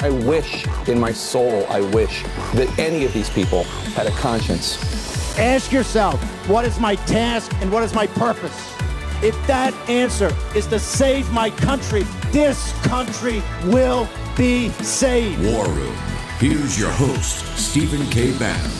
I 0.00 0.10
wish 0.10 0.66
in 0.88 0.98
my 0.98 1.12
soul, 1.12 1.66
I 1.68 1.80
wish 1.80 2.22
that 2.54 2.78
any 2.78 3.04
of 3.04 3.12
these 3.12 3.30
people 3.30 3.64
had 3.94 4.06
a 4.06 4.10
conscience. 4.12 5.38
Ask 5.38 5.72
yourself, 5.72 6.22
what 6.48 6.64
is 6.64 6.78
my 6.78 6.94
task 6.94 7.52
and 7.60 7.72
what 7.72 7.82
is 7.82 7.94
my 7.94 8.06
purpose? 8.06 8.74
If 9.22 9.34
that 9.46 9.72
answer 9.88 10.34
is 10.54 10.66
to 10.68 10.78
save 10.78 11.30
my 11.32 11.50
country, 11.50 12.02
this 12.30 12.72
country 12.82 13.42
will 13.64 14.08
be 14.36 14.68
saved. 14.82 15.42
War 15.44 15.66
Room. 15.66 15.94
Here's 16.38 16.78
your 16.78 16.90
host, 16.90 17.56
Stephen 17.56 18.04
K. 18.10 18.36
Bannon. 18.38 18.70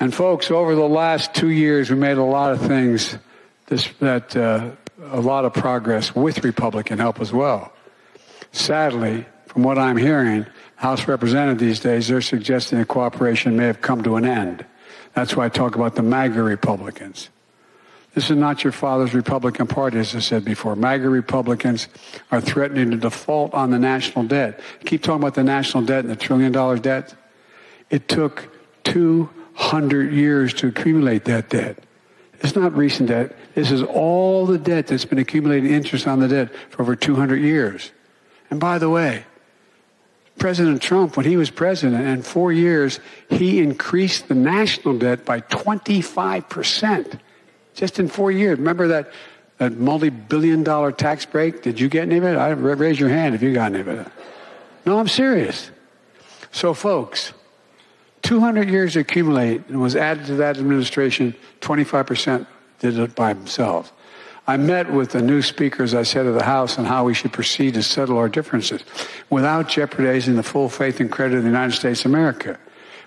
And 0.00 0.12
folks, 0.12 0.50
over 0.50 0.74
the 0.74 0.88
last 0.88 1.32
two 1.32 1.50
years, 1.50 1.88
we 1.88 1.94
made 1.94 2.18
a 2.18 2.24
lot 2.24 2.50
of 2.50 2.60
things 2.60 3.16
this, 3.66 3.88
that 4.00 4.36
uh, 4.36 4.70
a 5.10 5.20
lot 5.20 5.44
of 5.44 5.52
progress 5.52 6.14
with 6.14 6.44
Republican 6.44 6.98
help 6.98 7.20
as 7.20 7.32
well. 7.32 7.72
Sadly, 8.52 9.26
from 9.46 9.62
what 9.62 9.78
I'm 9.78 9.96
hearing, 9.96 10.46
House 10.76 11.06
Representatives 11.08 11.60
these 11.60 11.80
days, 11.80 12.08
they're 12.08 12.20
suggesting 12.20 12.78
that 12.78 12.88
cooperation 12.88 13.56
may 13.56 13.66
have 13.66 13.80
come 13.80 14.02
to 14.02 14.16
an 14.16 14.24
end. 14.24 14.64
That's 15.14 15.36
why 15.36 15.46
I 15.46 15.48
talk 15.48 15.74
about 15.74 15.94
the 15.94 16.02
MAGA 16.02 16.42
Republicans. 16.42 17.28
This 18.14 18.30
is 18.30 18.36
not 18.36 18.62
your 18.62 18.72
father's 18.72 19.14
Republican 19.14 19.66
Party, 19.66 19.98
as 19.98 20.14
I 20.14 20.18
said 20.18 20.44
before. 20.44 20.76
MAGA 20.76 21.08
Republicans 21.08 21.88
are 22.30 22.40
threatening 22.40 22.90
to 22.90 22.96
default 22.96 23.54
on 23.54 23.70
the 23.70 23.78
national 23.78 24.26
debt. 24.26 24.60
keep 24.84 25.02
talking 25.02 25.22
about 25.22 25.34
the 25.34 25.44
national 25.44 25.84
debt 25.84 26.00
and 26.00 26.10
the 26.10 26.16
trillion 26.16 26.52
dollar 26.52 26.78
debt. 26.78 27.14
It 27.88 28.08
took 28.08 28.54
200 28.84 30.12
years 30.12 30.52
to 30.54 30.68
accumulate 30.68 31.24
that 31.24 31.48
debt. 31.48 31.78
It's 32.40 32.54
not 32.54 32.76
recent 32.76 33.08
debt. 33.08 33.36
This 33.54 33.70
is 33.70 33.82
all 33.82 34.46
the 34.46 34.58
debt 34.58 34.86
that's 34.86 35.04
been 35.04 35.18
accumulating 35.18 35.70
interest 35.70 36.06
on 36.06 36.20
the 36.20 36.28
debt 36.28 36.50
for 36.70 36.82
over 36.82 36.96
200 36.96 37.36
years. 37.36 37.90
And 38.50 38.58
by 38.58 38.78
the 38.78 38.88
way, 38.88 39.24
President 40.38 40.80
Trump, 40.80 41.16
when 41.16 41.26
he 41.26 41.36
was 41.36 41.50
president, 41.50 42.06
in 42.06 42.22
four 42.22 42.52
years, 42.52 43.00
he 43.28 43.60
increased 43.60 44.28
the 44.28 44.34
national 44.34 44.98
debt 44.98 45.24
by 45.24 45.40
25%. 45.40 47.20
Just 47.74 47.98
in 47.98 48.08
four 48.08 48.30
years. 48.30 48.58
Remember 48.58 48.88
that, 48.88 49.12
that 49.58 49.72
multi 49.72 50.10
billion 50.10 50.62
dollar 50.62 50.92
tax 50.92 51.24
break? 51.24 51.62
Did 51.62 51.80
you 51.80 51.88
get 51.88 52.02
any 52.02 52.18
of 52.18 52.24
it? 52.24 52.36
I, 52.36 52.50
raise 52.50 52.98
your 52.98 53.08
hand 53.08 53.34
if 53.34 53.42
you 53.42 53.54
got 53.54 53.72
any 53.72 53.80
of 53.80 53.88
it. 53.88 54.06
No, 54.84 54.98
I'm 54.98 55.08
serious. 55.08 55.70
So, 56.50 56.74
folks, 56.74 57.32
200 58.22 58.68
years 58.68 58.96
accumulate 58.96 59.66
and 59.68 59.80
was 59.80 59.96
added 59.96 60.26
to 60.26 60.34
that 60.36 60.58
administration, 60.58 61.34
25% 61.60 62.46
did 62.82 62.98
it 62.98 63.14
by 63.14 63.28
himself. 63.28 63.92
I 64.46 64.56
met 64.56 64.92
with 64.92 65.12
the 65.12 65.22
new 65.22 65.40
speakers, 65.40 65.94
I 65.94 66.02
said, 66.02 66.26
of 66.26 66.34
the 66.34 66.42
House 66.42 66.76
on 66.78 66.84
how 66.84 67.04
we 67.04 67.14
should 67.14 67.32
proceed 67.32 67.74
to 67.74 67.82
settle 67.82 68.18
our 68.18 68.28
differences 68.28 68.82
without 69.30 69.68
jeopardizing 69.68 70.34
the 70.34 70.42
full 70.42 70.68
faith 70.68 70.98
and 70.98 71.10
credit 71.10 71.36
of 71.36 71.44
the 71.44 71.48
United 71.48 71.76
States 71.76 72.04
of 72.04 72.10
America. 72.10 72.58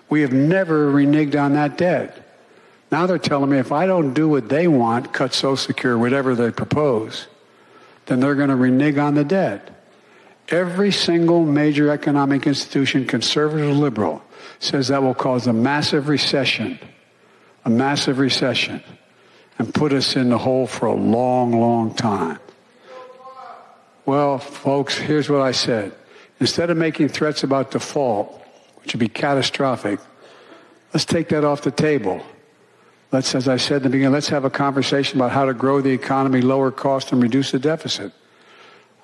We 0.08 0.22
have 0.22 0.32
never 0.32 0.90
reneged 0.90 1.38
on 1.38 1.52
that 1.52 1.76
debt. 1.76 2.22
Now 2.90 3.06
they're 3.06 3.18
telling 3.18 3.50
me 3.50 3.58
if 3.58 3.70
I 3.70 3.86
don't 3.86 4.14
do 4.14 4.28
what 4.28 4.48
they 4.48 4.66
want, 4.66 5.12
cut 5.12 5.34
Social 5.34 5.56
Security, 5.56 6.00
whatever 6.00 6.34
they 6.34 6.50
propose, 6.50 7.26
then 8.06 8.20
they're 8.20 8.34
going 8.34 8.48
to 8.48 8.56
renege 8.56 8.96
on 8.96 9.14
the 9.14 9.24
debt. 9.24 9.72
Every 10.48 10.92
single 10.92 11.44
major 11.44 11.90
economic 11.90 12.46
institution, 12.46 13.04
conservative 13.06 13.68
or 13.68 13.72
liberal, 13.72 14.22
says 14.58 14.88
that 14.88 15.02
will 15.02 15.14
cause 15.14 15.46
a 15.48 15.52
massive 15.52 16.08
recession, 16.08 16.78
a 17.64 17.70
massive 17.70 18.18
recession, 18.18 18.82
and 19.58 19.72
put 19.72 19.92
us 19.92 20.16
in 20.16 20.28
the 20.28 20.38
hole 20.38 20.66
for 20.66 20.86
a 20.86 20.94
long, 20.94 21.58
long 21.58 21.94
time. 21.94 22.38
Well, 24.04 24.38
folks, 24.38 24.96
here's 24.96 25.28
what 25.28 25.40
I 25.40 25.52
said. 25.52 25.92
Instead 26.38 26.70
of 26.70 26.76
making 26.76 27.08
threats 27.08 27.42
about 27.42 27.70
default, 27.70 28.40
which 28.82 28.92
would 28.92 29.00
be 29.00 29.08
catastrophic, 29.08 29.98
let's 30.92 31.04
take 31.04 31.30
that 31.30 31.44
off 31.44 31.62
the 31.62 31.70
table. 31.70 32.22
Let's, 33.10 33.34
as 33.34 33.48
I 33.48 33.56
said 33.56 33.78
in 33.78 33.82
the 33.84 33.88
beginning, 33.90 34.12
let's 34.12 34.28
have 34.28 34.44
a 34.44 34.50
conversation 34.50 35.18
about 35.18 35.32
how 35.32 35.44
to 35.44 35.54
grow 35.54 35.80
the 35.80 35.90
economy, 35.90 36.40
lower 36.40 36.70
costs, 36.70 37.12
and 37.12 37.22
reduce 37.22 37.50
the 37.52 37.58
deficit. 37.58 38.12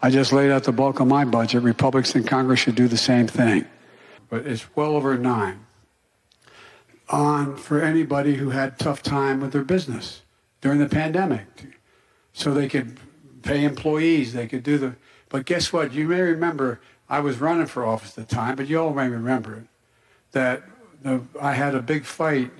I 0.02 0.10
just 0.10 0.32
laid 0.32 0.50
out 0.50 0.64
the 0.64 0.72
bulk 0.72 1.00
of 1.00 1.06
my 1.06 1.24
budget. 1.24 1.62
Republicans 1.62 2.14
in 2.14 2.24
Congress 2.24 2.60
should 2.60 2.74
do 2.74 2.88
the 2.88 2.96
same 2.96 3.26
thing. 3.26 3.64
But 4.28 4.46
it's 4.46 4.64
well 4.76 4.96
over 4.96 5.16
nine 5.16 5.60
on 7.08 7.56
for 7.56 7.82
anybody 7.82 8.34
who 8.34 8.50
had 8.50 8.78
tough 8.78 9.02
time 9.02 9.40
with 9.40 9.52
their 9.52 9.64
business 9.64 10.21
during 10.62 10.78
the 10.78 10.88
pandemic. 10.88 11.46
So 12.32 12.54
they 12.54 12.68
could 12.68 12.98
pay 13.42 13.64
employees, 13.64 14.32
they 14.32 14.46
could 14.46 14.62
do 14.62 14.78
the 14.78 14.94
but 15.32 15.46
guess 15.46 15.72
what? 15.72 15.94
You 15.94 16.06
may 16.08 16.20
remember 16.20 16.78
I 17.08 17.20
was 17.20 17.40
running 17.40 17.64
for 17.64 17.86
office 17.86 18.18
at 18.18 18.28
the 18.28 18.34
time, 18.34 18.54
but 18.54 18.68
you 18.68 18.78
all 18.78 18.92
may 18.92 19.08
remember 19.08 19.56
it, 19.56 19.64
that 20.32 20.62
the, 21.02 21.22
I 21.40 21.54
had 21.54 21.74
a 21.74 21.80
big 21.80 22.04
fight 22.04 22.50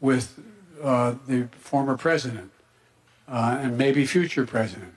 with 0.00 0.36
uh, 0.82 1.14
the 1.28 1.48
former 1.52 1.96
president 1.96 2.50
uh, 3.28 3.58
and 3.62 3.78
maybe 3.78 4.04
future 4.04 4.44
president. 4.44 4.92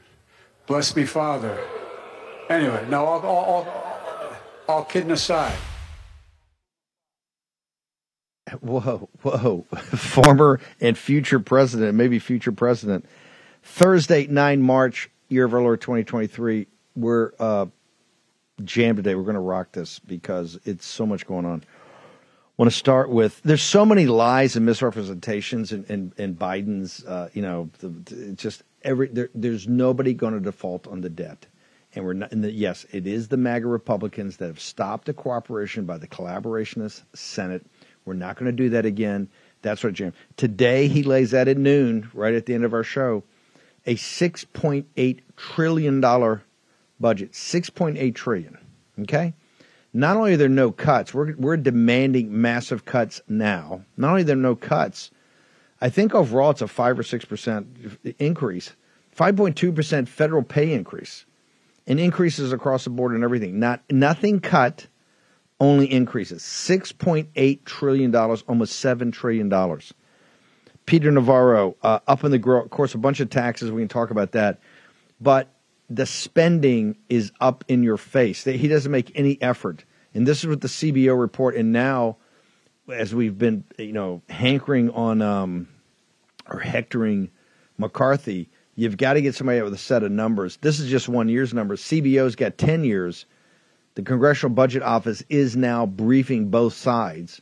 Bless 0.65 0.95
me, 0.95 1.05
Father. 1.05 1.59
Anyway, 2.49 2.87
no, 2.89 3.05
all, 3.05 3.21
all, 3.21 3.45
all, 3.45 4.35
all 4.67 4.83
kidding 4.83 5.11
aside. 5.11 5.57
Whoa, 8.59 9.09
whoa. 9.21 9.61
Former 9.75 10.59
and 10.79 10.97
future 10.97 11.39
president, 11.39 11.95
maybe 11.95 12.19
future 12.19 12.51
president. 12.51 13.05
Thursday, 13.63 14.27
9 14.27 14.61
March, 14.61 15.09
year 15.29 15.45
of 15.45 15.53
our 15.53 15.61
Lord 15.61 15.81
2023. 15.81 16.67
We're 16.95 17.31
uh, 17.39 17.67
jammed 18.63 18.97
today. 18.97 19.15
We're 19.15 19.23
going 19.23 19.35
to 19.35 19.39
rock 19.39 19.71
this 19.71 19.99
because 19.99 20.59
it's 20.65 20.85
so 20.85 21.05
much 21.05 21.25
going 21.25 21.45
on 21.45 21.63
want 22.61 22.71
to 22.71 22.77
start 22.77 23.09
with 23.09 23.41
there's 23.41 23.63
so 23.63 23.83
many 23.83 24.05
lies 24.05 24.55
and 24.55 24.63
misrepresentations 24.63 25.71
in, 25.71 25.83
in, 25.85 26.13
in 26.17 26.35
Biden's, 26.35 27.03
uh, 27.05 27.27
you 27.33 27.41
know, 27.41 27.71
the, 27.79 27.87
the, 27.87 28.33
just 28.33 28.61
every 28.83 29.07
there, 29.07 29.31
there's 29.33 29.67
nobody 29.67 30.13
going 30.13 30.35
to 30.35 30.39
default 30.39 30.87
on 30.87 31.01
the 31.01 31.09
debt. 31.09 31.47
And 31.95 32.05
we're 32.05 32.13
not, 32.13 32.29
the, 32.29 32.51
yes, 32.51 32.85
it 32.91 33.07
is 33.07 33.29
the 33.29 33.37
MAGA 33.37 33.65
Republicans 33.65 34.37
that 34.37 34.45
have 34.45 34.59
stopped 34.59 35.05
the 35.05 35.13
cooperation 35.15 35.85
by 35.85 35.97
the 35.97 36.07
collaborationist 36.07 37.01
Senate. 37.15 37.65
We're 38.05 38.13
not 38.13 38.35
going 38.35 38.47
to 38.47 38.51
do 38.51 38.69
that 38.69 38.85
again. 38.85 39.29
That's 39.61 39.83
what 39.83 39.93
Jim. 39.93 40.13
Today 40.37 40.87
he 40.87 41.03
lays 41.03 41.33
out 41.33 41.47
at 41.47 41.57
noon, 41.57 42.09
right 42.13 42.33
at 42.33 42.45
the 42.45 42.53
end 42.53 42.65
of 42.65 42.73
our 42.73 42.83
show, 42.83 43.23
a 43.85 43.95
six 43.95 44.43
point 44.43 44.87
eight 44.97 45.21
trillion 45.37 46.01
dollar 46.01 46.43
budget. 46.99 47.35
Six 47.35 47.69
point 47.69 47.97
eight 47.97 48.15
trillion. 48.15 48.57
Okay? 48.99 49.33
not 49.93 50.17
only 50.17 50.33
are 50.33 50.37
there 50.37 50.49
no 50.49 50.71
cuts, 50.71 51.13
we're, 51.13 51.35
we're 51.35 51.57
demanding 51.57 52.41
massive 52.41 52.85
cuts 52.85 53.21
now. 53.27 53.83
Not 53.97 54.11
only 54.11 54.21
are 54.21 54.25
there 54.25 54.35
no 54.35 54.55
cuts, 54.55 55.11
I 55.81 55.89
think 55.89 56.15
overall 56.15 56.51
it's 56.51 56.61
a 56.61 56.67
5 56.67 56.99
or 56.99 57.03
6% 57.03 58.15
increase, 58.19 58.75
5.2% 59.15 60.07
federal 60.07 60.43
pay 60.43 60.73
increase, 60.73 61.25
and 61.87 61.99
increases 61.99 62.53
across 62.53 62.83
the 62.83 62.89
board 62.89 63.13
and 63.13 63.23
everything. 63.23 63.59
Not 63.59 63.81
Nothing 63.89 64.39
cut, 64.39 64.87
only 65.61 65.89
increases. 65.89 66.41
$6.8 66.41 67.65
trillion, 67.65 68.13
almost 68.13 68.83
$7 68.83 69.13
trillion. 69.13 69.79
Peter 70.87 71.11
Navarro, 71.11 71.77
uh, 71.83 71.99
up 72.07 72.23
in 72.23 72.31
the 72.31 72.39
growth, 72.39 72.65
of 72.65 72.71
course, 72.71 72.95
a 72.95 72.97
bunch 72.97 73.19
of 73.19 73.29
taxes. 73.29 73.71
We 73.71 73.83
can 73.83 73.87
talk 73.87 74.09
about 74.09 74.31
that. 74.31 74.59
But 75.21 75.53
the 75.87 76.07
spending 76.07 76.97
is 77.09 77.31
up 77.39 77.63
in 77.67 77.83
your 77.83 77.97
face. 77.97 78.43
He 78.43 78.67
doesn't 78.67 78.91
make 78.91 79.11
any 79.13 79.39
effort. 79.39 79.85
And 80.15 80.27
this 80.27 80.39
is 80.39 80.47
what 80.47 80.61
the 80.61 80.67
CBO 80.67 81.17
report. 81.17 81.55
And 81.55 81.71
now, 81.71 82.17
as 82.91 83.13
we've 83.13 83.37
been, 83.37 83.63
you 83.77 83.93
know, 83.93 84.23
hankering 84.29 84.89
on 84.89 85.21
um, 85.21 85.67
or 86.49 86.59
hectoring 86.59 87.29
McCarthy, 87.77 88.49
you've 88.73 88.97
got 88.97 89.13
to 89.13 89.21
get 89.21 89.35
somebody 89.35 89.61
with 89.61 89.73
a 89.73 89.77
set 89.77 90.01
of 90.01 90.11
numbers. 90.11 90.57
This 90.61 90.79
is 90.79 90.89
just 90.89 91.07
one 91.07 91.29
year's 91.29 91.53
numbers. 91.53 91.83
CBO's 91.83 92.35
got 92.35 92.57
10 92.57 92.83
years. 92.83 93.27
The 93.95 94.03
Congressional 94.03 94.55
Budget 94.55 94.83
Office 94.83 95.23
is 95.29 95.57
now 95.57 95.85
briefing 95.85 96.49
both 96.49 96.73
sides, 96.73 97.41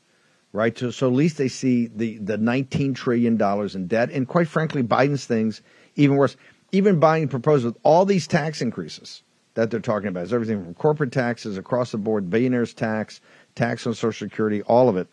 right? 0.51 0.77
So, 0.77 0.91
so 0.91 1.07
at 1.07 1.13
least 1.13 1.37
they 1.37 1.47
see 1.47 1.87
the, 1.87 2.17
the 2.17 2.37
$19 2.37 2.95
trillion 2.95 3.39
in 3.41 3.87
debt. 3.87 4.09
And 4.11 4.27
quite 4.27 4.47
frankly, 4.47 4.81
Biden's 4.81 5.25
things, 5.25 5.61
even 5.95 6.15
worse 6.15 6.35
even 6.71 6.99
Biden 6.99 7.29
proposed 7.29 7.65
with 7.65 7.77
all 7.83 8.05
these 8.05 8.27
tax 8.27 8.61
increases, 8.61 9.23
that 9.55 9.71
they're 9.71 9.79
talking 9.79 10.07
about. 10.07 10.23
It's 10.23 10.33
everything 10.33 10.63
from 10.63 10.73
corporate 10.73 11.11
taxes 11.11 11.57
across 11.57 11.91
the 11.91 11.97
board, 11.97 12.29
billionaires 12.29 12.73
tax, 12.73 13.21
tax 13.55 13.85
on 13.87 13.93
Social 13.93 14.27
Security, 14.27 14.61
all 14.61 14.89
of 14.89 14.97
it, 14.97 15.07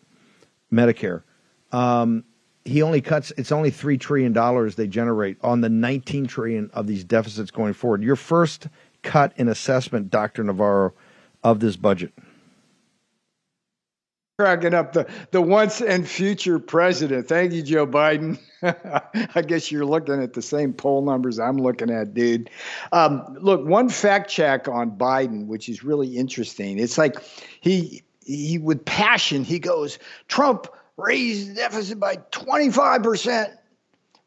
Medicare. 0.71 1.23
Um, 1.71 2.23
he 2.63 2.81
only 2.81 3.01
cuts. 3.01 3.31
It's 3.37 3.51
only 3.51 3.71
three 3.71 3.97
trillion 3.97 4.33
dollars 4.33 4.75
they 4.75 4.87
generate 4.87 5.37
on 5.41 5.61
the 5.61 5.69
19 5.69 6.27
trillion 6.27 6.69
of 6.73 6.85
these 6.85 7.03
deficits 7.03 7.49
going 7.49 7.73
forward. 7.73 8.03
Your 8.03 8.15
first 8.15 8.67
cut 9.03 9.33
in 9.37 9.47
assessment, 9.47 10.09
Doctor 10.09 10.43
Navarro, 10.43 10.93
of 11.43 11.59
this 11.59 11.75
budget 11.75 12.13
cracking 14.39 14.75
up 14.75 14.93
the 14.93 15.07
the 15.31 15.41
once 15.41 15.81
and 15.81 16.07
future 16.07 16.59
president. 16.59 17.27
Thank 17.27 17.53
you, 17.53 17.63
Joe 17.63 17.87
Biden. 17.87 18.37
I 19.35 19.41
guess 19.41 19.71
you're 19.71 19.85
looking 19.85 20.21
at 20.21 20.33
the 20.33 20.43
same 20.43 20.73
poll 20.73 21.01
numbers 21.01 21.39
I'm 21.39 21.57
looking 21.57 21.89
at, 21.89 22.13
dude. 22.13 22.51
Um, 22.91 23.35
look, 23.39 23.65
one 23.65 23.89
fact 23.89 24.29
check 24.29 24.67
on 24.67 24.91
Biden, 24.91 25.47
which 25.47 25.69
is 25.69 25.83
really 25.83 26.17
interesting. 26.17 26.77
It's 26.77 26.99
like 26.99 27.15
he 27.61 28.03
he 28.23 28.59
with 28.59 28.85
passion 28.85 29.43
he 29.43 29.57
goes, 29.57 29.97
Trump 30.27 30.67
raised 30.97 31.49
the 31.49 31.55
deficit 31.55 31.99
by 31.99 32.17
25 32.29 33.01
percent. 33.01 33.53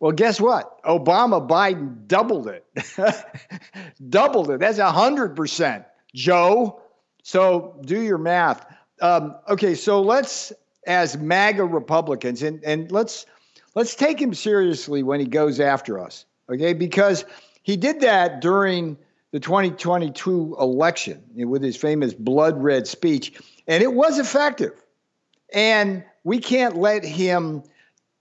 Well, 0.00 0.12
guess 0.12 0.40
what? 0.40 0.82
Obama 0.82 1.46
Biden 1.46 2.08
doubled 2.08 2.48
it. 2.48 2.66
doubled 4.08 4.50
it. 4.50 4.58
That's 4.58 4.78
a 4.78 4.90
hundred 4.90 5.36
percent, 5.36 5.84
Joe. 6.16 6.80
So 7.30 7.76
do 7.84 8.02
your 8.02 8.18
math. 8.18 8.66
Um, 9.00 9.36
okay, 9.48 9.76
so 9.76 10.02
let's, 10.02 10.52
as 10.88 11.16
MAGA 11.16 11.64
Republicans, 11.64 12.42
and, 12.42 12.60
and 12.64 12.90
let's 12.90 13.24
let's 13.76 13.94
take 13.94 14.20
him 14.20 14.34
seriously 14.34 15.04
when 15.04 15.20
he 15.20 15.26
goes 15.26 15.60
after 15.60 16.00
us, 16.00 16.24
okay? 16.52 16.72
Because 16.72 17.24
he 17.62 17.76
did 17.76 18.00
that 18.00 18.40
during 18.40 18.98
the 19.30 19.38
2022 19.38 20.56
election 20.58 21.22
with 21.36 21.62
his 21.62 21.76
famous 21.76 22.14
blood 22.14 22.60
red 22.60 22.88
speech, 22.88 23.40
and 23.68 23.80
it 23.80 23.94
was 23.94 24.18
effective. 24.18 24.72
And 25.54 26.02
we 26.24 26.40
can't 26.40 26.78
let 26.78 27.04
him 27.04 27.62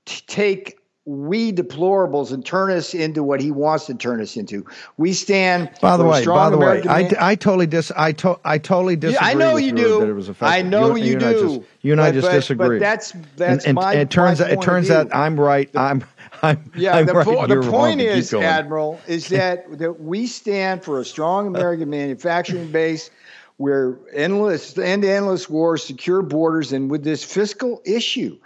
t- 0.06 0.22
take 0.28 0.79
we 1.10 1.52
deplorables 1.52 2.32
and 2.32 2.46
turn 2.46 2.70
us 2.70 2.94
into 2.94 3.24
what 3.24 3.42
he 3.42 3.50
wants 3.50 3.88
to 3.88 3.96
turn 3.96 4.22
us 4.22 4.38
into. 4.38 4.64
We 4.98 5.14
stand. 5.14 5.72
By 5.82 5.98
the 5.98 6.04
way, 6.04 6.24
by 6.24 6.52
the 6.52 6.58
American 6.58 6.92
way, 6.92 7.10
I, 7.18 7.32
I 7.32 7.36
totally 7.36 7.66
dis 7.66 7.92
I, 7.98 8.12
to, 8.12 8.40
I 8.46 8.60
totally 8.60 8.96
disagree. 8.96 9.28
Yeah, 9.28 9.32
I 9.32 9.34
know 9.34 9.58
you 9.58 9.72
do. 9.72 10.02
That 10.02 10.10
it 10.10 10.14
was 10.14 10.30
effective. 10.30 10.48
I 10.48 10.62
know 10.62 10.96
you, 10.96 11.06
you, 11.06 11.12
you 11.14 11.20
do. 11.20 11.58
Just, 11.58 11.70
you 11.82 11.92
and 11.94 12.02
I 12.02 12.12
just 12.12 12.28
but, 12.28 12.34
disagree. 12.34 12.78
But 12.78 12.86
that's 12.86 13.14
that's 13.38 13.66
and, 13.66 13.70
and, 13.70 13.76
my. 13.76 13.94
And 13.94 14.02
it 14.04 14.12
turns 14.12 14.40
out 14.40 14.52
it 14.52 14.62
turns 14.62 14.92
out 14.92 15.08
I'm 15.12 15.40
right. 15.40 15.72
The, 15.74 15.80
I'm 15.80 16.04
I'm 16.44 16.72
yeah. 16.76 16.96
I'm 16.96 17.08
the, 17.08 17.14
right, 17.14 17.26
po- 17.26 17.48
the 17.48 17.68
point 17.72 18.02
is, 18.02 18.32
Admiral, 18.32 19.02
is 19.08 19.28
that 19.30 19.80
that 19.80 20.00
we 20.00 20.28
stand 20.28 20.84
for 20.84 21.00
a 21.00 21.06
strong 21.06 21.48
American 21.48 21.90
manufacturing 21.90 22.72
base. 22.72 23.10
Where 23.58 24.00
endless 24.14 24.78
end 24.78 25.04
endless 25.04 25.50
wars, 25.50 25.84
secure 25.84 26.22
borders, 26.22 26.72
and 26.72 26.90
with 26.90 27.04
this 27.04 27.26
fiscal 27.26 27.82
issue, 27.84 28.38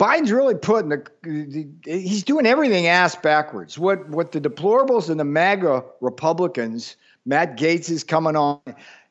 Biden's 0.00 0.32
really 0.32 0.54
putting 0.54 0.88
the 0.88 1.68
he's 1.84 2.22
doing 2.22 2.46
everything 2.46 2.86
ass 2.86 3.14
backwards. 3.16 3.78
What 3.78 4.08
what 4.08 4.32
the 4.32 4.40
deplorables 4.40 5.10
and 5.10 5.20
the 5.20 5.24
MAGA 5.24 5.84
Republicans, 6.00 6.96
Matt 7.26 7.58
Gaetz 7.58 7.90
is 7.90 8.02
coming 8.02 8.34
on. 8.34 8.58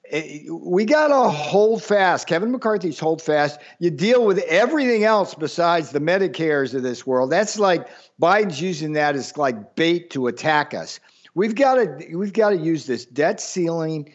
Eh, 0.10 0.46
we 0.50 0.86
got 0.86 1.10
to 1.10 1.30
hold 1.30 1.84
fast. 1.84 2.26
Kevin 2.26 2.52
McCarthy's 2.52 2.98
hold 2.98 3.22
fast. 3.22 3.60
You 3.78 3.92
deal 3.92 4.26
with 4.26 4.40
everything 4.48 5.04
else 5.04 5.36
besides 5.36 5.92
the 5.92 6.00
Medicares 6.00 6.74
of 6.74 6.82
this 6.82 7.06
world. 7.06 7.30
That's 7.30 7.60
like 7.60 7.88
Biden's 8.20 8.60
using 8.60 8.94
that 8.94 9.16
as 9.16 9.38
like 9.38 9.76
bait 9.76 10.10
to 10.10 10.26
attack 10.26 10.74
us. 10.74 11.00
We've 11.36 11.54
got 11.54 11.76
to 11.76 12.16
we've 12.16 12.34
got 12.34 12.50
to 12.50 12.58
use 12.58 12.88
this 12.88 13.06
debt 13.06 13.40
ceiling 13.40 14.12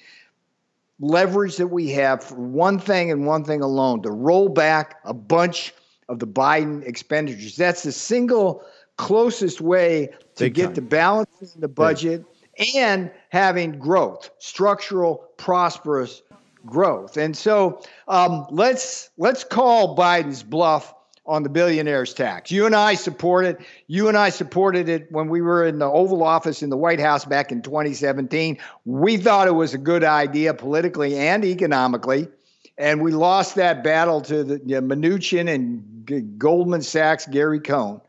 leverage 0.98 1.56
that 1.58 1.68
we 1.68 1.90
have 1.90 2.24
for 2.24 2.34
one 2.34 2.80
thing 2.80 3.12
and 3.12 3.26
one 3.26 3.44
thing 3.44 3.60
alone 3.60 4.02
to 4.02 4.10
roll 4.10 4.48
back 4.48 4.96
a 5.04 5.14
bunch 5.14 5.72
of 6.08 6.18
the 6.18 6.26
Biden 6.26 6.84
expenditures. 6.86 7.56
That's 7.56 7.82
the 7.82 7.92
single 7.92 8.64
closest 8.96 9.60
way 9.60 10.10
to 10.36 10.44
Big 10.44 10.54
get 10.54 10.64
time. 10.66 10.74
the 10.74 10.82
balance 10.82 11.54
in 11.54 11.60
the 11.60 11.68
budget 11.68 12.24
and 12.74 13.10
having 13.30 13.78
growth, 13.78 14.30
structural, 14.38 15.28
prosperous 15.36 16.22
growth. 16.64 17.16
And 17.16 17.36
so 17.36 17.82
um, 18.08 18.46
let's 18.50 19.10
let's 19.18 19.44
call 19.44 19.96
Biden's 19.96 20.42
bluff 20.42 20.94
on 21.26 21.42
the 21.42 21.48
billionaires 21.48 22.12
tax. 22.12 22.50
You 22.50 22.66
and 22.66 22.74
I 22.74 22.94
support 22.94 23.46
it. 23.46 23.58
You 23.86 24.08
and 24.08 24.16
I 24.16 24.28
supported 24.28 24.88
it 24.88 25.10
when 25.10 25.28
we 25.28 25.40
were 25.40 25.64
in 25.64 25.78
the 25.78 25.86
Oval 25.86 26.22
Office 26.22 26.62
in 26.62 26.68
the 26.68 26.76
White 26.76 27.00
House 27.00 27.24
back 27.24 27.50
in 27.50 27.62
2017. 27.62 28.58
We 28.84 29.16
thought 29.16 29.48
it 29.48 29.54
was 29.54 29.72
a 29.72 29.78
good 29.78 30.04
idea 30.04 30.52
politically 30.52 31.16
and 31.16 31.44
economically 31.44 32.28
and 32.78 33.00
we 33.00 33.12
lost 33.12 33.54
that 33.56 33.82
battle 33.84 34.20
to 34.22 34.44
the 34.44 34.60
you 34.66 34.80
know, 34.80 34.94
Mnuchin 34.96 35.52
and 35.52 36.04
G- 36.06 36.20
Goldman 36.20 36.82
Sachs, 36.82 37.26
Gary 37.26 37.60
Cohn. 37.60 38.00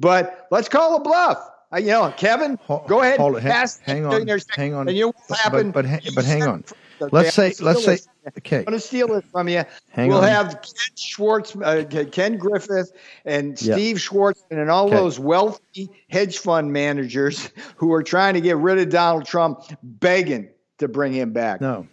But 0.00 0.46
let's 0.50 0.68
call 0.68 0.96
a 0.96 1.00
bluff. 1.00 1.38
Uh, 1.72 1.78
you 1.78 1.88
know, 1.88 2.12
Kevin, 2.16 2.58
Hold- 2.62 2.86
go 2.88 3.02
ahead. 3.02 3.18
hold 3.20 3.36
it. 3.36 3.42
pass 3.42 3.78
Hang 3.80 4.02
the 4.02 4.08
on. 4.08 4.40
Hang 4.56 4.74
on. 4.74 4.88
And 4.88 4.96
you 4.96 5.04
know 5.04 5.08
what 5.08 5.16
But- 5.28 5.38
happened? 5.38 5.72
but- 5.72 5.84
but- 5.86 6.14
but 6.14 6.24
hang 6.24 6.42
on. 6.42 6.64
Let's 7.12 7.34
say- 7.34 7.54
let's 7.60 7.84
say- 7.84 7.98
okay. 8.38 8.58
I'm 8.58 8.64
going 8.64 8.78
to 8.80 8.84
steal 8.84 9.12
it 9.14 9.24
from 9.30 9.48
you. 9.48 9.62
Hang 9.90 10.08
we'll 10.08 10.18
on. 10.18 10.24
have 10.28 10.48
Ken 10.62 10.96
Schwartz, 10.96 11.54
uh, 11.62 11.84
Ken 12.10 12.38
Griffith, 12.38 12.90
and 13.24 13.60
Yeah. 13.60 13.74
Steve 13.74 13.96
Schwartzman, 13.98 14.60
and 14.60 14.68
all 14.70 14.86
Okay. 14.86 14.96
those 14.96 15.18
wealthy 15.20 15.90
hedge 16.10 16.38
fund 16.38 16.72
managers 16.72 17.50
who 17.76 17.92
are 17.92 18.02
trying 18.02 18.34
to 18.34 18.40
get 18.40 18.56
rid 18.56 18.78
of 18.78 18.88
Donald 18.88 19.26
Trump, 19.26 19.60
begging 19.82 20.48
to 20.78 20.88
bring 20.88 21.12
him 21.12 21.32
back. 21.32 21.60
No. 21.60 21.86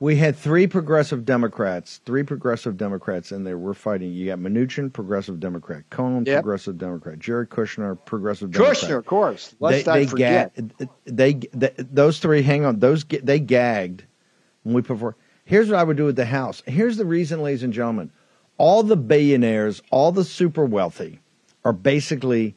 We 0.00 0.16
had 0.16 0.34
three 0.34 0.66
progressive 0.66 1.26
Democrats, 1.26 2.00
three 2.06 2.22
progressive 2.22 2.78
Democrats 2.78 3.32
in 3.32 3.44
there. 3.44 3.58
We're 3.58 3.74
fighting. 3.74 4.12
You 4.12 4.26
got 4.26 4.38
Mnuchin, 4.38 4.90
progressive 4.90 5.38
Democrat, 5.40 5.84
Cohn, 5.90 6.24
Yep. 6.26 6.42
progressive 6.42 6.78
Democrat, 6.78 7.18
Jared 7.18 7.50
Kushner, 7.50 7.98
progressive 8.06 8.50
Democrat. 8.50 8.78
Kushner, 8.78 8.96
of 8.96 9.04
course. 9.04 9.54
Let's 9.60 9.84
they, 9.84 9.90
not 9.90 9.94
they 9.94 10.06
forget. 10.06 10.54
They, 11.04 11.34
they 11.34 11.74
those 11.76 12.18
three. 12.18 12.40
Hang 12.42 12.64
on, 12.64 12.78
those 12.78 13.04
they 13.04 13.38
gagged 13.40 14.04
when 14.62 14.74
we 14.74 14.80
put 14.80 14.98
forward. 14.98 15.16
Here's 15.44 15.68
what 15.68 15.78
I 15.78 15.84
would 15.84 15.98
do 15.98 16.06
with 16.06 16.16
the 16.16 16.24
House. 16.24 16.62
Here's 16.66 16.96
the 16.96 17.04
reason, 17.04 17.42
ladies 17.42 17.62
and 17.62 17.72
gentlemen. 17.72 18.10
All 18.56 18.82
the 18.82 18.96
billionaires, 18.96 19.82
all 19.90 20.12
the 20.12 20.24
super 20.24 20.64
wealthy, 20.64 21.20
are 21.64 21.72
basically 21.74 22.54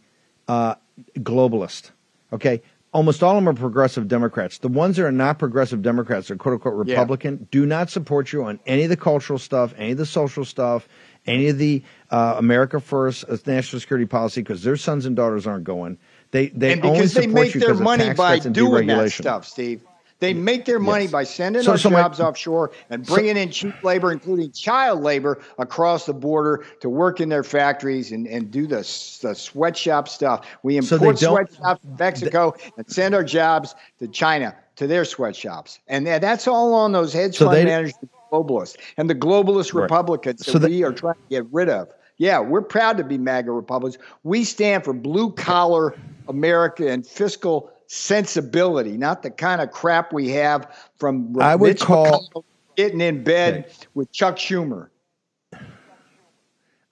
uh, 0.48 0.76
globalist. 1.18 1.92
Okay, 2.32 2.62
almost 2.94 3.24
all 3.24 3.32
of 3.32 3.44
them 3.44 3.50
are 3.50 3.54
progressive 3.54 4.08
Democrats. 4.08 4.60
The 4.60 4.68
ones 4.68 4.98
that 4.98 5.06
are 5.06 5.12
not 5.12 5.40
progressive 5.40 5.82
Democrats 5.82 6.32
are 6.32 6.36
quote 6.36 6.54
unquote 6.54 6.88
Yeah. 6.88 6.94
Republican 6.94 7.48
do 7.52 7.66
not 7.66 7.90
support 7.90 8.32
you 8.32 8.44
on 8.46 8.60
any 8.66 8.84
of 8.84 8.90
the 8.90 8.98
cultural 8.98 9.40
stuff, 9.40 9.74
any 9.78 9.92
of 9.92 9.98
the 9.98 10.06
social 10.06 10.46
stuff, 10.46 10.88
any 11.26 11.50
of 11.50 11.58
the 11.58 11.84
uh, 12.12 12.36
America 12.38 12.80
First 12.80 13.26
uh, 13.28 13.38
national 13.46 13.80
security 13.80 14.06
policy 14.06 14.42
because 14.42 14.64
their 14.64 14.78
sons 14.78 15.06
and 15.06 15.16
daughters 15.16 15.48
aren't 15.48 15.64
going. 15.64 15.98
They 16.32 16.48
they 16.48 16.74
and 16.74 16.86
only 16.86 17.00
because 17.00 17.14
they 17.14 17.28
make 17.28 17.54
you 17.54 17.60
their 17.60 17.74
money 17.76 18.14
by 18.14 18.40
doing 18.40 18.88
that 18.88 19.12
stuff, 19.12 19.46
Steve. 19.46 19.84
They 20.24 20.34
make 20.34 20.64
their 20.64 20.80
money 20.80 21.04
Yes. 21.04 21.12
by 21.12 21.24
sending 21.26 21.64
So- 21.64 21.72
our 21.72 21.78
so 21.78 21.90
my- 21.90 22.02
jobs 22.02 22.22
offshore 22.22 22.72
and 22.90 23.06
bringing 23.06 23.36
in 23.36 23.50
cheap 23.52 23.74
labor, 23.84 24.10
including 24.10 24.52
child 24.54 25.04
labor, 25.04 25.40
across 25.60 26.06
the 26.06 26.14
border 26.14 26.64
to 26.80 26.88
work 26.90 27.20
in 27.20 27.28
their 27.28 27.44
factories 27.44 28.14
and, 28.14 28.26
and 28.28 28.50
do 28.50 28.66
the, 28.66 28.78
the 29.22 29.34
sweatshop 29.36 30.08
stuff. 30.08 30.48
We 30.64 30.78
import 30.78 31.20
sweatshops 31.20 31.58
from 31.58 31.78
Mexico 32.00 32.56
and 32.78 32.90
send 32.90 33.14
our 33.14 33.24
jobs 33.26 33.76
to 34.00 34.08
China, 34.08 34.56
to 34.78 34.88
their 34.88 35.04
sweatshops. 35.04 35.80
And 35.90 36.08
tha- 36.08 36.20
that's 36.22 36.48
all 36.48 36.74
on 36.74 36.94
those 36.94 37.12
hedge 37.12 37.36
So 37.36 37.48
fund 37.48 37.58
they- 37.58 37.66
managers, 37.66 37.94
the 38.00 38.08
globalists, 38.32 38.78
and 38.96 39.10
the 39.10 39.16
globalist 39.16 39.74
Right. 39.74 39.82
Republicans 39.84 40.46
So 40.46 40.54
that 40.54 40.70
they- 40.70 40.76
we 40.78 40.84
are 40.86 40.94
trying 40.94 41.16
to 41.16 41.20
get 41.30 41.46
rid 41.52 41.68
of. 41.68 41.90
Yeah, 42.18 42.40
we're 42.40 42.62
proud 42.62 42.96
to 42.98 43.04
be 43.04 43.18
MAGA 43.18 43.52
Republicans. 43.52 44.02
We 44.24 44.46
stand 44.46 44.86
for 44.86 44.94
blue 44.94 45.32
collar 45.34 45.96
America 46.30 46.90
and 46.90 47.06
fiscal 47.06 47.70
sensibility, 47.94 48.98
not 48.98 49.22
the 49.24 49.30
kind 49.30 49.62
of 49.62 49.72
crap 49.72 50.12
we 50.14 50.30
have 50.30 50.68
from 50.98 51.40
I 51.40 51.56
would 51.56 51.68
Mitch 51.70 51.82
call- 51.82 52.28
McConnell 52.34 52.44
getting 52.76 53.02
in 53.02 53.24
bed 53.24 53.66
Okay. 53.66 53.74
with 53.94 54.12
Chuck 54.12 54.38
Schumer. 54.38 54.90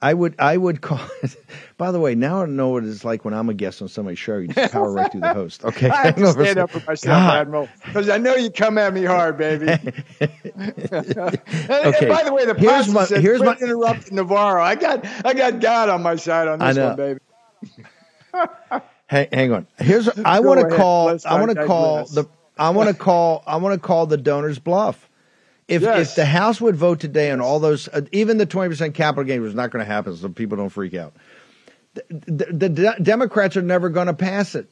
I 0.04 0.14
would 0.16 0.36
I 0.40 0.58
would 0.58 0.82
call. 0.82 1.00
By 1.78 1.92
the 1.92 2.00
way, 2.00 2.14
now 2.16 2.42
I 2.42 2.46
know 2.48 2.70
what 2.70 2.84
it's 2.84 3.04
like 3.06 3.24
when 3.26 3.34
I'm 3.36 3.50
a 3.50 3.54
guest 3.54 3.82
on 3.84 3.88
somebody's 3.88 4.18
show. 4.20 4.38
You 4.38 4.48
just 4.48 4.72
power 4.74 4.92
right 4.92 5.12
through 5.12 5.22
the 5.22 5.34
host. 5.34 5.64
Okay, 5.66 5.90
I 5.90 6.08
have 6.08 6.16
to 6.16 6.32
stand 6.32 6.58
up 6.58 6.72
for 6.72 6.80
myself, 6.88 7.04
God. 7.20 7.38
Admiral, 7.38 7.70
because 7.86 8.10
I 8.10 8.18
know 8.18 8.36
you 8.36 8.50
come 8.52 8.78
at 8.80 8.94
me 8.96 9.04
hard, 9.04 9.38
baby. 9.38 9.68
and, 9.70 9.94
and 10.20 12.08
by 12.10 12.24
the 12.24 12.32
way, 12.34 12.46
the 12.46 12.56
Here's 12.58 12.88
my- 12.90 13.06
said, 13.06 13.22
here's 13.22 13.42
"Quit 13.42 13.60
my- 13.60 13.66
interrupting 13.66 14.16
Navarro." 14.16 14.62
I 14.64 14.74
got 14.76 15.06
I 15.26 15.34
got 15.34 15.60
God 15.60 15.90
on 15.90 16.02
my 16.02 16.16
side 16.16 16.48
on 16.48 16.58
this 16.60 16.78
one, 16.78 16.96
baby. 16.96 17.20
Hang, 19.12 19.28
hang 19.34 19.52
on. 19.52 19.68
Here's 19.78 20.08
I 20.24 20.40
want 20.40 20.62
to 20.62 20.74
call. 20.74 21.08
Let's 21.08 21.26
I 21.26 21.38
want 21.38 21.54
to 21.54 21.66
call 21.66 22.06
the. 22.06 22.26
I 22.58 22.70
want 22.70 22.88
to 22.88 22.96
call. 22.96 23.44
I 23.46 23.58
want 23.58 23.74
to 23.74 23.86
call 23.86 24.06
the 24.06 24.16
donors 24.16 24.58
bluff. 24.58 25.10
If 25.68 25.82
Yes. 25.82 26.12
if 26.12 26.16
the 26.16 26.24
House 26.24 26.62
would 26.62 26.78
vote 26.78 27.02
today 27.02 27.30
on 27.30 27.42
all 27.42 27.60
those, 27.60 27.90
uh, 27.90 28.04
even 28.14 28.38
the 28.38 28.46
twenty 28.46 28.70
percent 28.70 28.96
capital 28.96 29.26
gain 29.26 29.42
was 29.42 29.54
not 29.54 29.70
going 29.70 29.86
to 29.86 29.92
happen, 29.92 30.16
so 30.16 30.30
people 30.30 30.56
don't 30.56 30.70
freak 30.70 30.94
out. 30.94 31.14
The, 31.94 32.48
the, 32.54 32.70
the 32.70 32.96
Democrats 33.02 33.58
are 33.58 33.62
never 33.62 33.90
going 33.90 34.08
to 34.08 34.14
pass 34.14 34.56
it. 34.56 34.70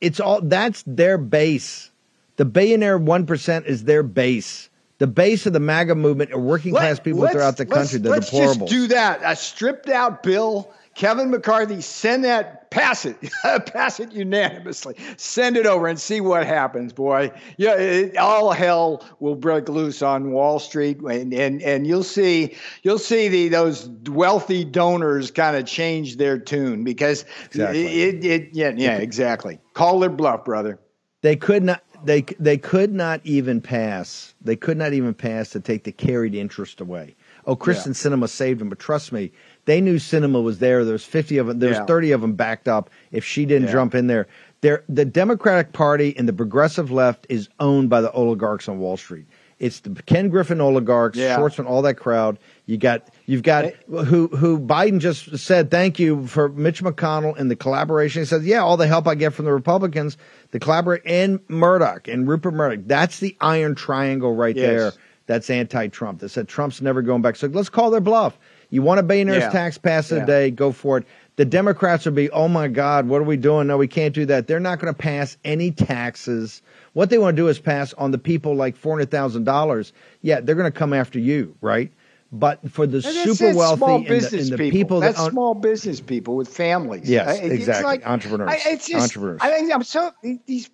It's 0.00 0.20
all 0.20 0.40
that's 0.42 0.84
their 0.86 1.18
base. 1.18 1.90
The 2.36 2.44
billionaire 2.44 3.00
1% 3.00 3.64
is 3.64 3.82
their 3.84 4.02
base. 4.04 4.68
The 4.98 5.06
base 5.06 5.46
of 5.46 5.54
the 5.54 5.60
MAGA 5.60 5.94
movement 5.96 6.32
are 6.32 6.38
working 6.38 6.72
class 6.72 7.00
people 7.00 7.26
throughout 7.26 7.56
the 7.56 7.66
country. 7.66 7.98
They're 7.98 8.12
let's 8.12 8.30
deplorable. 8.30 8.66
just 8.66 8.72
do 8.72 8.86
that. 8.88 9.22
A 9.24 9.34
stripped 9.34 9.88
out 9.88 10.22
bill. 10.22 10.70
Kevin 10.96 11.30
McCarthy, 11.30 11.82
send 11.82 12.24
that, 12.24 12.70
pass 12.70 13.04
it, 13.04 13.16
pass 13.66 14.00
it 14.00 14.12
unanimously. 14.12 14.96
Send 15.18 15.58
it 15.58 15.66
over 15.66 15.86
and 15.86 16.00
see 16.00 16.22
what 16.22 16.46
happens, 16.46 16.90
boy. 16.90 17.30
Yeah, 17.58 17.74
it, 17.74 18.16
all 18.16 18.50
hell 18.52 19.04
will 19.20 19.34
break 19.34 19.68
loose 19.68 20.00
on 20.00 20.32
Wall 20.32 20.58
Street, 20.58 20.98
and 21.00 21.34
and, 21.34 21.60
and 21.60 21.86
you'll 21.86 22.02
see 22.02 22.56
you'll 22.82 22.98
see 22.98 23.28
the 23.28 23.48
those 23.48 23.90
wealthy 24.08 24.64
donors 24.64 25.30
kind 25.30 25.54
of 25.54 25.66
change 25.66 26.16
their 26.16 26.38
tune 26.38 26.82
because 26.82 27.26
Exactly. 27.44 28.02
it, 28.02 28.24
it 28.24 28.48
yeah 28.54 28.72
yeah 28.74 28.96
exactly. 28.96 29.60
Call 29.74 30.00
their 30.00 30.08
bluff, 30.08 30.46
brother. 30.46 30.80
They 31.20 31.36
could 31.36 31.62
not. 31.62 31.82
They 32.04 32.22
they 32.38 32.56
could 32.56 32.94
not 32.94 33.20
even 33.24 33.60
pass. 33.60 34.34
They 34.40 34.56
could 34.56 34.78
not 34.78 34.94
even 34.94 35.12
pass 35.12 35.50
to 35.50 35.60
take 35.60 35.84
the 35.84 35.92
carried 35.92 36.34
interest 36.34 36.80
away. 36.80 37.16
Oh, 37.46 37.54
Kyrsten 37.54 37.92
Sinema 37.92 38.28
saved 38.28 38.60
them, 38.60 38.68
but 38.68 38.78
trust 38.78 39.12
me, 39.12 39.30
they 39.66 39.80
knew 39.80 39.96
Sinema 39.96 40.42
was 40.42 40.58
there. 40.58 40.84
There's 40.84 41.04
50 41.04 41.38
of 41.38 41.46
them. 41.48 41.58
There's 41.58 41.76
Yeah. 41.76 41.84
30 41.84 42.12
of 42.12 42.20
them 42.22 42.32
backed 42.32 42.66
up. 42.68 42.88
If 43.12 43.24
she 43.24 43.44
didn't 43.44 43.66
Yeah. 43.68 43.72
jump 43.74 43.94
in 43.94 44.06
there, 44.06 44.26
there 44.62 44.82
the 44.88 45.04
Democratic 45.04 45.72
Party 45.72 46.14
and 46.16 46.26
the 46.26 46.32
progressive 46.32 46.90
left 46.90 47.26
is 47.28 47.48
owned 47.60 47.90
by 47.90 48.00
the 48.00 48.10
oligarchs 48.12 48.68
on 48.68 48.78
Wall 48.78 48.96
Street. 48.96 49.26
It's 49.58 49.80
the 49.80 49.90
Ken 50.02 50.28
Griffin 50.28 50.60
oligarchs, 50.60 51.16
Yeah. 51.16 51.38
Schwartzman, 51.38 51.66
all 51.66 51.80
that 51.82 51.94
crowd. 51.94 52.38
You 52.66 52.76
got 52.76 53.08
you've 53.24 53.42
got 53.42 53.72
who 53.88 54.28
who 54.28 54.58
Biden 54.58 54.98
just 54.98 55.38
said 55.38 55.70
thank 55.70 55.98
you 55.98 56.26
for 56.26 56.50
Mitch 56.50 56.82
McConnell 56.84 57.38
and 57.38 57.50
the 57.50 57.56
collaboration. 57.56 58.20
He 58.22 58.26
said, 58.26 58.42
yeah, 58.42 58.62
all 58.62 58.76
the 58.76 58.86
help 58.86 59.08
I 59.08 59.14
get 59.14 59.32
from 59.32 59.46
the 59.46 59.52
Republicans, 59.54 60.18
the 60.50 60.58
collaborate 60.58 61.02
and 61.06 61.40
Murdoch 61.48 62.06
and 62.06 62.28
Rupert 62.28 62.52
Murdoch. 62.52 62.80
That's 62.86 63.18
the 63.18 63.34
iron 63.40 63.74
triangle 63.74 64.34
right 64.34 64.54
Yes. 64.54 64.66
there. 64.66 64.92
That's 65.26 65.48
anti-Trump. 65.50 66.20
That 66.20 66.28
said 66.28 66.46
Trump's 66.48 66.80
never 66.82 67.02
going 67.02 67.22
back. 67.22 67.34
So 67.36 67.48
let's 67.48 67.68
call 67.70 67.90
their 67.90 68.00
bluff. 68.00 68.38
You 68.70 68.82
want 68.82 69.00
a 69.00 69.02
billionaire's 69.02 69.44
Yeah. 69.44 69.50
tax 69.50 69.78
passed 69.78 70.10
Yeah. 70.10 70.20
today? 70.20 70.50
Go 70.50 70.72
for 70.72 70.98
it. 70.98 71.04
The 71.36 71.44
Democrats 71.44 72.04
will 72.06 72.12
be, 72.12 72.30
oh 72.30 72.48
my 72.48 72.66
God, 72.68 73.08
what 73.08 73.20
are 73.20 73.24
we 73.24 73.36
doing? 73.36 73.66
No, 73.66 73.76
we 73.76 73.86
can't 73.88 74.14
do 74.14 74.24
that. 74.26 74.46
They're 74.46 74.58
not 74.60 74.80
going 74.80 74.92
to 74.92 74.98
pass 74.98 75.36
any 75.44 75.70
taxes. 75.70 76.62
What 76.94 77.10
they 77.10 77.18
want 77.18 77.36
to 77.36 77.42
do 77.42 77.48
is 77.48 77.58
pass 77.58 77.92
on 77.94 78.10
the 78.10 78.18
people 78.18 78.54
like 78.54 78.74
four 78.76 78.94
hundred 78.94 79.10
thousand 79.10 79.44
dollars. 79.44 79.92
Yeah, 80.22 80.40
they're 80.40 80.54
going 80.54 80.70
to 80.72 80.76
come 80.78 80.92
after 80.94 81.18
you, 81.18 81.54
right? 81.60 81.92
But 82.32 82.70
for 82.72 82.86
the 82.86 82.98
that's- 83.00 83.22
super 83.24 83.44
that's 83.46 83.56
wealthy 83.56 83.76
small 83.78 83.96
and 83.96 84.06
the, 84.06 84.38
and 84.38 84.48
the 84.48 84.70
people, 84.70 85.00
that's 85.00 85.16
that 85.18 85.24
own, 85.24 85.30
small 85.30 85.54
business 85.54 86.00
people 86.00 86.36
with 86.36 86.48
families. 86.48 87.08
Yes, 87.08 87.28
I- 87.28 87.42
it's 87.42 87.54
exactly. 87.54 88.02
Entrepreneurs. 88.04 88.50
it's 88.66 88.88
just, 88.88 89.02
Entrepreneurs. 89.16 89.40
I 89.42 89.50
think 89.52 89.72
I'm 89.72 89.82
so 89.84 90.10
these. 90.46 90.70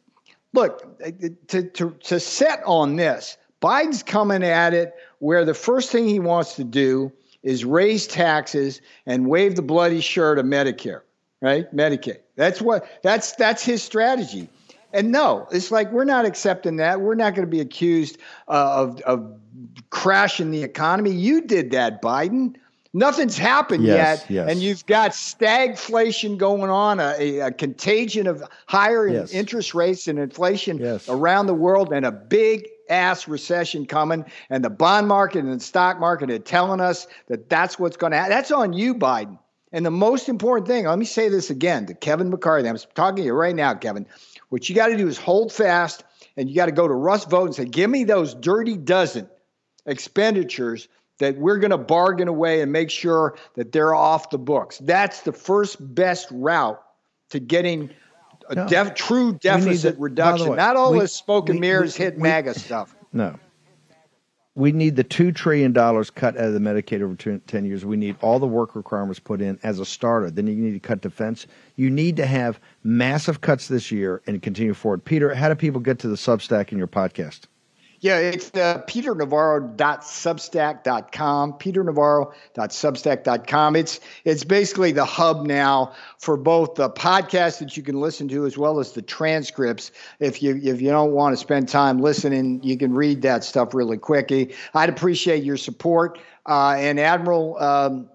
Look, 0.54 0.98
to 1.48 1.62
to 1.70 1.90
to 2.04 2.20
set 2.20 2.62
on 2.66 2.96
this, 2.96 3.36
Biden's 3.60 4.02
coming 4.02 4.42
at 4.44 4.74
it 4.74 4.94
where 5.18 5.44
the 5.44 5.54
first 5.54 5.90
thing 5.90 6.06
he 6.06 6.20
wants 6.20 6.56
to 6.56 6.64
do 6.64 7.10
is 7.42 7.64
raise 7.64 8.06
taxes 8.06 8.80
and 9.06 9.26
wave 9.28 9.56
the 9.56 9.62
bloody 9.62 10.00
shirt 10.00 10.38
of 10.38 10.46
Medicare, 10.46 11.02
right? 11.40 11.74
Medicaid. 11.74 12.18
That's 12.36 12.62
what 12.62 12.86
that's 13.02 13.32
that's 13.32 13.64
his 13.64 13.82
strategy. 13.82 14.48
And 14.94 15.10
no, 15.10 15.46
it's 15.50 15.70
like 15.70 15.90
we're 15.90 16.04
not 16.04 16.24
accepting 16.26 16.76
that. 16.76 17.00
We're 17.00 17.14
not 17.14 17.34
going 17.34 17.46
to 17.46 17.50
be 17.50 17.60
accused 17.60 18.18
uh, 18.48 18.74
of 18.74 19.00
of 19.02 19.38
crashing 19.90 20.50
the 20.50 20.62
economy. 20.62 21.10
You 21.12 21.40
did 21.42 21.70
that, 21.72 22.02
Biden. 22.02 22.56
Nothing's 22.94 23.38
happened 23.38 23.84
Yes, 23.84 24.20
yet, 24.20 24.30
yes. 24.30 24.50
and 24.50 24.60
you've 24.60 24.84
got 24.84 25.12
stagflation 25.12 26.36
going 26.36 26.68
on, 26.70 27.00
a, 27.00 27.38
a, 27.38 27.50
contagion 27.50 28.26
of 28.26 28.42
higher 28.66 29.08
Yes. 29.08 29.32
interest 29.32 29.74
rates 29.74 30.08
and 30.08 30.18
inflation 30.18 31.00
around 31.08 31.46
the 31.46 31.54
world, 31.54 31.90
and 31.90 32.04
a 32.04 32.12
big 32.12 32.68
ass 32.92 33.26
recession 33.26 33.86
coming. 33.86 34.24
And 34.50 34.64
the 34.64 34.70
bond 34.70 35.08
market 35.08 35.44
and 35.44 35.52
the 35.52 35.64
stock 35.64 35.98
market 35.98 36.30
are 36.30 36.38
telling 36.38 36.80
us 36.80 37.06
that 37.28 37.48
that's 37.48 37.78
what's 37.78 37.96
going 37.96 38.12
to 38.12 38.18
happen. 38.18 38.30
That's 38.30 38.52
on 38.52 38.72
you, 38.72 38.94
Biden. 38.94 39.38
And 39.72 39.86
the 39.86 39.90
most 39.90 40.28
important 40.28 40.68
thing, 40.68 40.84
let 40.84 40.98
me 40.98 41.06
say 41.06 41.28
this 41.28 41.48
again 41.48 41.86
to 41.86 41.94
Kevin 41.94 42.30
McCarthy. 42.30 42.68
I'm 42.68 42.76
talking 42.94 43.16
to 43.16 43.22
you 43.22 43.32
right 43.32 43.56
now, 43.56 43.74
Kevin. 43.74 44.06
What 44.50 44.68
you 44.68 44.74
got 44.74 44.88
to 44.88 44.98
do 44.98 45.08
is 45.08 45.16
hold 45.16 45.50
fast, 45.50 46.04
and 46.36 46.48
you 46.48 46.54
got 46.54 46.66
to 46.66 46.72
go 46.72 46.86
to 46.86 46.92
Russ 46.92 47.24
Vought 47.24 47.46
and 47.46 47.54
say, 47.54 47.64
"Give 47.64 47.88
me 47.88 48.04
those 48.04 48.34
dirty 48.34 48.76
dozen 48.76 49.30
expenditures 49.86 50.88
that 51.18 51.38
we're 51.38 51.58
going 51.58 51.70
to 51.70 51.78
bargain 51.78 52.28
away 52.28 52.60
and 52.60 52.72
make 52.72 52.90
sure 52.90 53.36
that 53.54 53.72
they're 53.72 53.94
off 53.94 54.30
the 54.30 54.38
books. 54.38 54.78
That's 54.78 55.20
the 55.20 55.32
first 55.32 55.76
best 55.94 56.26
route 56.30 56.82
to 57.30 57.38
getting 57.38 57.90
a 58.48 58.54
No. 58.54 58.68
def- 58.68 58.94
true 58.94 59.32
deficit 59.40 59.96
the- 59.96 60.02
reduction. 60.02 60.50
way, 60.50 60.56
Not 60.56 60.76
all 60.76 60.92
we- 60.92 61.00
this 61.00 61.12
smoke 61.14 61.48
and 61.48 61.56
we- 61.58 61.60
mirrors 61.68 61.98
we- 61.98 62.04
hit 62.04 62.18
MAGA 62.18 62.54
stuff. 62.58 62.94
No. 63.12 63.38
We 64.54 64.70
need 64.72 64.96
the 64.96 65.04
$2 65.04 65.34
trillion 65.34 65.72
cut 65.72 66.36
out 66.36 66.36
of 66.36 66.52
the 66.52 66.58
Medicaid 66.58 67.00
over 67.02 67.14
two, 67.14 67.40
10 67.46 67.64
years. 67.64 67.86
We 67.86 67.96
need 67.96 68.16
all 68.20 68.38
the 68.38 68.46
work 68.46 68.76
requirements 68.76 69.18
put 69.18 69.40
in 69.40 69.58
as 69.62 69.78
a 69.78 69.86
starter. 69.86 70.30
Then 70.30 70.46
you 70.46 70.54
need 70.54 70.72
to 70.74 70.78
cut 70.78 71.00
defense. 71.00 71.46
You 71.76 71.88
need 71.88 72.16
to 72.16 72.26
have 72.26 72.60
massive 72.84 73.40
cuts 73.40 73.68
this 73.68 73.90
year 73.90 74.20
and 74.26 74.42
continue 74.42 74.74
forward. 74.74 75.06
Peter, 75.06 75.34
how 75.34 75.48
do 75.48 75.54
people 75.54 75.80
get 75.80 75.98
to 76.00 76.08
the 76.08 76.16
Substack 76.16 76.70
in 76.70 76.76
your 76.76 76.86
podcast? 76.86 77.42
Yeah, 78.02 78.18
it's 78.18 78.54
uh, 78.56 78.82
peternavarro.substack.com, 78.88 81.52
peternavarro.substack.com. 81.52 83.76
It's 83.76 84.00
it's 84.24 84.42
basically 84.42 84.90
the 84.90 85.04
hub 85.04 85.46
now 85.46 85.92
for 86.18 86.36
both 86.36 86.74
the 86.74 86.90
podcast 86.90 87.60
that 87.60 87.76
you 87.76 87.84
can 87.84 88.00
listen 88.00 88.26
to 88.26 88.44
as 88.44 88.58
well 88.58 88.80
as 88.80 88.90
the 88.90 89.02
transcripts. 89.02 89.92
If 90.18 90.42
you 90.42 90.60
if 90.64 90.82
you 90.82 90.90
don't 90.90 91.12
want 91.12 91.32
to 91.32 91.36
spend 91.36 91.68
time 91.68 92.00
listening, 92.00 92.60
you 92.64 92.76
can 92.76 92.92
read 92.92 93.22
that 93.22 93.44
stuff 93.44 93.72
really 93.72 93.98
quickly. 93.98 94.52
I'd 94.74 94.88
appreciate 94.88 95.44
your 95.44 95.56
support. 95.56 96.18
Uh, 96.44 96.74
and 96.76 96.98
Admiral, 96.98 97.56
um, 97.62 98.08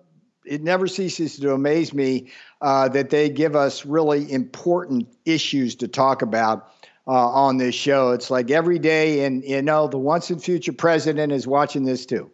it 0.45 0.63
never 0.63 0.87
ceases 0.87 1.39
to 1.39 1.53
amaze 1.53 1.93
me 1.93 2.29
uh, 2.61 2.89
that 2.89 3.09
they 3.09 3.29
give 3.29 3.55
us 3.55 3.85
really 3.85 4.29
important 4.33 5.07
issues 5.23 5.75
to 5.75 5.87
talk 5.87 6.21
about 6.21 6.73
uh, 7.07 7.11
on 7.11 7.57
this 7.57 7.75
show. 7.75 8.11
It's 8.11 8.29
like 8.29 8.51
every 8.51 8.79
day, 8.79 9.23
and 9.25 9.43
you 9.43 9.61
know, 9.61 9.87
the 9.87 9.97
once 9.97 10.29
and 10.29 10.43
future 10.43 10.73
president 10.73 11.31
is 11.31 11.47
watching 11.47 11.83
this 11.83 12.05
too. 12.05 12.31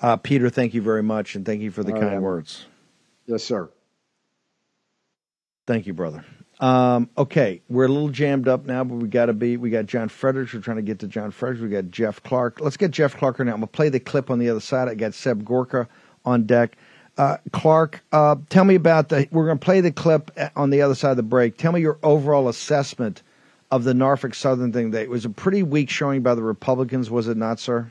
Uh, 0.00 0.16
Peter, 0.16 0.50
thank 0.50 0.74
you 0.74 0.82
very 0.82 1.02
much, 1.02 1.34
and 1.34 1.46
thank 1.46 1.62
you 1.62 1.70
for 1.70 1.82
the 1.82 1.94
All 1.94 2.00
kind 2.00 2.12
right. 2.12 2.22
words. 2.22 2.66
Yes, 3.26 3.42
sir. 3.42 3.70
Thank 5.66 5.86
you, 5.86 5.94
brother. 5.94 6.24
Um, 6.60 7.10
okay, 7.18 7.62
we're 7.68 7.86
a 7.86 7.88
little 7.88 8.08
jammed 8.08 8.48
up 8.48 8.64
now, 8.64 8.84
but 8.84 8.96
we 8.96 9.08
got 9.08 9.26
to 9.26 9.32
be. 9.32 9.56
We 9.56 9.70
got 9.70 9.86
John 9.86 10.08
Fredericks. 10.08 10.54
We're 10.54 10.60
trying 10.60 10.76
to 10.76 10.82
get 10.82 10.98
to 11.00 11.08
John 11.08 11.30
Fredericks. 11.30 11.62
We 11.62 11.68
got 11.68 11.90
Jeff 11.90 12.22
Clark. 12.22 12.60
Let's 12.60 12.76
get 12.76 12.90
Jeff 12.92 13.16
Clark 13.16 13.38
now. 13.40 13.52
I'm 13.52 13.56
gonna 13.56 13.66
play 13.66 13.88
the 13.88 14.00
clip 14.00 14.30
on 14.30 14.38
the 14.38 14.48
other 14.48 14.60
side. 14.60 14.88
I 14.88 14.94
got 14.94 15.12
Seb 15.14 15.44
Gorka 15.44 15.88
on 16.24 16.44
deck. 16.44 16.76
Uh, 17.18 17.38
Clark, 17.52 18.02
uh, 18.12 18.36
tell 18.50 18.64
me 18.64 18.74
about 18.74 19.08
the. 19.08 19.26
We're 19.30 19.46
gonna 19.46 19.58
play 19.58 19.80
the 19.80 19.92
clip 19.92 20.30
uh, 20.36 20.50
on 20.54 20.70
the 20.70 20.82
other 20.82 20.94
side 20.94 21.12
of 21.12 21.16
the 21.16 21.22
break. 21.22 21.56
Tell 21.56 21.72
me 21.72 21.80
your 21.80 21.98
overall 22.02 22.48
assessment 22.48 23.22
of 23.70 23.84
the 23.84 23.94
Norfolk 23.94 24.34
Southern 24.34 24.72
thing. 24.72 24.90
That 24.90 25.02
it 25.02 25.10
was 25.10 25.24
a 25.24 25.30
pretty 25.30 25.62
weak 25.62 25.88
showing 25.88 26.22
by 26.22 26.34
the 26.34 26.42
Republicans, 26.42 27.10
was 27.10 27.28
it 27.28 27.36
not, 27.36 27.58
sir? 27.58 27.90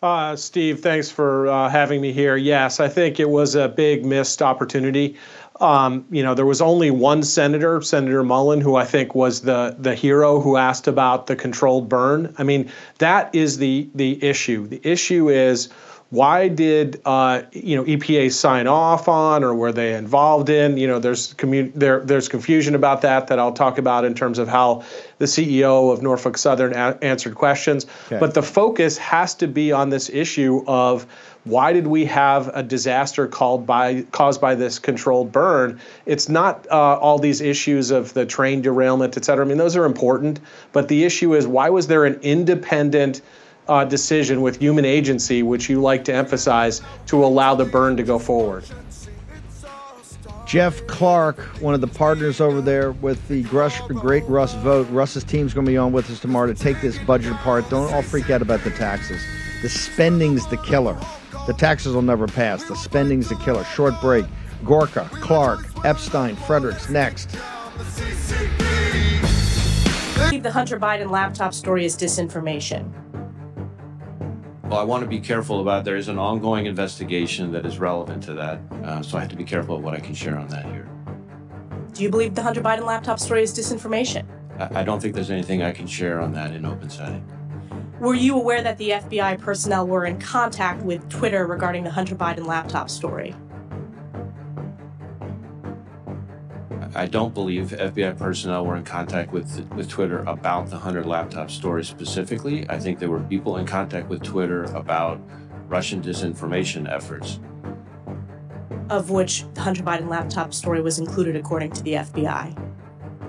Uh, 0.00 0.36
Steve, 0.36 0.78
thanks 0.78 1.10
for 1.10 1.48
uh, 1.48 1.68
having 1.68 2.00
me 2.00 2.12
here. 2.12 2.36
Yes, 2.36 2.78
I 2.78 2.86
think 2.86 3.18
it 3.18 3.28
was 3.28 3.56
a 3.56 3.68
big 3.68 4.04
missed 4.06 4.42
opportunity. 4.42 5.16
Um, 5.60 6.06
you 6.08 6.22
know, 6.22 6.34
there 6.34 6.46
was 6.46 6.60
only 6.60 6.92
one 6.92 7.24
senator, 7.24 7.82
Senator 7.82 8.22
Mullen, 8.22 8.60
who 8.60 8.76
I 8.76 8.84
think 8.84 9.16
was 9.16 9.40
the 9.40 9.74
the 9.76 9.96
hero 9.96 10.40
who 10.40 10.56
asked 10.56 10.86
about 10.86 11.26
the 11.26 11.34
controlled 11.34 11.88
burn. 11.88 12.32
I 12.38 12.44
mean, 12.44 12.70
that 12.98 13.34
is 13.34 13.58
the 13.58 13.90
the 13.92 14.22
issue. 14.22 14.68
The 14.68 14.80
issue 14.84 15.30
is 15.30 15.68
why 16.10 16.48
did 16.48 17.02
uh, 17.04 17.42
you 17.52 17.76
know 17.76 17.84
EPA 17.84 18.32
sign 18.32 18.66
off 18.66 19.08
on, 19.08 19.44
or 19.44 19.54
were 19.54 19.72
they 19.72 19.94
involved 19.94 20.48
in? 20.48 20.78
You 20.78 20.86
know, 20.86 20.98
there's 20.98 21.34
commu- 21.34 21.72
there 21.74 22.00
there's 22.00 22.28
confusion 22.28 22.74
about 22.74 23.02
that 23.02 23.26
that 23.26 23.38
I'll 23.38 23.52
talk 23.52 23.76
about 23.76 24.06
in 24.06 24.14
terms 24.14 24.38
of 24.38 24.48
how 24.48 24.84
the 25.18 25.26
CEO 25.26 25.92
of 25.92 26.02
Norfolk 26.02 26.38
Southern 26.38 26.72
a- 26.72 26.98
answered 27.02 27.34
questions. 27.34 27.84
Okay. 28.06 28.18
But 28.18 28.32
the 28.32 28.42
focus 28.42 28.96
has 28.96 29.34
to 29.36 29.46
be 29.46 29.70
on 29.70 29.90
this 29.90 30.08
issue 30.08 30.64
of 30.66 31.06
why 31.44 31.74
did 31.74 31.86
we 31.86 32.06
have 32.06 32.50
a 32.54 32.62
disaster 32.62 33.26
called 33.26 33.66
by 33.66 34.02
caused 34.10 34.40
by 34.40 34.54
this 34.54 34.78
controlled 34.78 35.30
burn? 35.30 35.78
It's 36.06 36.30
not 36.30 36.66
uh, 36.70 36.96
all 36.96 37.18
these 37.18 37.42
issues 37.42 37.90
of 37.90 38.14
the 38.14 38.24
train 38.24 38.62
derailment, 38.62 39.18
et 39.18 39.26
cetera. 39.26 39.44
I 39.44 39.48
mean, 39.48 39.58
those 39.58 39.76
are 39.76 39.84
important, 39.84 40.40
but 40.72 40.88
the 40.88 41.04
issue 41.04 41.34
is 41.34 41.46
why 41.46 41.68
was 41.68 41.86
there 41.86 42.06
an 42.06 42.18
independent 42.22 43.20
uh, 43.68 43.84
decision 43.84 44.42
with 44.42 44.58
human 44.58 44.84
agency, 44.84 45.42
which 45.42 45.68
you 45.68 45.80
like 45.80 46.04
to 46.04 46.14
emphasize, 46.14 46.80
to 47.06 47.24
allow 47.24 47.54
the 47.54 47.64
burn 47.64 47.96
to 47.96 48.02
go 48.02 48.18
forward? 48.18 48.64
Jeff 50.46 50.86
Clark, 50.86 51.38
one 51.60 51.74
of 51.74 51.82
the 51.82 51.86
partners 51.86 52.40
over 52.40 52.62
there 52.62 52.92
with 52.92 53.28
the 53.28 53.44
Grush, 53.44 53.86
Great 54.00 54.24
Russ 54.24 54.54
Vought. 54.54 54.90
Russ's 54.90 55.22
team's 55.22 55.52
going 55.52 55.66
to 55.66 55.70
be 55.70 55.76
on 55.76 55.92
with 55.92 56.10
us 56.10 56.20
tomorrow 56.20 56.46
to 56.46 56.54
take 56.54 56.80
this 56.80 56.98
budget 57.00 57.32
apart. 57.32 57.68
Don't 57.68 57.92
all 57.92 58.00
freak 58.00 58.30
out 58.30 58.40
about 58.40 58.64
the 58.64 58.70
taxes. 58.70 59.22
The 59.60 59.68
spending's 59.68 60.46
the 60.46 60.56
killer. 60.56 60.98
The 61.46 61.52
taxes 61.52 61.94
will 61.94 62.02
never 62.02 62.26
pass. 62.26 62.64
The 62.64 62.76
spending's 62.76 63.28
the 63.28 63.36
killer. 63.36 63.64
Short 63.64 64.00
break. 64.00 64.24
Gorka, 64.64 65.08
Clark, 65.12 65.60
Epshteyn, 65.84 66.36
Fredericks 66.36 66.88
next. 66.88 67.36
believe 70.28 70.42
the 70.42 70.50
Hunter 70.50 70.78
Biden 70.78 71.10
laptop 71.10 71.52
story 71.54 71.84
is 71.84 71.96
disinformation? 71.96 72.92
Well, 74.68 74.78
I 74.78 74.82
want 74.82 75.02
to 75.02 75.08
be 75.08 75.18
careful 75.18 75.62
about 75.62 75.86
there 75.86 75.96
is 75.96 76.08
an 76.08 76.18
ongoing 76.18 76.66
investigation 76.66 77.50
that 77.52 77.64
is 77.64 77.78
relevant 77.78 78.22
to 78.24 78.34
that, 78.34 78.60
uh, 78.84 79.00
so 79.00 79.16
I 79.16 79.22
have 79.22 79.30
to 79.30 79.36
be 79.36 79.44
careful 79.44 79.76
of 79.76 79.82
what 79.82 79.94
I 79.94 79.98
can 79.98 80.12
share 80.12 80.36
on 80.36 80.46
that 80.48 80.66
here. 80.66 80.86
Do 81.94 82.02
you 82.02 82.10
believe 82.10 82.34
the 82.34 82.42
Hunter 82.42 82.60
Biden 82.60 82.84
laptop 82.84 83.18
story 83.18 83.42
is 83.42 83.58
disinformation? 83.58 84.26
I, 84.58 84.80
I 84.80 84.84
don't 84.84 85.00
think 85.00 85.14
there's 85.14 85.30
anything 85.30 85.62
I 85.62 85.72
can 85.72 85.86
share 85.86 86.20
on 86.20 86.34
that 86.34 86.52
in 86.52 86.66
open 86.66 86.90
setting. 86.90 87.24
Were 87.98 88.12
you 88.12 88.36
aware 88.36 88.60
that 88.60 88.76
the 88.76 88.90
FBI 88.90 89.40
personnel 89.40 89.86
were 89.86 90.04
in 90.04 90.20
contact 90.20 90.82
with 90.82 91.08
Twitter 91.08 91.46
regarding 91.46 91.82
the 91.82 91.90
Hunter 91.90 92.14
Biden 92.14 92.46
laptop 92.46 92.90
story? 92.90 93.34
I 96.98 97.06
don't 97.06 97.32
believe 97.32 97.68
FBI 97.68 98.18
personnel 98.18 98.66
were 98.66 98.74
in 98.74 98.82
contact 98.82 99.32
with 99.32 99.64
with 99.76 99.88
Twitter 99.88 100.24
about 100.24 100.68
the 100.68 100.76
Hunter 100.76 101.04
laptop 101.04 101.48
story 101.48 101.84
specifically. 101.84 102.68
I 102.68 102.76
think 102.80 102.98
there 102.98 103.08
were 103.08 103.20
people 103.20 103.58
in 103.58 103.66
contact 103.66 104.08
with 104.08 104.20
Twitter 104.24 104.64
about 104.64 105.20
Russian 105.68 106.02
disinformation 106.02 106.92
efforts. 106.92 107.38
Of 108.90 109.10
which 109.10 109.44
the 109.54 109.60
Hunter 109.60 109.84
Biden 109.84 110.08
laptop 110.08 110.52
story 110.52 110.82
was 110.82 110.98
included, 110.98 111.36
according 111.36 111.70
to 111.72 111.84
the 111.84 111.92
FBI. 111.92 112.58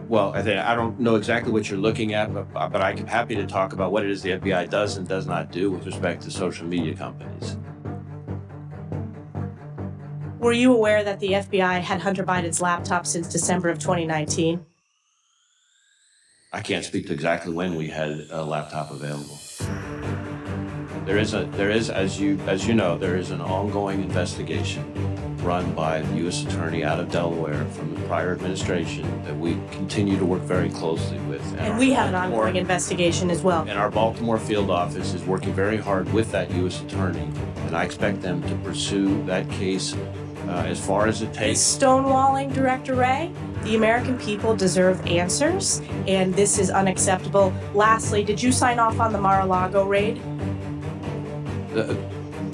Well, 0.08 0.34
I 0.34 0.42
think 0.42 0.58
I 0.58 0.74
don't 0.74 1.00
know 1.00 1.14
exactly 1.14 1.52
what 1.52 1.70
you're 1.70 1.78
looking 1.78 2.16
at, 2.16 2.34
but, 2.34 2.52
but 2.72 2.82
I'm 2.82 3.06
happy 3.06 3.36
to 3.36 3.46
talk 3.46 3.74
about 3.74 3.92
what 3.92 4.04
it 4.04 4.10
is 4.10 4.24
the 4.24 4.32
FBI 4.32 4.68
does 4.72 4.98
and 4.98 5.08
does 5.08 5.28
not 5.28 5.52
do 5.52 5.70
with 5.70 5.86
respect 5.86 6.24
to 6.24 6.32
social 6.32 6.66
media 6.66 6.96
companies. 6.96 7.56
Were 10.40 10.54
you 10.54 10.74
aware 10.74 11.04
that 11.04 11.20
the 11.20 11.34
FBI 11.34 11.82
had 11.82 12.00
Hunter 12.00 12.24
Biden's 12.24 12.62
laptop 12.62 13.06
since 13.06 13.28
December 13.28 13.68
of 13.68 13.78
2019? 13.78 14.66
I 16.54 16.62
can't 16.62 16.86
speak 16.86 17.08
to 17.08 17.14
exactly 17.14 17.54
when 17.54 17.76
we 17.76 17.90
had 17.90 18.26
a 18.32 18.44
laptop 18.44 18.90
available. 18.90 19.38
There 21.06 21.18
is 21.18 21.34
a 21.34 21.44
there 21.44 21.70
is 21.70 21.90
as 21.90 22.22
you 22.22 22.40
as 22.48 22.66
you 22.66 22.74
know 22.74 22.98
there 22.98 23.18
is 23.18 23.32
an 23.32 23.42
ongoing 23.42 24.02
investigation 24.02 24.86
run 25.44 25.74
by 25.74 26.02
the 26.02 26.18
U.S. 26.18 26.46
Attorney 26.46 26.84
out 26.84 27.00
of 27.00 27.12
Delaware 27.12 27.66
from 27.66 27.94
the 27.96 28.02
prior 28.02 28.34
administration 28.34 29.24
that 29.24 29.38
we 29.38 29.54
continue 29.72 30.18
to 30.18 30.26
work 30.26 30.42
very 30.42 30.70
closely 30.70 31.18
with. 31.22 31.42
And, 31.52 31.60
and 31.60 31.80
we 31.80 31.92
have 31.92 32.10
an 32.10 32.16
ongoing 32.16 32.56
investigation 32.58 33.32
as 33.32 33.42
well. 33.42 33.62
And 33.62 33.80
our 33.80 33.90
Baltimore 33.90 34.38
field 34.38 34.70
office 34.70 35.14
is 35.14 35.24
working 35.24 35.54
very 35.54 35.78
hard 35.78 36.12
with 36.14 36.32
that 36.32 36.52
U.S. 36.52 36.82
Attorney, 36.82 37.28
and 37.66 37.76
I 37.76 37.84
expect 37.84 38.22
them 38.22 38.42
to 38.44 38.56
pursue 38.58 39.24
that 39.26 39.50
case 39.52 39.96
uh, 40.50 40.64
as 40.66 40.84
far 40.84 41.08
as 41.08 41.22
it 41.22 41.32
takes. 41.34 41.60
Stonewalling 41.60 42.54
Director 42.54 42.96
Wray. 42.96 43.32
the 43.64 43.76
American 43.76 44.18
people 44.18 44.56
deserve 44.56 45.06
answers, 45.06 45.82
and 46.08 46.34
this 46.34 46.58
is 46.58 46.70
unacceptable. 46.70 47.54
Lastly, 47.74 48.24
did 48.24 48.42
you 48.42 48.52
sign 48.52 48.80
off 48.80 49.00
on 49.00 49.12
the 49.12 49.20
Mar 49.20 49.42
a 49.42 49.46
Lago 49.46 49.86
raid? 49.86 50.20
Uh, 51.76 51.94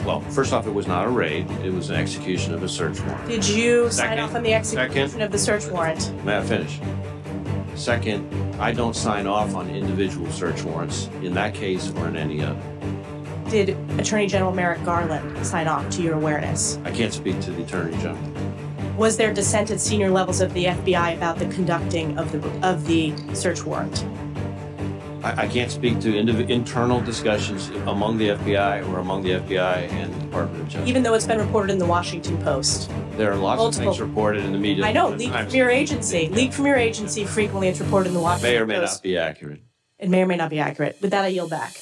well, 0.03 0.21
first 0.21 0.51
off, 0.51 0.67
it 0.67 0.73
was 0.73 0.87
not 0.87 1.05
a 1.05 1.09
raid, 1.09 1.49
it 1.63 1.71
was 1.71 1.89
an 1.89 1.95
execution 1.95 2.53
of 2.53 2.63
a 2.63 2.69
search 2.69 2.99
warrant. 3.01 3.27
Did 3.27 3.47
you 3.47 3.89
second, 3.89 4.17
sign 4.17 4.19
off 4.19 4.35
on 4.35 4.43
the 4.43 4.53
execution 4.53 5.09
second, 5.09 5.21
of 5.21 5.31
the 5.31 5.37
search 5.39 5.65
warrant? 5.67 6.11
May 6.25 6.37
I 6.37 6.41
finish? 6.43 6.79
Second, 7.75 8.31
I 8.59 8.71
don't 8.71 8.95
sign 8.95 9.27
off 9.27 9.55
on 9.55 9.69
individual 9.69 10.29
search 10.31 10.63
warrants 10.63 11.07
in 11.21 11.33
that 11.33 11.53
case 11.53 11.91
or 11.95 12.07
in 12.07 12.15
any 12.15 12.41
other 12.43 12.59
did 13.49 13.69
Attorney 13.99 14.27
General 14.27 14.51
Merrick 14.51 14.83
Garland 14.83 15.45
sign 15.45 15.67
off 15.67 15.89
to 15.91 16.01
your 16.01 16.15
awareness? 16.15 16.77
I 16.83 16.91
can't 16.91 17.13
speak 17.13 17.39
to 17.41 17.51
the 17.51 17.63
Attorney 17.63 17.95
General. 17.97 18.17
Was 18.97 19.17
there 19.17 19.33
dissent 19.33 19.71
at 19.71 19.79
senior 19.79 20.09
levels 20.09 20.41
of 20.41 20.53
the 20.53 20.65
FBI 20.65 21.15
about 21.17 21.37
the 21.37 21.45
conducting 21.47 22.17
of 22.17 22.31
the 22.31 22.67
of 22.67 22.85
the 22.87 23.13
search 23.33 23.63
warrant? 23.65 24.05
I, 25.21 25.43
I 25.43 25.47
can't 25.47 25.71
speak 25.71 25.99
to 26.01 26.13
indiv- 26.13 26.49
internal 26.49 27.01
discussions 27.01 27.69
among 27.87 28.17
the 28.19 28.29
FBI 28.29 28.87
or 28.89 28.99
among 28.99 29.23
the 29.23 29.31
FBI 29.31 29.89
and 29.89 30.13
the 30.13 30.19
Department 30.19 30.61
of 30.61 30.69
Justice. 30.69 30.89
Even 30.89 31.03
though 31.03 31.13
it's 31.15 31.25
been 31.25 31.39
reported 31.39 31.73
in 31.73 31.79
the 31.79 31.85
Washington 31.85 32.37
Post. 32.43 32.91
There 33.17 33.31
are 33.31 33.35
lots 33.35 33.57
Multiple. 33.57 33.89
of 33.89 33.95
things 33.97 34.01
reported 34.07 34.45
in 34.45 34.51
the 34.51 34.59
media. 34.59 34.85
I 34.85 34.91
know, 34.93 35.09
leaked 35.09 35.33
from 35.33 35.49
your 35.49 35.69
agency. 35.69 36.29
Leaked 36.29 36.53
from 36.53 36.67
your 36.67 36.75
agency 36.75 37.25
frequently 37.25 37.67
it's 37.69 37.79
reported 37.79 38.09
in 38.09 38.13
the 38.13 38.19
Washington 38.21 38.43
Post. 38.49 38.53
May 38.53 38.61
or 38.61 38.65
may 38.67 38.75
Post. 38.79 38.97
not 38.97 39.03
be 39.03 39.17
accurate. 39.17 39.61
It 39.97 40.09
may 40.09 40.21
or 40.21 40.25
may 40.27 40.37
not 40.37 40.49
be 40.51 40.59
accurate. 40.59 40.97
With 41.01 41.11
that, 41.11 41.23
I 41.25 41.29
yield 41.29 41.49
back. 41.49 41.73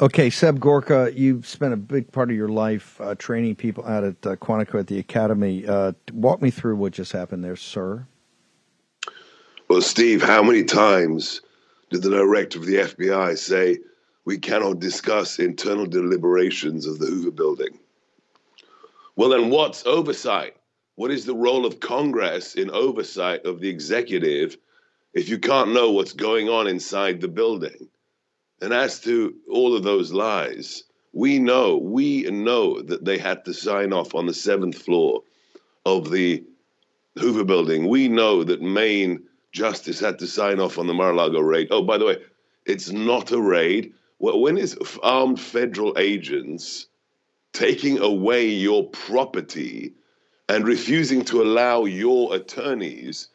Okay, 0.00 0.30
Seb 0.30 0.60
Gorka, 0.60 1.10
you've 1.12 1.44
spent 1.44 1.74
a 1.74 1.76
big 1.76 2.12
part 2.12 2.30
of 2.30 2.36
your 2.36 2.48
life 2.48 3.00
uh, 3.00 3.16
training 3.16 3.56
people 3.56 3.84
out 3.84 4.04
at 4.04 4.24
uh, 4.24 4.36
Quantico 4.36 4.78
at 4.78 4.86
the 4.86 5.00
Academy. 5.00 5.66
Uh, 5.66 5.90
walk 6.12 6.40
me 6.40 6.52
through 6.52 6.76
what 6.76 6.92
just 6.92 7.10
happened 7.10 7.42
there, 7.42 7.56
sir. 7.56 8.06
Well, 9.66 9.82
Steve, 9.82 10.22
how 10.22 10.40
many 10.40 10.62
times 10.62 11.40
did 11.90 12.02
the 12.02 12.10
director 12.10 12.60
of 12.60 12.66
the 12.66 12.76
FBI 12.76 13.36
say 13.36 13.78
we 14.24 14.38
cannot 14.38 14.78
discuss 14.78 15.40
internal 15.40 15.86
deliberations 15.86 16.86
of 16.86 17.00
the 17.00 17.06
Hoover 17.06 17.32
building? 17.32 17.76
Well, 19.16 19.30
then 19.30 19.50
what's 19.50 19.84
oversight? 19.84 20.54
What 20.94 21.10
is 21.10 21.24
the 21.24 21.34
role 21.34 21.66
of 21.66 21.80
Congress 21.80 22.54
in 22.54 22.70
oversight 22.70 23.44
of 23.44 23.58
the 23.58 23.68
executive 23.68 24.58
if 25.12 25.28
you 25.28 25.40
can't 25.40 25.72
know 25.72 25.90
what's 25.90 26.12
going 26.12 26.48
on 26.48 26.68
inside 26.68 27.20
the 27.20 27.26
building? 27.26 27.88
And 28.60 28.72
as 28.72 29.00
to 29.00 29.34
all 29.50 29.76
of 29.76 29.82
those 29.82 30.12
lies, 30.12 30.84
we 31.12 31.38
know, 31.38 31.76
we 31.76 32.22
know 32.24 32.80
that 32.82 33.04
they 33.04 33.18
had 33.18 33.44
to 33.44 33.54
sign 33.54 33.92
off 33.92 34.14
on 34.14 34.26
the 34.26 34.34
seventh 34.34 34.78
floor 34.78 35.22
of 35.86 36.10
the 36.10 36.44
Hoover 37.18 37.44
building. 37.44 37.88
We 37.88 38.08
know 38.08 38.44
that 38.44 38.60
Main 38.60 39.24
Justice 39.52 40.00
had 40.00 40.18
to 40.18 40.26
sign 40.26 40.60
off 40.60 40.78
on 40.78 40.86
the 40.86 40.94
Mar-a-Lago 40.94 41.40
raid. 41.40 41.68
Oh, 41.70 41.82
by 41.82 41.98
the 41.98 42.04
way, 42.04 42.18
it's 42.66 42.90
not 42.90 43.32
a 43.32 43.40
raid. 43.40 43.92
When 44.18 44.58
is 44.58 44.76
armed 45.02 45.40
federal 45.40 45.96
agents 45.96 46.86
taking 47.52 47.98
away 47.98 48.46
your 48.46 48.88
property 48.90 49.94
and 50.48 50.66
refusing 50.66 51.24
to 51.26 51.42
allow 51.42 51.84
your 51.84 52.34
attorneys 52.34 53.28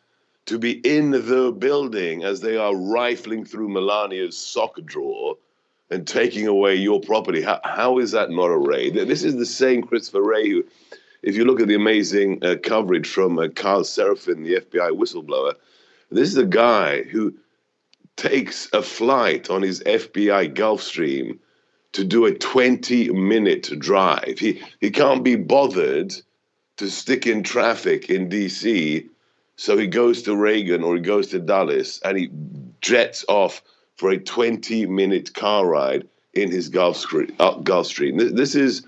to 0.46 0.60
be 0.60 0.72
in 0.72 1.12
the 1.12 1.56
building 1.58 2.24
as 2.24 2.42
they 2.42 2.58
are 2.58 2.76
rifling 2.76 3.46
through 3.46 3.70
Melania's 3.70 4.38
sock 4.38 4.78
drawer 4.84 5.38
and 5.90 6.08
taking 6.08 6.48
away 6.48 6.76
your 6.76 7.00
property. 7.00 7.42
How, 7.42 7.60
how 7.64 8.00
is 8.00 8.12
that 8.12 8.30
not 8.30 8.48
a 8.48 8.58
raid? 8.58 8.96
This 8.96 9.24
is 9.24 9.36
the 9.36 9.46
same 9.46 9.84
Christopher 9.84 10.22
Wray 10.22 10.50
who, 10.50 10.66
if 11.22 11.36
you 11.36 11.46
look 11.46 11.62
at 11.62 11.68
the 11.68 11.76
amazing 11.76 12.44
uh, 12.44 12.56
coverage 12.62 13.08
from 13.08 13.40
uh, 13.40 13.48
Carl 13.56 13.84
Seraphin, 13.84 14.44
the 14.44 14.60
FBI 14.60 14.92
whistleblower, 14.92 15.54
this 16.12 16.30
is 16.30 16.38
a 16.38 16.46
guy 16.46 17.04
who 17.04 17.34
takes 18.18 18.72
a 18.74 18.82
flight 18.82 19.50
on 19.50 19.62
his 19.62 19.82
FBI 19.82 20.54
Gulfstream 20.54 21.40
to 21.94 22.04
do 22.04 22.26
a 22.26 22.34
20 22.34 23.12
minute 23.12 23.70
drive. 23.80 24.38
He, 24.40 24.62
he 24.82 24.92
can't 24.92 25.24
be 25.24 25.36
bothered 25.36 26.14
to 26.78 26.90
stick 26.90 27.28
in 27.28 27.44
traffic 27.44 28.10
in 28.10 28.30
DC 28.30 29.08
so 29.56 29.78
he 29.78 29.88
goes 29.88 30.24
to 30.24 30.36
Reagan 30.36 30.84
or 30.84 30.96
he 30.96 31.02
goes 31.02 31.28
to 31.28 31.40
Dallas 31.40 32.00
and 32.04 32.18
he 32.18 32.30
jets 32.82 33.24
off 33.28 33.62
for 33.96 34.10
a 34.10 34.18
20 34.18 34.86
minute 34.88 35.34
car 35.34 35.66
ride 35.66 36.08
in 36.34 36.52
his 36.52 36.70
Gulfstream. 36.70 37.34
Uh, 37.40 37.56
Gulfstream. 37.60 38.36
This 38.36 38.56
is 38.56 38.84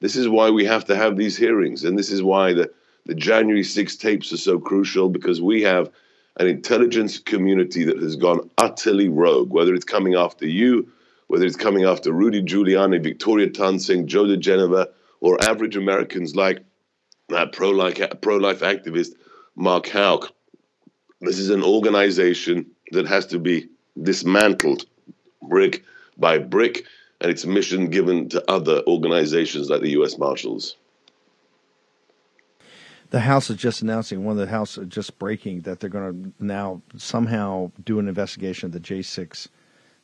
this 0.00 0.16
is 0.16 0.28
why 0.28 0.50
we 0.50 0.64
have 0.64 0.84
to 0.86 0.96
have 0.96 1.16
these 1.16 1.36
hearings, 1.36 1.84
and 1.84 1.98
this 1.98 2.10
is 2.10 2.22
why 2.22 2.52
the 2.52 2.70
the 3.06 3.14
January 3.14 3.64
6 3.64 3.96
tapes 3.96 4.32
are 4.32 4.36
so 4.36 4.58
crucial 4.58 5.08
because 5.08 5.40
we 5.40 5.62
have 5.62 5.90
an 6.36 6.46
intelligence 6.46 7.18
community 7.18 7.82
that 7.84 7.98
has 8.00 8.14
gone 8.14 8.48
utterly 8.58 9.08
rogue. 9.08 9.50
Whether 9.50 9.74
it's 9.74 9.84
coming 9.84 10.14
after 10.14 10.46
you, 10.46 10.86
whether 11.28 11.46
it's 11.46 11.56
coming 11.56 11.84
after 11.84 12.12
Rudy 12.12 12.42
Giuliani, 12.42 13.02
Victoria 13.02 13.48
Toensing, 13.48 14.06
Joe 14.06 14.24
diGenova, 14.24 14.88
or 15.20 15.42
average 15.42 15.76
Americans 15.76 16.36
like 16.36 16.62
that 17.30 17.52
pro-life 17.52 17.98
pro-life 18.20 18.60
activist 18.60 19.14
Mark 19.56 19.88
Houck. 19.88 20.32
This 21.20 21.38
is 21.38 21.50
an 21.50 21.62
organization 21.62 22.66
that 22.92 23.06
has 23.06 23.26
to 23.26 23.38
be 23.38 23.68
dismantled 24.02 24.86
brick 25.42 25.84
by 26.16 26.38
brick, 26.38 26.84
and 27.20 27.30
its 27.30 27.44
mission 27.44 27.90
given 27.90 28.28
to 28.30 28.50
other 28.50 28.82
organizations 28.86 29.68
like 29.68 29.80
the 29.80 29.90
U.S. 29.90 30.18
Marshals. 30.18 30.76
The 33.10 33.20
House 33.20 33.50
is 33.50 33.56
just 33.56 33.82
announcing, 33.82 34.24
one 34.24 34.38
of 34.38 34.46
the 34.46 34.52
House 34.52 34.78
just 34.86 35.18
breaking 35.18 35.62
that 35.62 35.80
they're 35.80 35.90
going 35.90 36.32
to 36.38 36.44
now 36.44 36.80
somehow 36.96 37.72
do 37.84 37.98
an 37.98 38.06
investigation 38.06 38.66
of 38.66 38.72
the 38.72 38.80
J6 38.80 39.48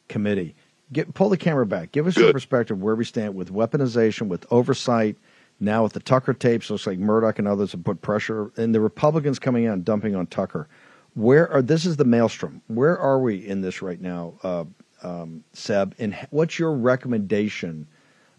committee. 0.08 0.54
Get, 0.92 1.14
pull 1.14 1.28
the 1.28 1.36
camera 1.36 1.66
back. 1.66 1.92
Give 1.92 2.06
us 2.06 2.14
Good. 2.14 2.24
your 2.24 2.32
perspective 2.32 2.82
where 2.82 2.96
we 2.96 3.04
stand 3.04 3.34
with 3.34 3.52
weaponization, 3.52 4.28
with 4.28 4.44
oversight, 4.50 5.16
now 5.58 5.82
with 5.82 5.92
the 5.92 6.00
Tucker 6.00 6.34
tapes, 6.34 6.70
looks 6.70 6.86
like 6.86 6.98
Murdoch 6.98 7.38
and 7.38 7.48
others 7.48 7.72
have 7.72 7.84
put 7.84 8.02
pressure, 8.02 8.50
and 8.56 8.74
the 8.74 8.80
Republicans 8.80 9.38
coming 9.38 9.66
out 9.66 9.74
and 9.74 9.84
dumping 9.84 10.14
on 10.14 10.26
Tucker. 10.26 10.68
Where 11.14 11.50
are 11.50 11.62
this 11.62 11.86
is 11.86 11.96
the 11.96 12.04
maelstrom? 12.04 12.60
Where 12.66 12.98
are 12.98 13.18
we 13.18 13.36
in 13.36 13.62
this 13.62 13.80
right 13.80 14.00
now, 14.00 14.34
uh, 14.42 14.64
um, 15.02 15.44
Seb? 15.54 15.94
And 15.98 16.14
what's 16.30 16.58
your 16.58 16.72
recommendation 16.72 17.86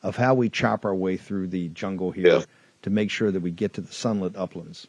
of 0.04 0.16
how 0.16 0.36
we 0.36 0.50
chop 0.50 0.86
our 0.86 0.94
way 0.94 1.18
through 1.18 1.48
the 1.48 1.70
jungle 1.70 2.12
here 2.12 2.28
yeah. 2.28 2.44
to 2.84 2.90
make 2.92 3.10
sure 3.10 3.32
that 3.32 3.42
we 3.42 3.50
get 3.50 3.74
to 3.74 3.82
the 3.82 3.92
sunlit 3.92 4.36
uplands? 4.36 4.88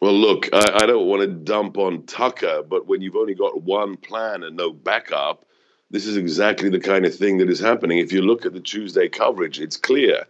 Well, 0.00 0.12
look, 0.12 0.48
I, 0.52 0.82
I 0.82 0.86
don't 0.86 1.06
want 1.06 1.22
to 1.22 1.28
dump 1.28 1.78
on 1.78 2.02
Tucker, 2.04 2.62
but 2.68 2.86
when 2.86 3.00
you've 3.00 3.16
only 3.16 3.34
got 3.34 3.62
one 3.62 3.96
plan 3.96 4.42
and 4.42 4.56
no 4.56 4.72
backup, 4.72 5.46
this 5.90 6.06
is 6.06 6.16
exactly 6.16 6.68
the 6.68 6.80
kind 6.80 7.06
of 7.06 7.14
thing 7.14 7.38
that 7.38 7.48
is 7.48 7.60
happening. 7.60 7.98
If 7.98 8.12
you 8.12 8.20
look 8.20 8.44
at 8.44 8.52
the 8.52 8.60
Tuesday 8.60 9.08
coverage, 9.08 9.60
it's 9.60 9.76
clear 9.76 10.26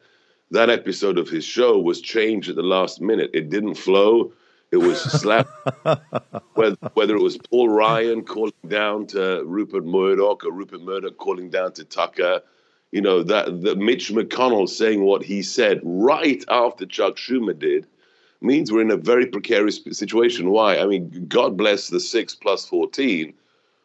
that 0.52 0.70
episode 0.70 1.18
of 1.18 1.28
his 1.28 1.44
show 1.44 1.78
was 1.78 2.00
changed 2.00 2.50
at 2.50 2.56
the 2.56 2.62
last 2.62 3.00
minute. 3.00 3.30
It 3.32 3.48
didn't 3.48 3.74
flow. 3.74 4.32
It 4.70 4.76
was 4.76 5.00
slapped. 5.00 5.50
whether, 6.54 6.76
whether 6.94 7.16
it 7.16 7.22
was 7.22 7.38
Paul 7.38 7.70
Ryan 7.70 8.22
calling 8.22 8.52
down 8.68 9.06
to 9.08 9.42
Rupert 9.44 9.84
Murdoch 9.84 10.44
or 10.44 10.52
Rupert 10.52 10.82
Murdoch 10.82 11.16
calling 11.16 11.50
down 11.50 11.72
to 11.74 11.84
Tucker, 11.84 12.42
you 12.90 13.00
know 13.00 13.22
that 13.22 13.62
the 13.62 13.74
Mitch 13.76 14.10
McConnell 14.10 14.68
saying 14.68 15.02
what 15.02 15.22
he 15.22 15.42
said 15.42 15.80
right 15.82 16.44
after 16.48 16.84
Chuck 16.84 17.16
Schumer 17.16 17.58
did 17.58 17.86
means 18.42 18.70
we're 18.70 18.82
in 18.82 18.90
a 18.90 18.96
very 18.96 19.26
precarious 19.26 19.80
situation. 19.92 20.50
Why? 20.50 20.78
I 20.78 20.86
mean, 20.86 21.26
God 21.28 21.56
bless 21.56 21.88
the 21.88 22.00
six 22.00 22.34
plus 22.34 22.66
fourteen 22.66 23.32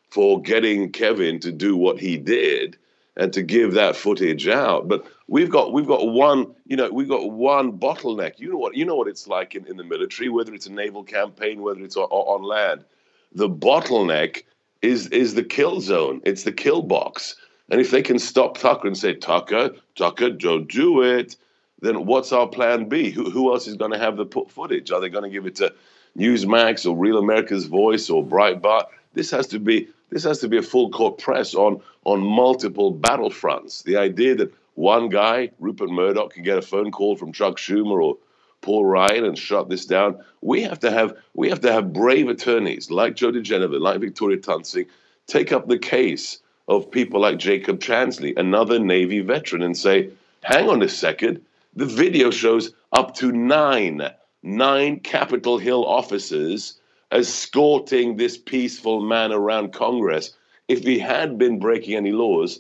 for 0.09 0.41
getting 0.41 0.91
Kevin 0.91 1.39
to 1.39 1.51
do 1.51 1.77
what 1.77 1.99
he 1.99 2.17
did 2.17 2.77
and 3.17 3.33
to 3.33 3.41
give 3.41 3.73
that 3.73 3.95
footage 3.95 4.47
out. 4.47 4.87
But 4.87 5.05
we've 5.27 5.49
got 5.49 5.73
we've 5.73 5.87
got 5.87 6.07
one, 6.07 6.55
you 6.65 6.77
know, 6.77 6.89
we've 6.89 7.09
got 7.09 7.31
one 7.31 7.77
bottleneck. 7.77 8.39
You 8.39 8.51
know 8.51 8.57
what 8.57 8.75
you 8.75 8.85
know 8.85 8.95
what 8.95 9.07
it's 9.07 9.27
like 9.27 9.55
in, 9.55 9.65
in 9.67 9.75
the 9.75 9.83
military, 9.83 10.29
whether 10.29 10.53
it's 10.53 10.67
a 10.67 10.71
naval 10.71 11.03
campaign, 11.03 11.61
whether 11.61 11.83
it's 11.83 11.97
on, 11.97 12.07
on 12.09 12.43
land. 12.43 12.85
The 13.33 13.49
bottleneck 13.49 14.43
is 14.81 15.07
is 15.07 15.33
the 15.33 15.43
kill 15.43 15.81
zone. 15.81 16.21
It's 16.23 16.43
the 16.43 16.51
kill 16.51 16.83
box. 16.83 17.35
And 17.69 17.81
if 17.81 17.91
they 17.91 18.01
can 18.01 18.17
stop 18.17 18.57
Tucker 18.57 18.87
and 18.87 18.97
say, 18.97 19.13
Tucker, 19.13 19.71
Tucker, 19.95 20.29
don't 20.29 20.71
do 20.71 21.01
it, 21.01 21.35
then 21.81 22.05
what's 22.05 22.31
our 22.31 22.47
plan 22.47 22.87
B? 22.87 23.09
Who, 23.09 23.29
who 23.29 23.51
else 23.51 23.67
is 23.67 23.75
going 23.75 23.91
to 23.91 23.97
have 23.97 24.15
the 24.15 24.25
footage? 24.47 24.89
Are 24.91 25.01
they 25.01 25.09
going 25.09 25.25
to 25.25 25.29
give 25.29 25.45
it 25.45 25.55
to 25.55 25.73
Newsmax 26.17 26.89
or 26.89 26.95
Real 26.95 27.17
America's 27.17 27.65
Voice 27.65 28.09
or 28.09 28.23
Breitbart? 28.23 28.85
This 29.13 29.31
has 29.31 29.47
to 29.47 29.59
be 29.59 29.89
this 30.09 30.23
has 30.23 30.39
to 30.39 30.47
be 30.47 30.57
a 30.57 30.61
full 30.61 30.89
court 30.89 31.17
press 31.17 31.53
on 31.53 31.81
on 32.03 32.21
multiple 32.21 32.93
battlefronts. 32.93 33.83
The 33.83 33.97
idea 33.97 34.35
that 34.35 34.53
one 34.75 35.09
guy, 35.09 35.51
Rupert 35.59 35.89
Murdoch, 35.89 36.33
can 36.33 36.43
get 36.43 36.57
a 36.57 36.61
phone 36.61 36.91
call 36.91 37.15
from 37.15 37.33
Chuck 37.33 37.57
Schumer 37.57 38.03
or 38.03 38.17
Paul 38.61 38.85
Ryan 38.85 39.25
and 39.25 39.37
shut 39.37 39.69
this 39.69 39.85
down. 39.85 40.23
We 40.41 40.61
have 40.63 40.79
to 40.81 40.91
have 40.91 41.15
we 41.33 41.49
have 41.49 41.61
to 41.61 41.71
have 41.71 41.93
brave 41.93 42.29
attorneys 42.29 42.89
like 42.89 43.15
Joe 43.15 43.31
diGenova, 43.31 43.79
like 43.79 43.99
Victoria 43.99 44.37
Toensing, 44.37 44.87
take 45.25 45.51
up 45.51 45.67
the 45.67 45.79
case 45.79 46.39
of 46.67 46.91
people 46.91 47.21
like 47.21 47.39
Jacob 47.39 47.79
Chansley, 47.79 48.37
another 48.37 48.77
Navy 48.77 49.21
veteran, 49.21 49.61
and 49.61 49.77
say, 49.77 50.09
hang 50.43 50.69
on 50.69 50.81
a 50.83 50.89
second, 50.89 51.41
the 51.75 51.85
video 51.85 52.29
shows 52.29 52.71
up 52.91 53.15
to 53.15 53.31
nine, 53.31 54.01
nine 54.43 54.99
Capitol 54.99 55.57
Hill 55.57 55.85
officers 55.85 56.79
escorting 57.11 58.17
this 58.17 58.37
peaceful 58.37 59.01
man 59.01 59.31
around 59.31 59.73
Congress. 59.73 60.33
If 60.67 60.83
he 60.83 60.99
had 60.99 61.37
been 61.37 61.59
breaking 61.59 61.95
any 61.95 62.11
laws, 62.11 62.59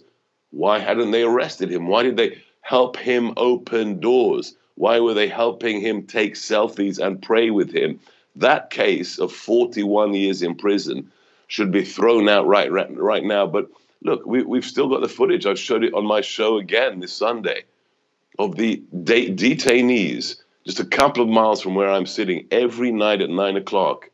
why 0.51 0.79
hadn't 0.79 1.11
they 1.11 1.23
arrested 1.23 1.71
him? 1.71 1.87
Why 1.87 2.03
did 2.03 2.17
they 2.17 2.41
help 2.61 2.97
him 2.97 3.33
open 3.37 3.99
doors? 3.99 4.55
Why 4.75 4.99
were 4.99 5.13
they 5.13 5.27
helping 5.27 5.81
him 5.81 6.03
take 6.03 6.35
selfies 6.35 6.99
and 6.99 7.21
pray 7.21 7.49
with 7.49 7.71
him? 7.71 7.99
That 8.35 8.69
case 8.69 9.19
of 9.19 9.33
41 9.33 10.13
years 10.13 10.41
in 10.41 10.55
prison 10.55 11.11
should 11.47 11.71
be 11.71 11.83
thrown 11.83 12.29
out 12.29 12.47
right, 12.47 12.71
right, 12.71 12.89
right 12.95 13.23
now. 13.23 13.47
But 13.47 13.69
look, 14.03 14.25
we, 14.25 14.43
we've 14.43 14.65
still 14.65 14.87
got 14.89 15.01
the 15.01 15.09
footage. 15.09 15.45
I've 15.45 15.59
showed 15.59 15.83
it 15.83 15.93
on 15.93 16.05
my 16.05 16.21
show 16.21 16.57
again 16.57 16.99
this 16.99 17.13
Sunday 17.13 17.63
of 18.39 18.55
the 18.55 18.83
de- 19.03 19.33
detainees 19.33 20.37
just 20.65 20.79
a 20.79 20.85
couple 20.85 21.23
of 21.23 21.29
miles 21.29 21.61
from 21.61 21.75
where 21.75 21.89
I'm 21.89 22.05
sitting 22.05 22.45
every 22.51 22.91
night 22.91 23.21
at 23.21 23.29
nine 23.29 23.55
o'clock 23.55 24.09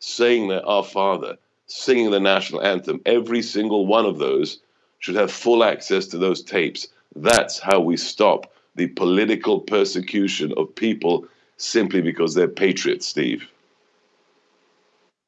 saying 0.00 0.48
that 0.48 0.64
Our 0.64 0.82
Father, 0.84 1.36
singing 1.66 2.10
the 2.10 2.20
national 2.20 2.62
anthem. 2.62 3.00
Every 3.06 3.42
single 3.42 3.86
one 3.86 4.06
of 4.06 4.18
those 4.18 4.58
should 4.98 5.14
have 5.14 5.30
full 5.30 5.62
access 5.62 6.06
to 6.08 6.18
those 6.18 6.42
tapes. 6.42 6.88
That's 7.14 7.58
how 7.58 7.80
we 7.80 7.96
stop 7.96 8.52
the 8.76 8.88
political 8.88 9.60
persecution 9.60 10.52
of 10.56 10.74
people 10.74 11.26
simply 11.56 12.00
because 12.00 12.34
they're 12.34 12.48
patriots, 12.48 13.06
Steve. 13.06 13.48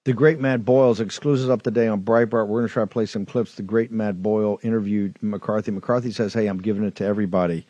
The 0.05 0.13
great 0.13 0.41
Matt 0.41 0.65
Boyle's 0.65 1.01
exclusive 1.01 1.51
up 1.51 1.63
today 1.63 1.87
on 1.87 2.03
Breitbart. 2.03 2.49
We're 2.49 2.61
going 2.61 2.69
to 2.69 2.73
try 2.73 2.83
to 2.83 2.89
play 2.89 3.07
some 3.07 3.25
clips. 3.25 3.55
The 3.55 3.63
great 3.63 3.93
Matt 3.93 4.21
Boyle 4.21 4.59
interviewed 4.63 5.17
McCarthy. 5.23 5.71
McCarthy 5.71 6.11
says, 6.11 6.35
"Hey, 6.35 6.49
I'm 6.49 6.61
giving 6.61 6.83
it 6.83 6.97
to 6.97 7.05
everybody." 7.05 7.65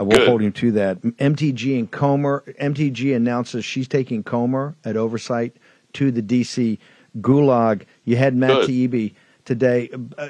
Uh, 0.00 0.04
we'll 0.04 0.24
hold 0.24 0.42
him 0.42 0.52
to 0.52 0.70
that. 0.72 1.02
MTG 1.02 1.78
and 1.78 1.90
Comer. 1.90 2.44
MTG 2.60 3.16
announces 3.16 3.64
she's 3.64 3.88
taking 3.88 4.22
Comer 4.22 4.76
at 4.84 4.96
oversight 4.96 5.56
to 5.94 6.10
the 6.10 6.22
DC 6.22 6.78
Gulag. 7.20 7.82
You 8.04 8.16
had 8.16 8.34
Matt 8.34 8.68
Taibbi 8.68 9.14
today. 9.44 9.90
Uh, 10.18 10.28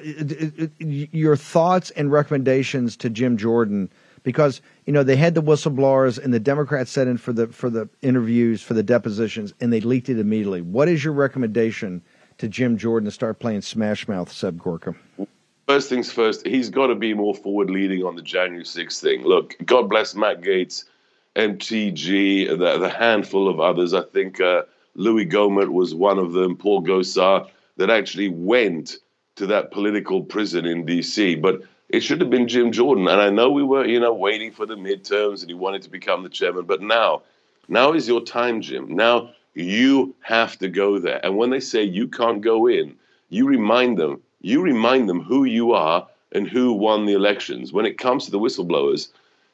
your 0.78 1.36
thoughts 1.36 1.90
and 1.90 2.10
recommendations 2.10 2.96
to 2.98 3.10
Jim 3.10 3.36
Jordan 3.36 3.90
because 4.22 4.60
you 4.86 4.92
know 4.92 5.02
they 5.02 5.16
had 5.16 5.34
the 5.34 5.42
whistleblowers 5.42 6.22
and 6.22 6.32
the 6.32 6.40
Democrats 6.40 6.90
set 6.90 7.08
in 7.08 7.16
for 7.16 7.32
the 7.32 7.48
for 7.48 7.70
the 7.70 7.88
interviews 8.02 8.62
for 8.62 8.74
the 8.74 8.82
depositions 8.82 9.52
and 9.60 9.72
they 9.72 9.80
leaked 9.80 10.08
it 10.08 10.18
immediately. 10.18 10.60
What 10.60 10.88
is 10.88 11.04
your 11.04 11.14
recommendation 11.14 12.02
to 12.38 12.48
Jim 12.48 12.76
Jordan 12.76 13.04
to 13.06 13.10
start 13.10 13.38
playing 13.38 13.62
Smash 13.62 14.08
Mouth, 14.08 14.30
Seb 14.30 14.60
Gorka? 14.60 14.94
First 15.68 15.88
things 15.88 16.10
first, 16.10 16.46
he's 16.46 16.70
got 16.70 16.88
to 16.88 16.94
be 16.94 17.14
more 17.14 17.34
forward 17.34 17.70
leading 17.70 18.02
on 18.02 18.16
the 18.16 18.22
January 18.22 18.64
6th 18.64 19.00
thing. 19.00 19.22
Look, 19.22 19.56
God 19.64 19.88
bless 19.88 20.14
Matt 20.14 20.40
Gaetz, 20.40 20.84
MTG, 21.36 22.48
the, 22.48 22.78
the 22.78 22.88
handful 22.88 23.48
of 23.48 23.60
others. 23.60 23.94
I 23.94 24.02
think 24.02 24.40
uh, 24.40 24.62
Louis 24.94 25.26
Gohmert 25.26 25.70
was 25.70 25.94
one 25.94 26.18
of 26.18 26.32
them, 26.32 26.56
Paul 26.56 26.82
Gosar, 26.82 27.48
that 27.76 27.90
actually 27.90 28.28
went 28.28 28.98
to 29.36 29.46
that 29.46 29.70
political 29.70 30.22
prison 30.22 30.66
in 30.66 30.84
D.C. 30.84 31.36
But 31.36 31.62
it 31.88 32.00
should 32.00 32.20
have 32.20 32.30
been 32.30 32.48
Jim 32.48 32.72
Jordan. 32.72 33.08
And 33.08 33.20
I 33.20 33.30
know 33.30 33.50
we 33.50 33.62
were, 33.62 33.86
you 33.86 34.00
know, 34.00 34.14
waiting 34.14 34.52
for 34.52 34.66
the 34.66 34.76
midterms 34.76 35.40
and 35.40 35.50
he 35.50 35.54
wanted 35.54 35.82
to 35.82 35.90
become 35.90 36.22
the 36.22 36.28
chairman. 36.28 36.64
But 36.64 36.82
now, 36.82 37.22
now 37.68 37.92
is 37.92 38.08
your 38.08 38.22
time, 38.22 38.60
Jim. 38.60 38.94
Now 38.94 39.30
you 39.54 40.14
have 40.20 40.58
to 40.58 40.68
go 40.68 40.98
there. 40.98 41.20
And 41.24 41.36
when 41.36 41.50
they 41.50 41.60
say 41.60 41.82
you 41.82 42.08
can't 42.08 42.40
go 42.40 42.66
in, 42.66 42.96
you 43.28 43.46
remind 43.46 43.98
them, 43.98 44.22
you 44.40 44.60
remind 44.62 45.08
them 45.08 45.22
who 45.22 45.44
you 45.44 45.72
are 45.72 46.06
and 46.32 46.48
who 46.48 46.72
won 46.72 47.06
the 47.06 47.12
elections. 47.12 47.72
When 47.72 47.86
it 47.86 47.98
comes 47.98 48.24
to 48.24 48.30
the 48.30 48.38
whistleblowers, 48.38 49.08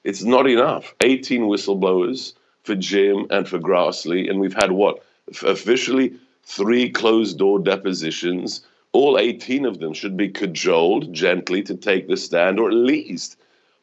it's 0.05 0.23
not 0.23 0.49
enough. 0.49 0.95
18 1.01 1.43
whistleblowers 1.43 2.35
for 2.63 2.75
Jim 2.75 3.27
and 3.31 3.49
for 3.49 3.59
Grassley. 3.59 4.29
And 4.31 4.39
we've 4.39 4.55
had 4.55 4.73
what? 4.73 5.05
Officially 5.43 6.15
three 6.45 6.91
closed 6.91 7.39
door 7.39 7.59
depositions 7.59 8.63
all 8.93 9.19
18 9.19 9.67
of 9.67 9.81
them 9.81 9.93
should 9.93 10.17
be 10.17 10.29
cajoled 10.29 11.13
gently 11.13 11.63
to 11.63 11.75
take 11.75 12.09
the 12.09 12.17
stand, 12.17 12.59
or 12.59 12.69
at 12.69 12.75
least 12.75 13.37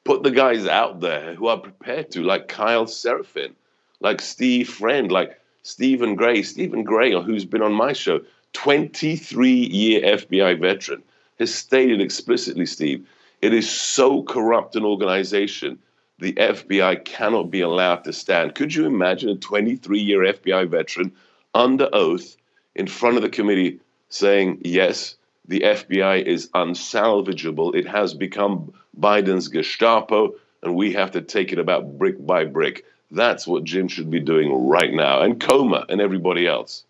put 0.04 0.24
the 0.24 0.32
guys 0.32 0.66
out 0.66 1.00
there 1.00 1.36
who 1.36 1.48
are 1.48 1.58
prepared 1.58 2.12
to, 2.12 2.24
like 2.24 2.48
Kyle 2.48 2.86
Seraphin, 2.86 3.54
like 4.00 4.22
Steve 4.22 4.70
Friend, 4.70 5.12
like 5.12 5.40
Stephen 5.64 6.16
Gray. 6.16 6.42
Stephen 6.44 6.84
Gray, 6.84 7.12
who's 7.22 7.46
been 7.46 7.62
on 7.62 7.74
my 7.74 7.94
show, 7.94 8.22
23 8.54 9.52
year 9.52 10.02
FBI 10.02 10.60
veteran, 10.60 11.04
has 11.40 11.54
stated 11.54 12.02
explicitly, 12.02 12.66
Steve, 12.66 13.08
it 13.42 13.54
is 13.54 13.70
so 13.70 14.24
corrupt 14.24 14.76
an 14.76 14.86
organization, 14.86 15.78
the 16.20 16.34
FBI 16.34 17.04
cannot 17.06 17.52
be 17.52 17.62
allowed 17.62 18.04
to 18.06 18.14
stand. 18.14 18.56
Could 18.56 18.74
you 18.74 18.86
imagine 18.86 19.30
a 19.30 19.36
23 19.36 20.00
year 20.00 20.22
FBI 20.22 20.68
veteran 20.68 21.12
under 21.56 21.90
oath 21.94 22.38
in 22.76 22.86
front 22.86 23.16
of 23.16 23.24
the 23.24 23.30
committee 23.30 23.80
saying, 24.10 24.62
yes, 24.64 25.16
the 25.48 25.62
FBI 25.62 26.24
is 26.24 26.50
unsalvageable. 26.50 27.76
It 27.76 27.88
has 27.88 28.14
become 28.14 28.74
Biden's 29.00 29.48
Gestapo, 29.48 30.36
and 30.62 30.76
we 30.76 30.94
have 30.94 31.12
to 31.12 31.22
take 31.22 31.52
it 31.52 31.60
about 31.60 31.98
brick 31.98 32.24
by 32.24 32.46
brick. 32.46 32.86
That's 33.12 33.48
what 33.48 33.64
Jim 33.64 33.88
should 33.88 34.12
be 34.12 34.20
doing 34.20 34.68
right 34.68 34.92
now, 34.92 35.22
and 35.22 35.40
Comer 35.40 35.86
and 35.90 36.02
everybody 36.02 36.48
else. 36.48 36.84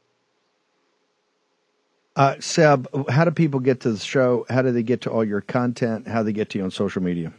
Uh, 2.15 2.36
Seb, 2.39 2.88
how 3.10 3.25
do 3.25 3.32
people 3.32 3.60
get 3.60 3.82
to 3.82 3.91
the 3.91 3.99
show? 3.99 4.45
How 4.49 4.62
do 4.62 4.71
they 4.71 4.84
get 4.84 5.01
to 5.01 5.12
all 5.12 5.25
your 5.25 5.41
content? 5.41 6.08
How 6.08 6.19
do 6.19 6.25
they 6.25 6.34
get 6.34 6.49
to 6.51 6.58
you 6.58 6.63
on 6.63 6.71
social 6.71 7.04
media? 7.04 7.34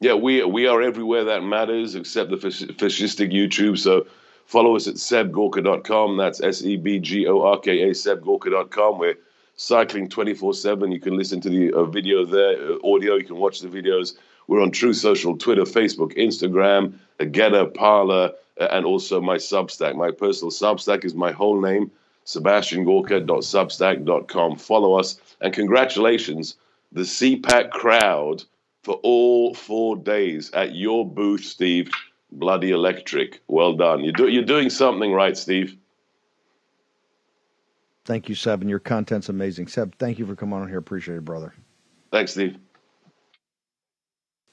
Yeah, 0.00 0.14
we 0.14 0.44
we 0.44 0.66
are 0.66 0.82
everywhere 0.82 1.24
that 1.24 1.42
matters, 1.42 1.94
except 1.94 2.30
the 2.30 2.36
fascistic 2.36 3.32
YouTube. 3.32 3.78
So 3.78 4.06
Follow 4.48 4.74
us 4.76 4.88
at 4.88 4.94
sebgorka.com. 4.94 6.16
That's 6.16 6.40
S 6.40 6.62
E 6.62 6.78
B 6.78 6.98
G 6.98 7.26
O 7.26 7.42
R 7.42 7.58
K 7.58 7.82
A, 7.82 7.90
sebgorka.com. 7.90 8.98
We're 8.98 9.18
cycling 9.56 10.08
24 10.08 10.54
7. 10.54 10.90
You 10.90 10.98
can 10.98 11.18
listen 11.18 11.38
to 11.42 11.50
the 11.50 11.70
uh, 11.74 11.84
video 11.84 12.24
there, 12.24 12.56
uh, 12.56 12.78
audio. 12.82 13.16
You 13.16 13.24
can 13.24 13.36
watch 13.36 13.60
the 13.60 13.68
videos. 13.68 14.14
We're 14.46 14.62
on 14.62 14.70
Truth 14.70 14.96
Social, 14.96 15.36
Twitter, 15.36 15.64
Facebook, 15.64 16.16
Instagram, 16.16 16.94
Gettr, 17.20 17.74
Parler, 17.74 18.32
uh, 18.58 18.68
and 18.70 18.86
also 18.86 19.20
my 19.20 19.36
Substack. 19.36 19.94
My 19.96 20.10
personal 20.10 20.50
Substack 20.50 21.04
is 21.04 21.14
my 21.14 21.30
whole 21.30 21.60
name, 21.60 21.90
sebastiangorka.substack.com. 22.24 24.56
Follow 24.56 24.98
us. 24.98 25.20
And 25.42 25.52
congratulations, 25.52 26.54
the 26.90 27.02
CPAC 27.02 27.68
crowd 27.68 28.44
for 28.82 28.94
all 29.02 29.52
four 29.52 29.94
days 29.94 30.50
at 30.52 30.74
your 30.74 31.06
booth, 31.06 31.44
Steve 31.44 31.90
bloody 32.30 32.70
electric. 32.70 33.40
Well 33.48 33.74
done. 33.74 34.04
You're, 34.04 34.12
do, 34.12 34.28
you're 34.28 34.44
doing 34.44 34.70
something 34.70 35.12
right, 35.12 35.36
Steve. 35.36 35.76
Thank 38.04 38.28
you, 38.28 38.34
Seb, 38.34 38.62
and 38.62 38.70
your 38.70 38.78
content's 38.78 39.28
amazing. 39.28 39.68
Seb, 39.68 39.94
thank 39.98 40.18
you 40.18 40.26
for 40.26 40.34
coming 40.34 40.58
on 40.58 40.68
here. 40.68 40.78
Appreciate 40.78 41.16
it, 41.16 41.24
brother. 41.24 41.54
Thanks, 42.10 42.32
Steve. 42.32 42.56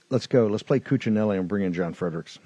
Let's 0.10 0.28
go. 0.28 0.48
Let's 0.48 0.64
play 0.64 0.80
Cuccinelli 0.80 1.40
and 1.40 1.48
bring 1.48 1.64
in 1.64 1.74
John 1.74 1.94
Fredericks. 1.94 2.38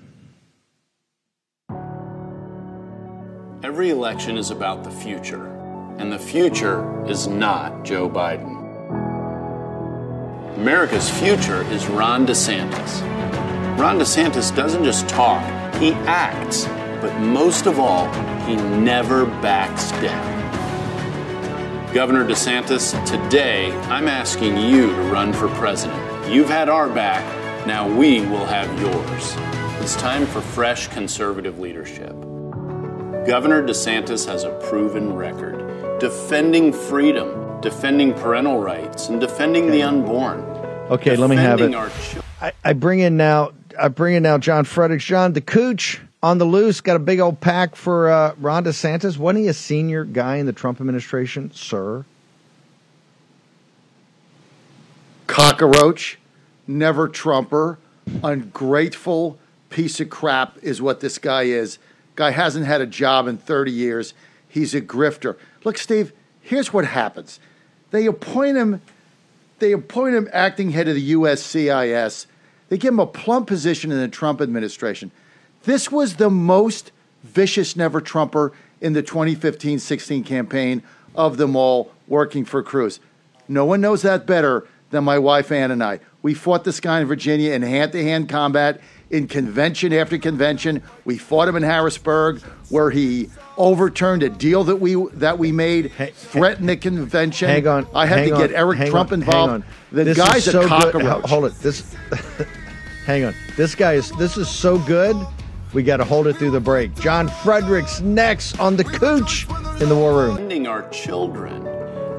Every 3.61 3.89
election 3.89 4.37
is 4.37 4.51
about 4.51 4.83
the 4.83 4.91
future, 4.91 5.47
and 5.97 6.11
the 6.11 6.19
future 6.19 7.05
is 7.07 7.27
not 7.27 7.83
Joe 7.83 8.09
Biden. 8.09 8.57
America's 10.55 11.09
future 11.09 11.63
is 11.71 11.87
Ron 11.87 12.25
DeSantis. 12.25 13.18
Ron 13.79 13.97
DeSantis 13.97 14.53
doesn't 14.53 14.83
just 14.83 15.07
talk, 15.07 15.41
he 15.75 15.93
acts, 16.05 16.65
but 17.01 17.17
most 17.21 17.65
of 17.65 17.79
all, 17.79 18.11
he 18.43 18.57
never 18.57 19.25
backs 19.25 19.91
down. 20.01 21.93
Governor 21.93 22.25
DeSantis, 22.25 22.91
today 23.05 23.71
I'm 23.83 24.09
asking 24.09 24.57
you 24.57 24.87
to 24.87 25.01
run 25.03 25.31
for 25.31 25.47
president. 25.55 25.97
You've 26.29 26.49
had 26.49 26.67
our 26.67 26.89
back, 26.89 27.23
now 27.65 27.87
we 27.87 28.19
will 28.19 28.45
have 28.45 28.67
yours. 28.81 29.33
It's 29.81 29.95
time 29.95 30.25
for 30.25 30.41
fresh 30.41 30.89
conservative 30.89 31.59
leadership. 31.59 32.11
Governor 33.25 33.63
DeSantis 33.63 34.25
has 34.25 34.43
a 34.43 34.51
proven 34.67 35.13
record 35.13 35.99
defending 36.01 36.73
freedom, 36.73 37.61
defending 37.61 38.13
parental 38.13 38.59
rights, 38.59 39.07
and 39.07 39.21
defending 39.21 39.71
the 39.71 39.83
unborn. 39.83 40.41
Okay, 40.91 41.15
let 41.15 41.29
me 41.29 41.37
have 41.37 41.61
it. 41.61 41.73
I, 42.41 42.51
I 42.65 42.73
bring 42.73 42.99
in 42.99 43.15
now. 43.15 43.51
I 43.79 43.87
bring 43.87 44.15
in 44.15 44.23
now 44.23 44.37
John 44.37 44.65
Fredericks. 44.65 45.05
John, 45.05 45.33
the 45.33 45.41
cooch 45.41 46.01
on 46.21 46.37
the 46.37 46.45
loose 46.45 46.81
got 46.81 46.95
a 46.95 46.99
big 46.99 47.19
old 47.19 47.39
PAC 47.39 47.75
for 47.75 48.09
uh, 48.09 48.35
Ron 48.39 48.65
DeSantis. 48.65 49.17
Wasn't 49.17 49.43
he 49.43 49.47
a 49.47 49.53
senior 49.53 50.03
guy 50.03 50.35
in 50.35 50.45
the 50.45 50.53
Trump 50.53 50.79
administration, 50.79 51.51
sir? 51.53 52.05
cockroach, 55.29 56.17
never 56.67 57.07
Trumper, 57.07 57.77
ungrateful 58.23 59.37
piece 59.69 59.99
of 59.99 60.09
crap 60.09 60.57
is 60.63 60.81
what 60.81 61.01
this 61.01 61.19
guy 61.19 61.43
is. 61.43 61.77
Guy 62.15 62.31
hasn't 62.31 62.65
had 62.65 62.81
a 62.81 62.87
job 62.87 63.27
in 63.27 63.37
30 63.37 63.71
years. 63.71 64.15
He's 64.49 64.73
a 64.73 64.81
grifter. 64.81 65.37
Look, 65.63 65.77
Steve, 65.77 66.13
here's 66.41 66.73
what 66.73 66.85
happens. 66.85 67.39
They 67.91 68.07
appoint 68.07 68.57
him 68.57 68.81
they 69.59 69.73
appoint 69.73 70.15
him 70.15 70.29
acting 70.31 70.71
head 70.71 70.87
of 70.87 70.95
the 70.95 71.13
USCIS. 71.13 72.25
They 72.69 72.77
give 72.77 72.93
him 72.93 72.99
a 72.99 73.07
plum 73.07 73.45
position 73.45 73.91
in 73.91 73.99
the 73.99 74.07
Trump 74.07 74.41
administration. 74.41 75.11
This 75.63 75.91
was 75.91 76.15
the 76.15 76.29
most 76.29 76.91
vicious 77.23 77.75
never 77.75 77.99
Trumper 77.99 78.53
in 78.79 78.93
the 78.93 79.01
2015 79.01 79.79
16 79.79 80.23
campaign 80.23 80.81
of 81.15 81.37
them 81.37 81.55
all 81.55 81.91
working 82.07 82.45
for 82.45 82.63
Cruz. 82.63 82.99
No 83.47 83.65
one 83.65 83.81
knows 83.81 84.03
that 84.03 84.25
better 84.25 84.65
than 84.91 85.03
my 85.03 85.19
wife 85.19 85.51
Ann 85.51 85.71
and 85.71 85.83
I. 85.83 85.99
We 86.21 86.33
fought 86.33 86.63
this 86.63 86.79
guy 86.79 87.01
in 87.01 87.07
Virginia 87.07 87.51
in 87.53 87.61
hand 87.61 87.91
to 87.93 88.03
hand 88.03 88.29
combat 88.29 88.81
in 89.09 89.27
convention 89.27 89.93
after 89.93 90.17
convention. 90.17 90.83
We 91.05 91.17
fought 91.17 91.47
him 91.47 91.55
in 91.55 91.63
Harrisburg 91.63 92.41
where 92.69 92.89
he 92.91 93.29
overturned 93.57 94.23
a 94.23 94.29
deal 94.29 94.63
that 94.65 94.77
we 94.77 94.95
that 95.13 95.37
we 95.39 95.51
made, 95.51 95.91
threatened 96.13 96.69
the 96.69 96.77
convention. 96.77 97.49
Hang 97.49 97.67
on. 97.67 97.87
I 97.93 98.05
had 98.05 98.25
to 98.27 98.33
on, 98.33 98.39
get 98.39 98.51
Eric 98.51 98.89
Trump 98.89 99.11
on, 99.11 99.21
involved. 99.21 99.63
The 99.91 100.03
This 100.05 100.17
guy's 100.17 100.47
is 100.47 100.55
a 100.55 100.67
so 100.67 100.91
good- 100.91 101.25
Hold 101.25 101.45
it. 101.45 101.53
This. 101.59 101.95
Hang 103.09 103.25
on. 103.25 103.33
This 103.57 103.73
guy 103.73 103.93
is. 103.93 104.11
This 104.11 104.37
is 104.37 104.47
so 104.47 104.77
good. 104.77 105.17
We 105.73 105.81
got 105.81 105.97
to 105.97 106.05
hold 106.05 106.27
it 106.27 106.37
through 106.37 106.51
the 106.51 106.59
break. 106.59 106.93
John 106.95 107.27
Fredericks 107.27 108.01
next 108.01 108.59
on 108.59 108.75
the 108.75 108.83
cooch 108.83 109.47
in 109.81 109.89
the 109.89 109.95
war 109.95 110.13
room. 110.13 110.35
defending 110.35 110.67
our 110.67 110.87
children. 110.89 111.65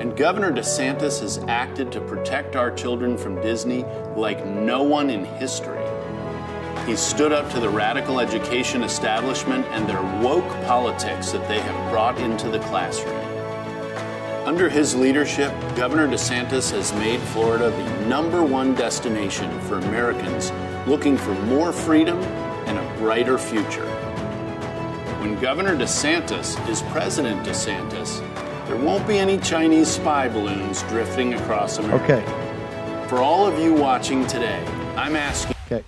And 0.00 0.16
Governor 0.16 0.50
DeSantis 0.50 1.20
has 1.20 1.38
acted 1.46 1.92
to 1.92 2.00
protect 2.00 2.56
our 2.56 2.72
children 2.72 3.16
from 3.16 3.40
Disney 3.40 3.84
like 4.16 4.44
no 4.44 4.82
one 4.82 5.10
in 5.10 5.24
history. 5.24 5.78
He 6.86 6.96
stood 6.96 7.30
up 7.30 7.48
to 7.52 7.60
the 7.60 7.68
radical 7.68 8.18
education 8.18 8.82
establishment 8.82 9.66
and 9.66 9.88
their 9.88 10.02
woke 10.20 10.48
politics 10.64 11.30
that 11.30 11.46
they 11.46 11.60
have 11.60 11.90
brought 11.92 12.18
into 12.18 12.48
the 12.48 12.60
classroom. 12.60 13.14
Under 14.44 14.68
his 14.68 14.96
leadership, 14.96 15.52
Governor 15.76 16.08
DeSantis 16.08 16.72
has 16.72 16.92
made 16.94 17.20
Florida 17.20 17.70
the 17.70 18.06
number 18.06 18.42
one 18.42 18.74
destination 18.74 19.60
for 19.60 19.78
Americans 19.78 20.50
looking 20.86 21.16
for 21.16 21.32
more 21.44 21.72
freedom 21.72 22.18
and 22.66 22.78
a 22.78 22.98
brighter 22.98 23.38
future. 23.38 23.86
When 25.20 25.38
Governor 25.40 25.76
DeSantis 25.76 26.68
is 26.68 26.82
President 26.82 27.46
DeSantis, 27.46 28.20
there 28.66 28.76
won't 28.76 29.06
be 29.06 29.18
any 29.18 29.36
Chinese 29.38 29.88
spy 29.88 30.28
balloons 30.28 30.82
drifting 30.84 31.34
across 31.34 31.78
America. 31.78 32.22
Okay. 32.22 33.08
For 33.08 33.18
all 33.18 33.46
of 33.46 33.58
you 33.58 33.74
watching 33.74 34.26
today, 34.26 34.64
I'm 34.96 35.16
asking. 35.16 35.56
Okay. 35.66 35.84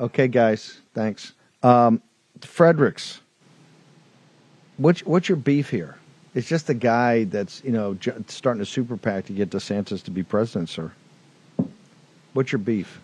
Okay, 0.00 0.28
guys. 0.28 0.80
Thanks. 0.94 1.34
Um, 1.62 2.02
Fredericks, 2.40 3.20
what's 4.78 5.00
what's 5.04 5.28
your 5.28 5.36
beef 5.36 5.70
here? 5.70 5.96
It's 6.34 6.48
just 6.48 6.68
a 6.68 6.74
guy 6.74 7.24
that's 7.24 7.62
you 7.64 7.70
know 7.70 7.96
starting 8.26 8.62
a 8.62 8.66
super 8.66 8.96
PAC 8.96 9.26
to 9.26 9.32
get 9.32 9.50
DeSantis 9.50 10.02
to 10.04 10.10
be 10.10 10.22
president, 10.22 10.68
sir. 10.68 10.90
What's 12.32 12.50
your 12.50 12.58
beef? 12.58 13.00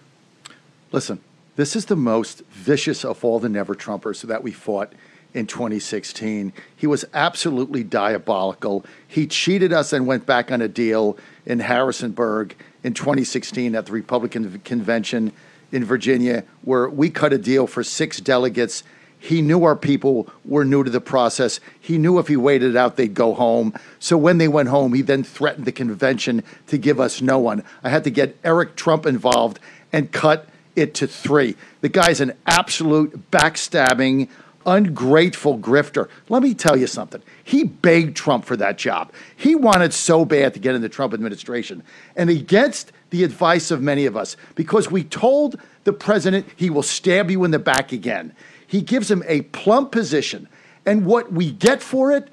Listen, 0.93 1.21
this 1.57 1.77
is 1.77 1.87
the 1.87 1.97
most 1.97 2.43
vicious 2.51 3.05
of 3.05 3.25
all 3.25 3.39
the 3.39 3.49
never 3.49 3.75
Trumpers 3.75 4.23
that 4.23 4.43
we 4.43 4.51
fought 4.51 4.93
in 5.33 5.47
2016. 5.47 6.53
He 6.77 6.87
was 6.87 7.05
absolutely 7.15 7.85
diabolical. 7.85 8.85
He 9.07 9.27
cheated 9.29 9.73
us 9.73 9.93
and 9.93 10.07
went 10.07 10.27
back 10.27 10.51
on 10.51 10.61
a 10.61 10.69
deal 10.69 11.17
in 11.47 11.61
Harrisonburg 11.61 12.57
in 12.83 12.95
2016 12.95 13.75
at 13.77 13.87
the 13.87 13.93
Republican 13.93 14.59
convention 14.61 15.33
in 15.71 15.85
Virginia, 15.85 16.43
where 16.63 16.89
we 16.89 17.11
cut 17.11 17.33
a 17.33 17.39
deal 17.39 17.69
for 17.69 17.85
six 17.85 18.21
delegates. 18.21 18.83
He 19.21 19.43
knew 19.43 19.63
our 19.63 19.77
people 19.77 20.29
were 20.45 20.65
new 20.65 20.83
to 20.83 20.91
the 20.91 21.01
process. 21.01 21.61
He 21.79 21.99
knew 21.99 22.19
if 22.19 22.27
he 22.27 22.37
waited 22.37 22.75
out, 22.75 22.97
they'd 22.97 23.15
go 23.15 23.35
home. 23.35 23.75
So 24.01 24.17
when 24.17 24.39
they 24.39 24.49
went 24.49 24.71
home, 24.71 24.95
he 24.95 25.03
then 25.03 25.23
threatened 25.23 25.67
the 25.67 25.73
convention 25.73 26.43
to 26.67 26.79
give 26.79 26.99
us 26.99 27.23
no 27.23 27.39
one. 27.39 27.63
I 27.85 27.91
had 27.91 28.03
to 28.05 28.11
get 28.11 28.37
Eric 28.43 28.75
Trump 28.75 29.07
involved 29.07 29.61
and 29.93 30.11
cut 30.11 30.49
it 30.77 30.95
to 30.95 31.07
three. 31.07 31.57
The 31.81 31.89
guy's 31.89 32.21
an 32.21 32.33
absolute 32.47 33.31
backstabbing, 33.31 34.29
ungrateful 34.67 35.59
grifter. 35.59 36.09
Let 36.29 36.43
me 36.43 36.55
tell 36.55 36.77
you 36.77 36.87
something. 36.87 37.23
He 37.43 37.65
begged 37.65 38.17
Trump 38.17 38.45
for 38.45 38.57
that 38.57 38.79
job. 38.79 39.13
He 39.37 39.55
wanted 39.55 39.93
so 39.93 40.25
bad 40.25 40.55
to 40.55 40.61
get 40.61 40.75
in 40.75 40.83
the 40.83 40.89
Trump 40.89 41.15
administration. 41.15 41.83
And 42.17 42.31
against 42.31 42.93
the 43.11 43.25
advice 43.25 43.71
of 43.71 43.83
many 43.83 44.07
of 44.07 44.17
us, 44.17 44.37
because 44.55 44.91
we 44.91 45.05
told 45.05 45.61
the 45.85 45.93
president 45.93 46.47
he 46.57 46.71
will 46.71 46.83
stab 46.83 47.31
you 47.31 47.45
in 47.45 47.51
the 47.51 47.59
back 47.59 47.93
again. 47.93 48.35
He 48.67 48.83
gives 48.83 49.11
him 49.11 49.23
a 49.27 49.43
plump 49.43 49.93
position. 49.93 50.49
And 50.87 51.05
what 51.05 51.33
we 51.33 51.51
get 51.51 51.83
for 51.83 52.13
it 52.13 52.29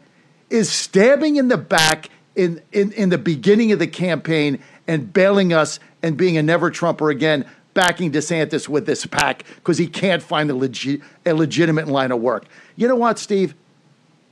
is 0.49 0.69
stabbing 0.69 1.37
in 1.37 1.47
the 1.47 1.57
back 1.57 2.09
in, 2.35 2.61
in, 2.71 2.91
in 2.91 3.09
the 3.09 3.17
beginning 3.17 3.71
of 3.71 3.79
the 3.79 3.87
campaign 3.87 4.59
and 4.87 5.11
bailing 5.11 5.51
us 5.51 5.79
and 6.03 6.15
being 6.15 6.37
a 6.37 6.43
never 6.43 6.69
Trumper 6.69 7.09
again, 7.09 7.45
backing 7.77 8.11
DeSantis 8.11 8.67
with 8.67 8.87
this 8.87 9.05
PAC 9.05 9.43
because 9.57 9.77
he 9.77 9.85
can't 9.85 10.23
find 10.23 10.49
a, 10.49 10.53
legi- 10.53 10.99
a 11.27 11.33
legitimate 11.33 11.87
line 11.87 12.11
of 12.11 12.19
work. 12.19 12.45
You 12.75 12.87
know 12.87 12.95
what, 12.95 13.19
Steve? 13.19 13.53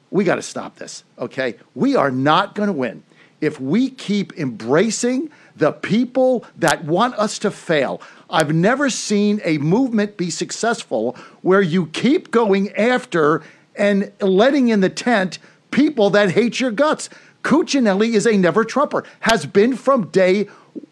We 0.10 0.24
got 0.24 0.38
to 0.38 0.42
stop 0.42 0.78
this, 0.78 1.04
okay? 1.20 1.54
We 1.76 1.96
are 1.96 2.10
not 2.10 2.56
going 2.56 2.68
to 2.68 2.74
win 2.74 3.04
if 3.42 3.62
we 3.62 3.92
keep 3.92 4.36
embracing 4.40 5.30
the 5.56 5.74
people 5.74 6.44
that 6.58 6.86
want 6.86 7.14
us 7.20 7.38
to 7.40 7.52
fail. 7.52 8.02
I've 8.32 8.52
never 8.52 8.90
seen 8.90 9.40
a 9.44 9.60
movement 9.60 10.18
be 10.18 10.32
successful 10.32 11.16
where 11.44 11.62
you 11.62 11.86
keep 11.88 12.32
going 12.32 12.72
after 12.76 13.44
and 13.76 14.12
letting 14.22 14.70
in 14.70 14.80
the 14.80 14.90
tent 14.90 15.38
people 15.70 16.10
that 16.10 16.32
hate 16.32 16.60
your 16.60 16.72
guts. 16.72 17.12
Cuccinelli 17.44 18.16
is 18.16 18.26
a 18.26 18.36
never 18.38 18.66
Trumper, 18.66 19.04
has 19.20 19.46
been 19.46 19.76
from 19.76 20.08
day 20.08 20.48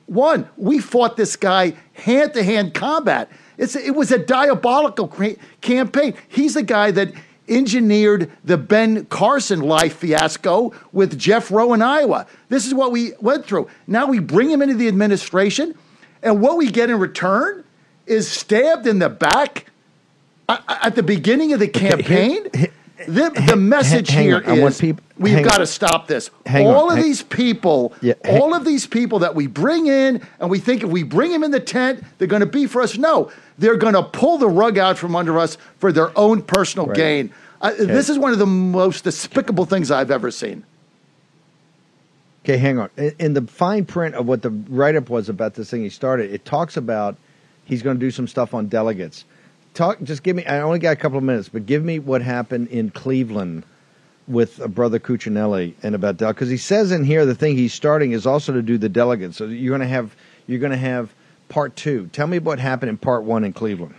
one. 0.05 0.47
We 0.57 0.79
fought 0.79 1.17
this 1.17 1.35
guy 1.35 1.73
hand 1.93 2.33
to 2.33 2.43
hand 2.43 2.73
combat. 2.73 3.29
It's, 3.57 3.75
it 3.75 3.95
was 3.95 4.11
a 4.11 4.17
diabolical 4.19 5.07
cra- 5.07 5.35
campaign. 5.61 6.15
He's 6.27 6.55
the 6.55 6.63
guy 6.63 6.91
that 6.91 7.13
engineered 7.47 8.31
the 8.43 8.57
Ben 8.57 9.05
Carson 9.05 9.59
life 9.61 9.97
fiasco 9.97 10.73
with 10.91 11.17
Jeff 11.19 11.51
Roe 11.51 11.73
in 11.73 11.81
Iowa. 11.81 12.25
This 12.49 12.65
is 12.65 12.73
what 12.73 12.91
we 12.91 13.13
went 13.19 13.45
through. 13.45 13.67
Now 13.85 14.07
we 14.07 14.19
bring 14.19 14.49
him 14.49 14.61
into 14.61 14.75
the 14.75 14.87
administration, 14.87 15.75
and 16.21 16.41
what 16.41 16.57
we 16.57 16.71
get 16.71 16.89
in 16.89 16.99
return 16.99 17.63
is 18.07 18.29
stabbed 18.29 18.87
in 18.87 18.99
the 18.99 19.09
back 19.09 19.65
a- 20.49 20.53
a- 20.67 20.85
at 20.85 20.95
the 20.95 21.03
beginning 21.03 21.53
of 21.53 21.59
the 21.59 21.67
campaign. 21.67 22.47
The, 23.07 23.43
the 23.47 23.55
message 23.55 24.09
hang 24.09 24.25
here 24.25 24.43
on. 24.45 24.57
Is 24.59 24.81
we've 24.81 25.43
got 25.43 25.53
on. 25.55 25.59
to 25.59 25.67
stop 25.67 26.07
this. 26.07 26.29
Hang 26.45 26.67
on. 26.67 26.73
all 26.75 26.89
of 26.89 26.95
Hang- 26.97 27.03
these 27.05 27.21
people, 27.23 27.93
Yeah, 28.01 28.13
all 28.25 28.53
of 28.53 28.65
these 28.65 28.85
people 28.87 29.19
that 29.19 29.35
we 29.35 29.47
bring 29.47 29.87
in, 29.87 30.21
and 30.39 30.49
we 30.49 30.59
think 30.59 30.83
if 30.83 30.89
we 30.89 31.03
bring 31.03 31.31
them 31.31 31.43
in 31.43 31.51
the 31.51 31.59
tent, 31.59 32.03
they're 32.17 32.27
going 32.27 32.39
to 32.41 32.45
be 32.45 32.65
for 32.67 32.81
us. 32.81 32.97
No, 32.97 33.31
they're 33.57 33.77
going 33.77 33.93
to 33.93 34.03
pull 34.03 34.37
the 34.37 34.47
rug 34.49 34.77
out 34.77 34.97
from 34.97 35.15
under 35.15 35.37
us 35.39 35.57
for 35.79 35.91
their 35.91 36.17
own 36.17 36.41
personal 36.41 36.87
Right. 36.87 36.95
gain. 36.95 37.31
Uh, 37.61 37.71
This 37.77 38.09
is 38.09 38.17
one 38.19 38.33
of 38.33 38.39
the 38.39 38.45
most 38.45 39.03
despicable 39.03 39.65
things 39.65 39.89
I've 39.91 40.11
ever 40.11 40.31
seen. 40.31 40.63
Okay, 42.43 42.57
hang 42.57 42.77
on. 42.77 42.89
In, 42.97 43.11
in 43.19 43.33
the 43.33 43.41
fine 43.43 43.85
print 43.85 44.15
of 44.15 44.27
what 44.27 44.41
the 44.41 44.49
write 44.49 44.95
up 44.95 45.09
was 45.09 45.29
about 45.29 45.53
this 45.53 45.69
thing 45.69 45.81
he 45.81 45.89
started, 45.89 46.33
it 46.33 46.43
talks 46.43 46.75
about 46.75 47.15
he's 47.65 47.81
going 47.81 47.95
to 47.97 47.99
do 48.05 48.11
some 48.11 48.27
stuff 48.27 48.53
on 48.53 48.67
delegates. 48.67 49.23
Talk. 49.73 50.01
Just 50.03 50.23
give 50.23 50.35
me. 50.35 50.45
I 50.45 50.61
only 50.61 50.79
got 50.79 50.91
a 50.91 50.95
couple 50.95 51.17
of 51.17 51.23
minutes, 51.23 51.49
but 51.49 51.65
give 51.65 51.83
me 51.83 51.99
what 51.99 52.21
happened 52.21 52.67
in 52.67 52.91
Cleveland 52.91 53.63
with 54.27 54.61
uh, 54.61 54.67
Brother 54.67 54.99
Cuccinelli 54.99 55.73
and 55.83 55.95
about 55.95 56.17
delegates 56.17 56.39
because 56.39 56.49
he 56.49 56.57
says 56.57 56.91
in 56.91 57.03
here 57.03 57.25
the 57.25 57.35
thing 57.35 57.57
he's 57.57 57.73
starting 57.73 58.11
is 58.11 58.25
also 58.25 58.53
to 58.53 58.61
do 58.61 58.77
the 58.77 58.89
delegates. 58.89 59.37
So 59.37 59.45
you're 59.45 59.71
going 59.71 59.81
to 59.81 59.87
have 59.87 60.15
you're 60.47 60.59
going 60.59 60.71
to 60.71 60.77
have 60.77 61.13
part 61.49 61.75
two. 61.75 62.07
Tell 62.13 62.27
me 62.27 62.39
what 62.39 62.59
happened 62.59 62.89
in 62.89 62.97
part 62.97 63.23
one 63.23 63.43
in 63.43 63.53
Cleveland. 63.53 63.95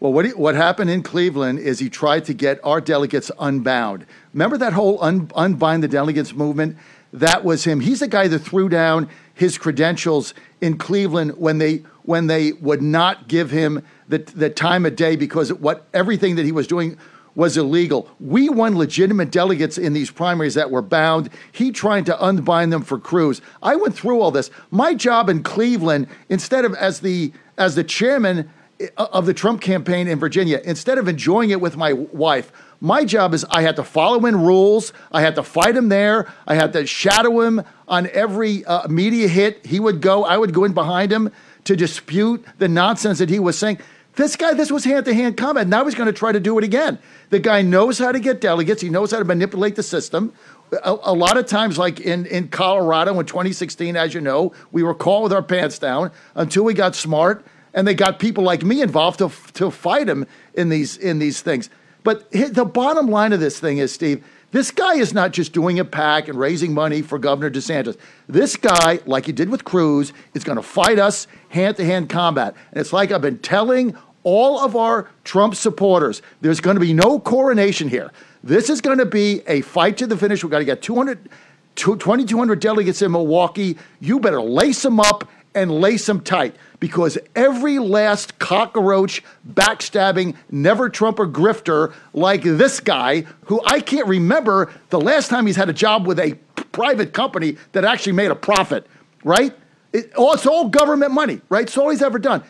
Well, 0.00 0.12
what, 0.12 0.26
he, 0.26 0.32
what 0.32 0.54
happened 0.54 0.90
in 0.90 1.02
Cleveland 1.02 1.60
is 1.60 1.78
he 1.78 1.88
tried 1.88 2.26
to 2.26 2.34
get 2.34 2.60
our 2.62 2.78
delegates 2.80 3.30
unbound. 3.38 4.04
Remember 4.34 4.58
that 4.58 4.74
whole 4.74 5.02
un, 5.02 5.30
unbind 5.34 5.82
the 5.82 5.88
delegates 5.88 6.34
movement? 6.34 6.76
That 7.14 7.42
was 7.42 7.64
him. 7.64 7.80
He's 7.80 8.00
the 8.00 8.08
guy 8.08 8.28
that 8.28 8.40
threw 8.40 8.68
down 8.68 9.08
his 9.32 9.56
credentials 9.56 10.34
in 10.64 10.78
Cleveland 10.78 11.36
when 11.36 11.58
they 11.58 11.82
when 12.04 12.26
they 12.26 12.52
would 12.52 12.80
not 12.82 13.28
give 13.28 13.50
him 13.50 13.82
the, 14.08 14.18
the 14.18 14.48
time 14.50 14.86
of 14.86 14.96
day 14.96 15.14
because 15.14 15.52
what 15.52 15.86
everything 15.92 16.36
that 16.36 16.44
he 16.44 16.52
was 16.52 16.66
doing 16.66 16.98
was 17.34 17.56
illegal. 17.56 18.08
We 18.20 18.48
won 18.48 18.78
legitimate 18.78 19.30
delegates 19.30 19.76
in 19.76 19.92
these 19.92 20.10
primaries 20.10 20.54
that 20.54 20.70
were 20.70 20.82
bound. 20.82 21.28
He 21.52 21.70
trying 21.70 22.04
to 22.04 22.24
unbind 22.24 22.72
them 22.72 22.82
for 22.82 22.98
Cruz. 22.98 23.42
I 23.62 23.76
went 23.76 23.94
through 23.94 24.20
all 24.20 24.30
this. 24.30 24.50
My 24.70 24.94
job 24.94 25.28
in 25.28 25.42
Cleveland, 25.42 26.06
instead 26.28 26.64
of 26.64 26.74
as 26.74 27.00
the 27.00 27.32
as 27.58 27.74
the 27.74 27.84
chairman 27.84 28.50
uh, 28.96 29.06
of 29.12 29.26
the 29.26 29.34
Trump 29.34 29.60
campaign 29.60 30.08
in 30.08 30.18
Virginia, 30.18 30.62
instead 30.64 30.96
of 30.96 31.08
enjoying 31.08 31.50
it 31.50 31.60
with 31.60 31.76
my 31.76 31.92
wife, 31.92 32.52
my 32.84 33.02
job 33.06 33.32
is 33.32 33.46
I 33.48 33.62
had 33.62 33.76
to 33.76 33.82
follow 33.82 34.26
in 34.26 34.36
rules. 34.42 34.92
I 35.10 35.22
had 35.22 35.36
to 35.36 35.42
fight 35.42 35.74
him 35.74 35.88
there. 35.88 36.30
I 36.46 36.54
had 36.54 36.74
to 36.74 36.86
shadow 36.86 37.40
him 37.40 37.62
on 37.88 38.10
every 38.12 38.62
uh, 38.66 38.88
media 38.88 39.26
hit. 39.26 39.64
He 39.64 39.80
would 39.80 40.02
go, 40.02 40.22
I 40.22 40.36
would 40.36 40.52
go 40.52 40.64
in 40.64 40.74
behind 40.74 41.10
him 41.10 41.32
to 41.64 41.76
dispute 41.76 42.44
the 42.58 42.68
nonsense 42.68 43.20
that 43.20 43.30
he 43.30 43.38
was 43.38 43.58
saying. 43.58 43.78
This 44.16 44.36
guy, 44.36 44.52
this 44.52 44.70
was 44.70 44.84
hand 44.84 45.06
to 45.06 45.14
hand 45.14 45.38
combat. 45.38 45.66
Now 45.66 45.86
he's 45.86 45.94
going 45.94 46.08
to 46.08 46.12
try 46.12 46.30
to 46.30 46.38
do 46.38 46.58
it 46.58 46.64
again. 46.64 46.98
The 47.30 47.38
guy 47.38 47.62
knows 47.62 47.98
how 47.98 48.12
to 48.12 48.20
get 48.20 48.42
delegates, 48.42 48.82
he 48.82 48.90
knows 48.90 49.12
how 49.12 49.18
to 49.18 49.24
manipulate 49.24 49.76
the 49.76 49.82
system. 49.82 50.34
A, 50.70 50.94
a, 51.04 51.14
lot 51.14 51.38
of 51.38 51.46
times, 51.46 51.78
like 51.78 52.00
in, 52.00 52.26
in 52.26 52.48
Colorado 52.48 53.18
in 53.18 53.24
2016, 53.24 53.96
as 53.96 54.12
you 54.12 54.20
know, 54.20 54.52
we 54.72 54.82
were 54.82 54.94
caught 54.94 55.22
with 55.22 55.32
our 55.32 55.42
pants 55.42 55.78
down 55.78 56.12
until 56.34 56.64
we 56.64 56.74
got 56.74 56.94
smart 56.94 57.46
and 57.72 57.88
they 57.88 57.94
got 57.94 58.18
people 58.18 58.44
like 58.44 58.62
me 58.62 58.82
involved 58.82 59.20
to, 59.20 59.30
to 59.54 59.70
fight 59.70 60.06
him 60.06 60.26
in 60.52 60.68
these, 60.68 60.98
in 60.98 61.18
these 61.18 61.40
things. 61.40 61.70
But 62.04 62.30
the 62.30 62.64
bottom 62.64 63.08
line 63.08 63.32
of 63.32 63.40
this 63.40 63.58
thing 63.58 63.78
is, 63.78 63.92
Steve, 63.92 64.24
this 64.52 64.70
guy 64.70 64.94
is 64.94 65.12
not 65.12 65.32
just 65.32 65.52
doing 65.52 65.80
a 65.80 65.84
PAC 65.84 66.28
and 66.28 66.38
raising 66.38 66.72
money 66.72 67.02
for 67.02 67.18
Governor 67.18 67.50
DeSantis. 67.50 67.96
This 68.28 68.56
guy, 68.56 69.00
like 69.04 69.26
he 69.26 69.32
did 69.32 69.48
with 69.48 69.64
Cruz, 69.64 70.12
is 70.32 70.44
going 70.44 70.56
to 70.56 70.62
fight 70.62 71.00
us 71.00 71.26
hand 71.48 71.76
to 71.78 71.84
hand 71.84 72.08
combat. 72.08 72.54
And 72.70 72.80
it's 72.80 72.92
like 72.92 73.10
I've 73.10 73.22
been 73.22 73.38
telling 73.38 73.96
all 74.22 74.60
of 74.60 74.76
our 74.76 75.10
Trump 75.24 75.54
supporters 75.54 76.22
there's 76.40 76.60
going 76.60 76.76
to 76.76 76.80
be 76.80 76.92
no 76.92 77.18
coronation 77.18 77.88
here. 77.88 78.12
This 78.44 78.70
is 78.70 78.80
going 78.80 78.98
to 78.98 79.06
be 79.06 79.42
a 79.46 79.62
fight 79.62 79.96
to 79.96 80.06
the 80.06 80.16
finish. 80.16 80.44
We've 80.44 80.50
got 80.50 80.60
to 80.60 80.64
get 80.64 80.82
200, 80.82 81.30
2,200 81.76 82.60
delegates 82.60 83.02
in 83.02 83.12
Milwaukee. 83.12 83.78
You 84.00 84.20
better 84.20 84.40
lace 84.40 84.82
them 84.82 85.00
up 85.00 85.28
and 85.54 85.70
lace 85.70 86.06
them 86.06 86.20
tight 86.20 86.56
because 86.80 87.16
every 87.34 87.78
last 87.78 88.38
cockroach, 88.38 89.22
backstabbing, 89.48 90.36
never 90.50 90.88
Trumper 90.88 91.26
grifter 91.26 91.94
like 92.12 92.42
this 92.42 92.80
guy, 92.80 93.22
who 93.46 93.60
I 93.64 93.80
can't 93.80 94.06
remember 94.06 94.72
the 94.90 95.00
last 95.00 95.28
time 95.28 95.46
he's 95.46 95.56
had 95.56 95.68
a 95.68 95.74
job 95.74 96.06
with 96.06 96.18
a 96.18 96.34
private 96.72 97.12
company 97.12 97.56
that 97.72 97.84
actually 97.84 98.12
made 98.12 98.30
a 98.30 98.34
profit, 98.34 98.86
right? 99.22 99.56
It, 99.92 100.12
oh, 100.16 100.32
it's 100.32 100.46
all 100.46 100.68
government 100.68 101.12
money, 101.12 101.40
right? 101.48 101.62
It's 101.62 101.78
all 101.78 101.90
he's 101.90 102.02
ever 102.02 102.18
done. 102.18 102.42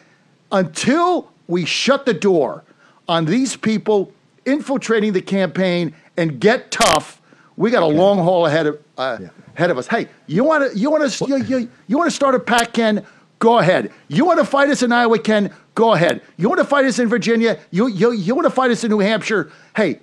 Until 0.51 1.31
we 1.47 1.65
shut 1.65 2.07
the 2.07 2.15
door 2.15 2.65
on 3.07 3.27
these 3.27 3.57
people 3.57 4.13
infiltrating 4.47 5.13
the 5.13 5.21
campaign 5.21 5.95
and 6.17 6.41
get 6.41 6.71
tough, 6.71 7.21
we 7.57 7.71
got 7.71 7.83
a 7.83 7.87
okay. 7.87 7.97
long 7.97 8.19
haul 8.19 8.47
ahead 8.47 8.67
of 8.67 8.83
uh, 8.99 9.19
yeah. 9.21 9.29
ahead 9.57 9.71
of 9.71 9.79
us. 9.79 9.87
Hey, 9.87 10.09
you 10.27 10.45
want 10.45 10.73
to 10.73 10.79
you 10.79 10.91
want 10.91 11.11
to 11.11 11.27
you, 11.27 11.37
you, 11.37 11.71
you 11.87 11.99
want 11.99 12.11
to 12.11 12.15
start 12.15 12.35
a 12.35 12.41
PAC, 12.41 12.73
Ken? 12.73 13.07
Go 13.39 13.59
ahead. 13.59 13.93
You 14.09 14.25
want 14.25 14.39
to 14.39 14.45
fight 14.45 14.71
us 14.71 14.83
in 14.83 14.93
Iowa, 14.93 15.19
Ken? 15.19 15.53
Go 15.75 15.93
ahead. 15.93 16.23
You 16.37 16.49
want 16.49 16.61
to 16.61 16.65
fight 16.65 16.85
us 16.85 16.99
in 16.99 17.09
Virginia? 17.09 17.59
You 17.71 17.87
you 17.87 18.13
you 18.13 18.35
want 18.35 18.47
to 18.47 18.51
fight 18.51 18.71
us 18.71 18.85
in 18.85 18.91
New 18.91 19.01
Hampshire? 19.01 19.51
Hey, 19.77 20.01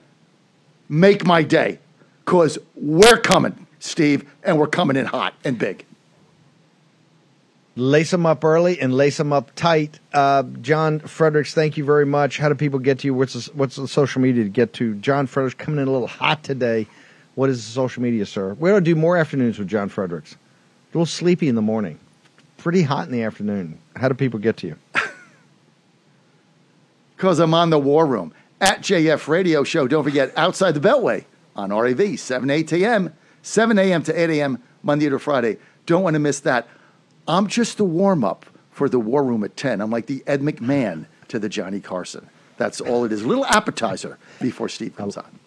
make 0.89 1.25
my 1.25 1.43
day, 1.43 1.79
cause 2.25 2.57
we're 2.75 3.17
coming, 3.17 3.67
Steve, 3.79 4.29
and 4.43 4.57
we're 4.57 4.67
coming 4.67 4.95
in 4.95 5.05
hot 5.05 5.33
and 5.43 5.57
big 5.57 5.85
lace 7.75 8.11
them 8.11 8.25
up 8.25 8.43
early 8.43 8.79
and 8.79 8.93
lace 8.93 9.17
them 9.17 9.31
up 9.31 9.51
tight. 9.55 9.99
Uh, 10.13 10.43
John 10.61 10.99
Fredericks, 10.99 11.53
thank 11.53 11.77
you 11.77 11.85
very 11.85 12.05
much. 12.05 12.37
How 12.37 12.49
do 12.49 12.55
people 12.55 12.79
get 12.79 12.99
to 12.99 13.07
you? 13.07 13.13
What's 13.13 13.33
the, 13.33 13.51
what's 13.53 13.75
the 13.75 13.87
social 13.87 14.21
media 14.21 14.43
to 14.43 14.49
get 14.49 14.73
to? 14.73 14.95
John 14.95 15.27
Fredericks 15.27 15.55
coming 15.55 15.81
in 15.81 15.87
a 15.87 15.91
little 15.91 16.07
hot 16.07 16.43
today. 16.43 16.87
What 17.35 17.49
is 17.49 17.63
social 17.63 18.03
media, 18.03 18.25
sir? 18.25 18.53
We're 18.53 18.71
going 18.71 18.83
to 18.83 18.89
do 18.89 18.95
more 18.95 19.17
afternoons 19.17 19.57
with 19.57 19.67
John 19.67 19.89
Fredericks. 19.89 20.33
A 20.33 20.37
little 20.97 21.05
sleepy 21.05 21.47
in 21.47 21.55
the 21.55 21.61
morning, 21.61 21.99
pretty 22.57 22.81
hot 22.81 23.07
in 23.07 23.13
the 23.13 23.23
afternoon. 23.23 23.79
How 23.95 24.09
do 24.09 24.13
people 24.13 24.39
get 24.39 24.57
to 24.57 24.67
you? 24.67 24.75
Because 27.15 27.37
I'm 27.37 27.53
on 27.53 27.69
the 27.69 27.77
War 27.77 28.07
Room 28.07 28.33
at 28.59 28.79
JF 28.81 29.27
Radio 29.27 29.63
Show. 29.63 29.87
Don't 29.87 30.03
forget, 30.03 30.35
Outside 30.35 30.71
the 30.71 30.79
Beltway 30.79 31.25
on 31.55 31.71
RAV, 31.71 32.19
7 32.19 32.49
8 32.49 32.73
a.m., 32.73 33.13
7 33.43 33.77
a.m. 33.77 34.01
to 34.01 34.19
8 34.19 34.29
a.m., 34.39 34.57
Monday 34.81 35.07
to 35.07 35.19
Friday. 35.19 35.57
Don't 35.85 36.01
want 36.01 36.15
to 36.15 36.19
miss 36.19 36.39
that. 36.39 36.67
I'm 37.27 37.45
just 37.45 37.77
the 37.77 37.83
warm 37.85 38.23
up 38.23 38.47
for 38.71 38.89
the 38.89 38.99
War 38.99 39.23
Room 39.23 39.43
at 39.43 39.55
10. 39.55 39.81
I'm 39.81 39.91
like 39.91 40.07
the 40.07 40.23
Ed 40.25 40.41
McMahon 40.41 41.05
to 41.27 41.37
the 41.37 41.47
Johnny 41.47 41.79
Carson. 41.79 42.27
That's 42.57 42.81
all 42.81 43.05
it 43.05 43.11
is. 43.11 43.21
A 43.21 43.27
little 43.27 43.45
appetizer 43.45 44.17
before 44.39 44.67
Steve 44.67 44.95
comes 44.95 45.15
on. 45.15 45.39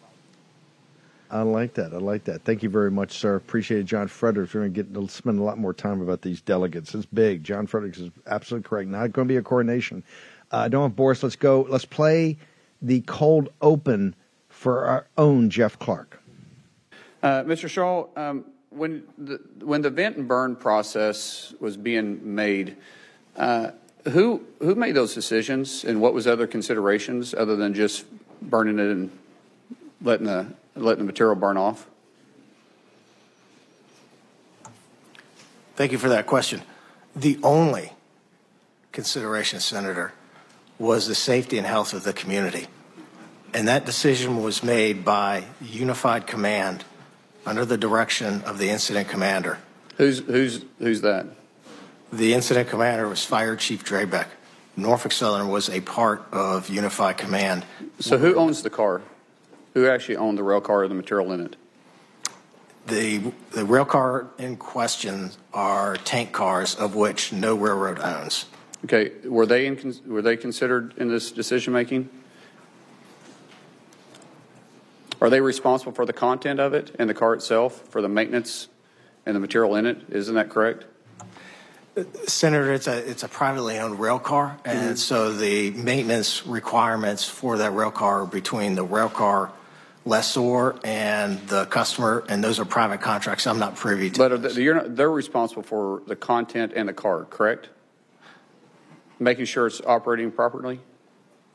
I 1.31 1.43
like 1.43 1.75
that. 1.75 1.93
I 1.93 1.97
like 1.97 2.25
that. 2.25 2.43
Thank 2.45 2.63
you 2.63 2.69
very 2.69 2.91
much, 2.91 3.19
sir. 3.19 3.35
Appreciate 3.37 3.81
it, 3.81 3.85
John 3.85 4.09
Fredericks. 4.09 4.55
We're 4.55 4.61
going 4.61 4.75
to 4.75 4.83
get 4.83 4.95
to 4.95 5.09
spend 5.09 5.39
a 5.39 5.43
lot 5.43 5.59
more 5.59 5.73
time 5.73 6.01
about 6.01 6.23
these 6.23 6.41
delegates. 6.41 6.95
It's 6.95 7.07
big. 7.07 7.43
John 7.43 7.67
Fredericks 7.67 7.99
is 7.99 8.11
absolutely 8.27 8.69
correct. 8.69 8.89
Not 8.89 9.13
going 9.13 9.27
to 9.27 9.33
be 9.33 9.39
a 9.39 9.43
coronation. 9.43 10.05
Uh, 10.51 10.69
don't 10.69 10.83
have 10.83 10.97
Boris. 10.97 11.23
Let's 11.23 11.37
go. 11.37 11.67
Let's 11.69 11.85
play 11.85 12.39
the 12.81 13.01
cold 13.03 13.49
open 13.61 14.15
for 14.49 14.85
our 14.85 15.07
own 15.17 15.51
Jeff 15.51 15.79
Clark. 15.79 16.23
Uh, 17.23 17.43
Mr. 17.43 17.69
Shaw, 17.69 18.07
um, 18.17 18.45
when 18.71 19.05
the 19.17 19.41
when 19.61 19.83
the 19.83 19.91
vent 19.91 20.17
and 20.17 20.29
burn 20.29 20.57
process 20.57 21.55
was 21.59 21.77
being 21.77 22.35
made, 22.35 22.77
uh, 23.37 23.71
who 24.11 24.45
who 24.61 24.75
made 24.75 24.95
those 24.95 25.15
decisions, 25.15 25.85
and 25.85 26.01
what 26.01 26.13
was 26.13 26.27
other 26.27 26.47
considerations 26.47 27.35
other 27.35 27.57
than 27.57 27.73
just 27.73 28.05
burning 28.43 28.79
it 28.79 28.87
and 28.87 29.11
letting 30.03 30.27
the 30.27 30.53
letting 30.77 31.05
the 31.05 31.07
material 31.07 31.37
burn 31.37 31.57
off? 31.57 31.87
Thank 35.77 35.93
you 35.93 35.99
for 35.99 36.09
that 36.09 36.27
question. 36.27 36.63
The 37.17 37.39
only 37.43 37.93
consideration, 38.93 39.61
Senator, 39.61 40.13
was 40.79 41.07
the 41.07 41.15
safety 41.15 41.59
and 41.59 41.67
health 41.67 41.93
of 41.93 42.05
the 42.05 42.13
community. 42.13 42.69
And 43.53 43.69
that 43.69 43.85
decision 43.85 44.43
was 44.43 44.63
made 44.63 45.05
by 45.05 45.45
Unified 45.61 46.27
Command 46.27 46.85
under 47.47 47.65
the 47.65 47.77
direction 47.77 48.43
of 48.43 48.59
the 48.59 48.71
incident 48.71 49.09
commander. 49.09 49.59
Who's 49.97 50.19
who's 50.21 50.65
who's 50.79 51.03
that? 51.03 51.27
The 52.13 52.35
incident 52.35 52.69
commander 52.69 53.09
was 53.09 53.25
Fire 53.25 53.57
Chief 53.57 53.85
Drabick. 53.85 54.27
Norfolk 54.77 55.13
Southern 55.13 55.49
was 55.49 55.69
a 55.69 55.81
part 55.81 56.25
of 56.33 56.69
Unified 56.69 57.17
Command. 57.17 57.65
So 58.01 58.19
who 58.19 58.35
owns 58.35 58.63
the 58.63 58.71
car? 58.71 59.03
Who 59.75 59.89
actually 59.89 60.17
owned 60.17 60.39
the 60.39 60.43
rail 60.43 60.61
car 60.61 60.85
or 60.85 60.89
the 60.89 60.95
material 60.95 61.33
in 61.33 61.41
it? 61.41 61.57
The 62.87 63.33
the 63.51 63.65
rail 63.65 63.85
car 63.85 64.29
in 64.39 64.57
question 64.57 65.31
are 65.53 65.97
tank 65.97 66.33
cars, 66.33 66.75
of 66.75 66.95
which 66.95 67.33
no 67.33 67.55
railroad 67.55 67.99
owns. 67.99 68.47
Okay, 68.85 69.13
were 69.25 69.47
they 69.47 69.67
in, 69.67 69.95
were 70.07 70.23
they 70.23 70.37
considered 70.37 70.95
in 70.97 71.09
this 71.09 71.33
decision 71.33 71.73
making? 71.73 72.09
Are 75.21 75.31
they 75.31 75.41
responsible 75.41 75.93
for 75.93 76.05
the 76.05 76.13
content 76.13 76.61
of 76.61 76.75
it 76.75 76.95
and 76.99 77.09
the 77.09 77.15
car 77.15 77.33
itself, 77.33 77.89
for 77.89 78.03
the 78.03 78.09
maintenance 78.09 78.69
and 79.25 79.35
the 79.35 79.41
material 79.41 79.75
in 79.77 79.87
it? 79.87 80.03
Isn't 80.11 80.35
that 80.35 80.51
correct? 80.51 80.85
Senator, 82.27 82.75
it's 82.75 82.87
a 82.87 82.99
it's 83.11 83.23
a 83.23 83.29
privately 83.29 83.79
owned 83.79 83.99
rail 83.99 84.19
car, 84.19 84.59
and 84.65 84.79
mm-hmm. 84.79 84.95
so 84.97 85.33
the 85.33 85.71
maintenance 85.71 86.47
requirements 86.47 87.25
for 87.25 87.57
that 87.59 87.71
rail 87.71 87.91
car 87.91 88.23
are 88.23 88.27
between 88.27 88.75
the 88.75 88.85
rail 88.85 89.09
car 89.09 89.51
lessor 90.05 90.77
and 90.85 91.39
the 91.49 91.65
customer, 91.67 92.25
and 92.29 92.43
those 92.43 92.59
are 92.61 92.65
private 92.65 93.01
contracts. 93.01 93.47
I'm 93.47 93.59
not 93.59 93.77
privy 93.77 94.11
to. 94.11 94.19
But 94.19 94.55
they, 94.55 94.65
not, 94.65 94.97
they're 94.97 95.11
responsible 95.11 95.63
for 95.63 96.03
the 96.07 96.17
content 96.17 96.73
and 96.77 96.89
the 96.89 96.93
car, 96.93 97.25
correct? 97.25 97.71
Making 99.19 99.47
sure 99.47 99.67
it's 99.67 99.81
operating 99.81 100.31
properly. 100.31 100.81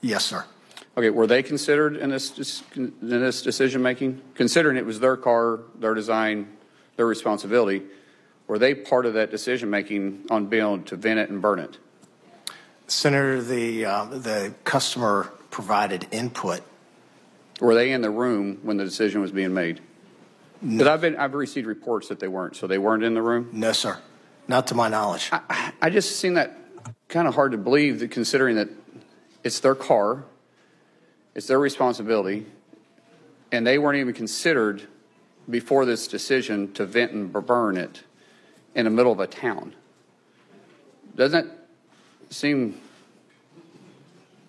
Yes, 0.01 0.25
sir. 0.25 0.45
Okay, 0.97 1.09
were 1.09 1.27
they 1.27 1.43
considered 1.43 1.95
in 1.95 2.09
this, 2.09 2.63
in 2.75 2.93
this 3.01 3.41
decision 3.41 3.81
making? 3.81 4.21
Considering 4.33 4.77
it 4.77 4.85
was 4.85 4.99
their 4.99 5.15
car, 5.15 5.59
their 5.77 5.93
design, 5.93 6.47
their 6.95 7.05
responsibility, 7.05 7.83
were 8.47 8.57
they 8.57 8.73
part 8.73 9.05
of 9.05 9.13
that 9.13 9.29
decision 9.29 9.69
making 9.69 10.25
on 10.31 10.47
being 10.47 10.63
able 10.63 10.79
to 10.79 10.95
vent 10.95 11.19
it 11.19 11.29
and 11.29 11.41
burn 11.41 11.59
it? 11.59 11.77
Senator, 12.87 13.41
the, 13.41 13.85
uh, 13.85 14.05
the 14.05 14.53
customer 14.63 15.31
provided 15.51 16.07
input. 16.11 16.61
Were 17.59 17.75
they 17.75 17.91
in 17.91 18.01
the 18.01 18.09
room 18.09 18.59
when 18.63 18.77
the 18.77 18.85
decision 18.85 19.21
was 19.21 19.31
being 19.31 19.53
made? 19.53 19.81
Because 20.61 20.87
I've 20.87 21.01
been, 21.01 21.15
I've 21.15 21.33
received 21.33 21.67
reports 21.67 22.09
that 22.09 22.19
they 22.19 22.27
weren't, 22.27 22.55
so 22.55 22.67
they 22.67 22.77
weren't 22.77 23.03
in 23.03 23.13
the 23.13 23.21
room? 23.21 23.49
No, 23.53 23.71
sir. 23.71 23.97
Not 24.47 24.67
to 24.67 24.75
my 24.75 24.89
knowledge. 24.89 25.29
I, 25.31 25.71
I 25.81 25.89
just 25.89 26.17
seem 26.17 26.33
that 26.33 26.57
kind 27.07 27.27
of 27.27 27.35
hard 27.35 27.51
to 27.51 27.57
believe 27.57 27.99
that 27.99 28.11
considering 28.11 28.55
that 28.55 28.69
it's 29.43 29.59
their 29.59 29.75
car, 29.75 30.23
it's 31.35 31.47
their 31.47 31.59
responsibility, 31.59 32.45
and 33.51 33.65
they 33.65 33.77
weren't 33.77 33.97
even 33.97 34.13
considered 34.13 34.87
before 35.49 35.85
this 35.85 36.07
decision 36.07 36.71
to 36.73 36.85
vent 36.85 37.11
and 37.11 37.31
burn 37.31 37.77
it 37.77 38.03
in 38.75 38.85
the 38.85 38.91
middle 38.91 39.11
of 39.11 39.19
a 39.19 39.27
town. 39.27 39.73
Doesn't 41.15 41.47
that 41.47 41.57
seem 42.29 42.79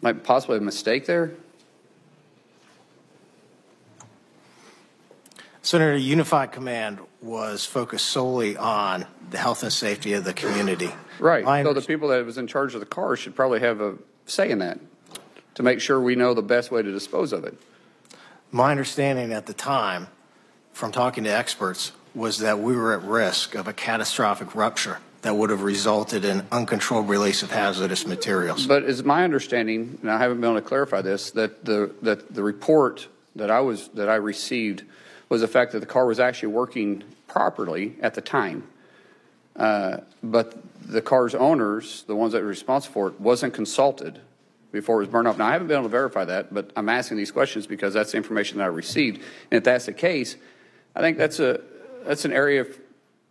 like 0.02 0.22
possibly 0.24 0.58
a 0.58 0.60
mistake 0.60 1.06
there? 1.06 1.32
Senator, 5.62 5.96
Unified 5.96 6.52
Command 6.52 7.00
was 7.20 7.66
focused 7.66 8.06
solely 8.06 8.56
on 8.56 9.06
the 9.30 9.38
health 9.38 9.62
and 9.62 9.72
safety 9.72 10.14
of 10.14 10.24
the 10.24 10.32
community. 10.32 10.90
Right. 11.18 11.44
My 11.44 11.62
So 11.62 11.74
the 11.74 11.82
people 11.82 12.08
that 12.08 12.24
was 12.24 12.38
in 12.38 12.46
charge 12.46 12.74
of 12.74 12.80
the 12.80 12.86
car 12.86 13.16
should 13.16 13.34
probably 13.34 13.60
have 13.60 13.80
a 13.80 13.96
say 14.26 14.50
in 14.50 14.58
that 14.60 14.78
to 15.54 15.62
make 15.62 15.80
sure 15.80 16.00
we 16.00 16.14
know 16.14 16.32
the 16.32 16.42
best 16.42 16.70
way 16.70 16.82
to 16.82 16.90
dispose 16.90 17.32
of 17.32 17.44
it. 17.44 17.54
My 18.50 18.70
understanding 18.70 19.32
at 19.32 19.46
the 19.46 19.52
time, 19.52 20.08
from 20.72 20.92
talking 20.92 21.24
to 21.24 21.30
experts, 21.30 21.92
was 22.14 22.38
that 22.38 22.58
we 22.58 22.74
were 22.74 22.94
at 22.94 23.02
risk 23.02 23.54
of 23.54 23.68
a 23.68 23.72
catastrophic 23.72 24.54
rupture 24.54 24.98
that 25.22 25.36
would 25.36 25.50
have 25.50 25.62
resulted 25.62 26.24
in 26.24 26.46
uncontrolled 26.50 27.08
release 27.08 27.42
of 27.42 27.50
hazardous 27.50 28.06
materials. 28.06 28.66
But 28.66 28.84
it's 28.84 29.04
my 29.04 29.22
understanding, 29.24 29.98
and 30.00 30.10
I 30.10 30.18
haven't 30.18 30.40
been 30.40 30.50
able 30.50 30.60
to 30.60 30.66
clarify 30.66 31.02
this, 31.02 31.30
that 31.32 31.64
the 31.64 31.92
that 32.02 32.34
the 32.34 32.42
report 32.42 33.06
that 33.36 33.50
I 33.50 33.60
was 33.60 33.88
that 33.88 34.08
I 34.08 34.16
received 34.16 34.84
was 35.30 35.40
the 35.40 35.48
fact 35.48 35.72
that 35.72 35.80
the 35.80 35.86
car 35.86 36.04
was 36.04 36.20
actually 36.20 36.48
working 36.52 37.02
properly 37.26 37.96
at 38.02 38.12
the 38.12 38.20
time. 38.20 38.64
Uh, 39.56 39.98
but 40.22 40.58
the 40.82 41.00
car's 41.00 41.34
owners, 41.34 42.02
the 42.06 42.16
ones 42.16 42.32
that 42.32 42.42
were 42.42 42.48
responsible 42.48 42.92
for 42.92 43.08
it, 43.08 43.20
wasn't 43.20 43.54
consulted 43.54 44.20
before 44.72 44.96
it 44.96 45.00
was 45.00 45.08
burned 45.08 45.28
off. 45.28 45.38
Now, 45.38 45.46
I 45.46 45.52
haven't 45.52 45.68
been 45.68 45.76
able 45.76 45.84
to 45.84 45.90
verify 45.90 46.24
that, 46.24 46.52
but 46.52 46.70
I'm 46.76 46.88
asking 46.88 47.16
these 47.16 47.30
questions 47.30 47.66
because 47.66 47.94
that's 47.94 48.12
the 48.12 48.16
information 48.16 48.58
that 48.58 48.64
I 48.64 48.68
received. 48.68 49.18
And 49.50 49.58
if 49.58 49.64
that's 49.64 49.86
the 49.86 49.92
case, 49.92 50.36
I 50.94 51.00
think 51.00 51.16
that's 51.16 51.40
a 51.40 51.60
that's 52.04 52.24
an 52.24 52.32
area 52.32 52.66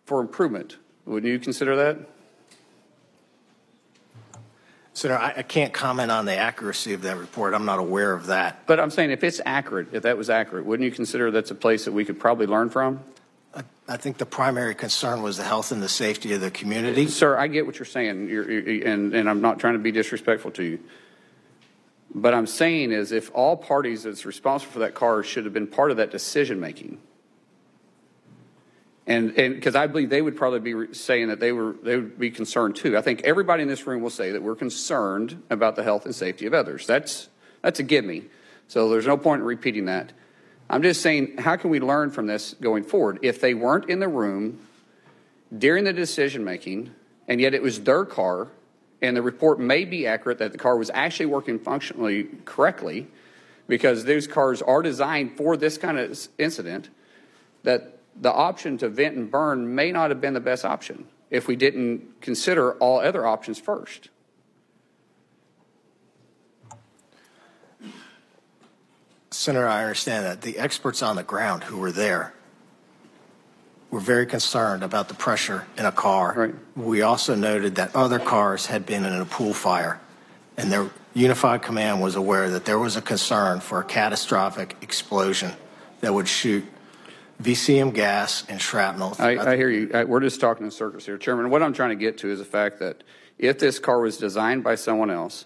for 0.05 0.21
improvement. 0.21 0.77
Wouldn't 1.05 1.31
you 1.31 1.39
consider 1.39 1.75
that? 1.75 1.97
Senator, 4.99 5.17
I, 5.17 5.33
I 5.37 5.43
can't 5.43 5.71
comment 5.73 6.11
on 6.11 6.25
the 6.25 6.35
accuracy 6.35 6.91
of 6.93 7.03
that 7.03 7.17
report. 7.17 7.53
I'm 7.53 7.63
not 7.63 7.79
aware 7.79 8.11
of 8.11 8.25
that. 8.27 8.65
But 8.65 8.81
I'm 8.81 8.89
saying 8.89 9.11
if 9.11 9.23
it's 9.23 9.39
accurate, 9.45 9.93
if 9.93 10.03
that 10.03 10.17
was 10.17 10.29
accurate, 10.29 10.65
wouldn't 10.65 10.83
you 10.83 10.91
consider 10.91 11.31
that's 11.31 11.51
a 11.51 11.55
place 11.55 11.85
that 11.85 11.93
we 11.93 12.03
could 12.03 12.19
probably 12.19 12.47
learn 12.47 12.69
from? 12.69 12.99
I, 13.55 13.63
I 13.87 13.95
think 13.95 14.17
the 14.17 14.25
primary 14.25 14.75
concern 14.75 15.23
was 15.23 15.37
the 15.37 15.43
health 15.43 15.71
and 15.71 15.81
the 15.81 15.87
safety 15.87 16.33
of 16.33 16.41
the 16.41 16.51
community. 16.51 17.07
Sir, 17.07 17.37
I 17.37 17.47
get 17.47 17.65
what 17.65 17.79
you're 17.79 17.85
saying, 17.85 18.27
you're, 18.27 18.51
you're, 18.51 18.87
and, 18.87 19.13
and 19.13 19.29
I'm 19.29 19.39
not 19.39 19.57
trying 19.57 19.73
to 19.73 19.79
be 19.79 19.91
disrespectful 19.91 20.51
to 20.51 20.63
you. 20.63 20.79
But 22.13 22.33
I'm 22.33 22.47
saying 22.47 22.91
is 22.91 23.13
if 23.13 23.31
all 23.33 23.55
parties 23.55 24.03
that's 24.03 24.25
responsible 24.25 24.73
for 24.73 24.79
that 24.79 24.95
car 24.95 25.23
should 25.23 25.45
have 25.45 25.53
been 25.53 25.67
part 25.67 25.91
of 25.91 25.97
that 25.97 26.11
decision 26.11 26.59
making, 26.59 26.99
and 29.07 29.33
because 29.35 29.75
I 29.75 29.87
believe 29.87 30.09
they 30.09 30.21
would 30.21 30.37
probably 30.37 30.59
be 30.59 30.93
saying 30.93 31.29
that 31.29 31.39
they 31.39 31.51
were 31.51 31.75
they 31.81 31.95
would 31.95 32.19
be 32.19 32.29
concerned 32.29 32.75
too. 32.75 32.97
I 32.97 33.01
think 33.01 33.21
everybody 33.23 33.63
in 33.63 33.69
this 33.69 33.87
room 33.87 34.01
will 34.01 34.09
say 34.09 34.31
that 34.31 34.43
we're 34.43 34.55
concerned 34.55 35.41
about 35.49 35.75
the 35.75 35.83
health 35.83 36.05
and 36.05 36.13
safety 36.13 36.45
of 36.45 36.53
others. 36.53 36.85
That's 36.85 37.29
that's 37.61 37.79
a 37.79 37.83
give 37.83 38.05
me. 38.05 38.25
So 38.67 38.89
there's 38.89 39.07
no 39.07 39.17
point 39.17 39.41
in 39.41 39.47
repeating 39.47 39.85
that. 39.85 40.13
I'm 40.69 40.83
just 40.83 41.01
saying, 41.01 41.39
how 41.39 41.55
can 41.55 41.71
we 41.71 41.79
learn 41.79 42.11
from 42.11 42.27
this 42.27 42.53
going 42.61 42.83
forward? 42.83 43.19
If 43.23 43.41
they 43.41 43.55
weren't 43.55 43.89
in 43.89 43.99
the 43.99 44.07
room 44.07 44.59
during 45.57 45.83
the 45.83 45.93
decision 45.93 46.43
making, 46.43 46.93
and 47.27 47.41
yet 47.41 47.55
it 47.55 47.63
was 47.63 47.81
their 47.81 48.05
car, 48.05 48.49
and 49.01 49.17
the 49.17 49.23
report 49.23 49.59
may 49.59 49.85
be 49.85 50.05
accurate 50.05 50.37
that 50.37 50.51
the 50.51 50.59
car 50.59 50.77
was 50.77 50.91
actually 50.93 51.25
working 51.25 51.57
functionally 51.57 52.29
correctly, 52.45 53.07
because 53.67 54.05
those 54.05 54.27
cars 54.27 54.61
are 54.61 54.83
designed 54.83 55.35
for 55.35 55.57
this 55.57 55.79
kind 55.79 55.97
of 55.97 56.27
incident, 56.37 56.89
that 57.63 57.98
the 58.19 58.31
option 58.31 58.77
to 58.79 58.89
vent 58.89 59.15
and 59.15 59.31
burn 59.31 59.73
may 59.73 59.91
not 59.91 60.09
have 60.09 60.19
been 60.21 60.33
the 60.33 60.39
best 60.39 60.65
option 60.65 61.07
if 61.29 61.47
we 61.47 61.55
didn't 61.55 62.21
consider 62.21 62.73
all 62.73 62.99
other 62.99 63.25
options 63.25 63.59
first. 63.59 64.09
Senator, 69.31 69.67
I 69.67 69.83
understand 69.83 70.25
that. 70.25 70.41
The 70.41 70.57
experts 70.57 71.01
on 71.01 71.15
the 71.15 71.23
ground 71.23 71.63
who 71.63 71.77
were 71.77 71.91
there 71.91 72.33
were 73.91 73.99
very 73.99 74.25
concerned 74.25 74.83
about 74.83 75.07
the 75.07 75.13
pressure 75.13 75.65
in 75.77 75.85
a 75.85 75.91
car. 75.91 76.33
Right. 76.35 76.55
We 76.75 77.01
also 77.01 77.35
noted 77.35 77.75
that 77.75 77.95
other 77.95 78.19
cars 78.19 78.65
had 78.65 78.85
been 78.85 79.05
in 79.05 79.13
a 79.13 79.25
pool 79.25 79.53
fire, 79.53 79.99
and 80.57 80.71
their 80.71 80.89
unified 81.13 81.61
command 81.61 82.01
was 82.01 82.15
aware 82.15 82.49
that 82.49 82.65
there 82.65 82.79
was 82.79 82.95
a 82.97 83.01
concern 83.01 83.59
for 83.61 83.79
a 83.79 83.83
catastrophic 83.83 84.75
explosion 84.81 85.53
that 86.01 86.13
would 86.13 86.27
shoot 86.27 86.65
VCM 87.41 87.93
gas 87.93 88.43
and 88.49 88.61
shrapnel. 88.61 89.15
I, 89.17 89.37
I 89.37 89.55
hear 89.55 89.69
you. 89.69 89.89
I, 89.93 90.03
we're 90.03 90.19
just 90.19 90.41
talking 90.41 90.65
in 90.65 90.71
circles 90.71 91.05
here, 91.05 91.17
Chairman. 91.17 91.49
What 91.49 91.63
I'm 91.63 91.71
trying 91.71 91.91
to 91.91 91.95
get 91.95 92.17
to 92.19 92.29
is 92.29 92.39
the 92.39 92.45
fact 92.45 92.79
that 92.79 93.03
if 93.37 93.59
this 93.59 93.79
car 93.79 94.01
was 94.01 94.17
designed 94.17 94.63
by 94.63 94.75
someone 94.75 95.09
else, 95.09 95.45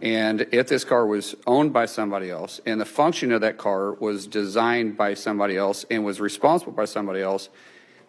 and 0.00 0.46
if 0.52 0.68
this 0.68 0.84
car 0.84 1.06
was 1.06 1.34
owned 1.46 1.72
by 1.72 1.84
somebody 1.84 2.30
else, 2.30 2.62
and 2.64 2.80
the 2.80 2.86
function 2.86 3.30
of 3.30 3.42
that 3.42 3.58
car 3.58 3.92
was 3.92 4.26
designed 4.26 4.96
by 4.96 5.12
somebody 5.12 5.56
else 5.56 5.84
and 5.90 6.02
was 6.02 6.18
responsible 6.18 6.72
by 6.72 6.86
somebody 6.86 7.20
else, 7.20 7.50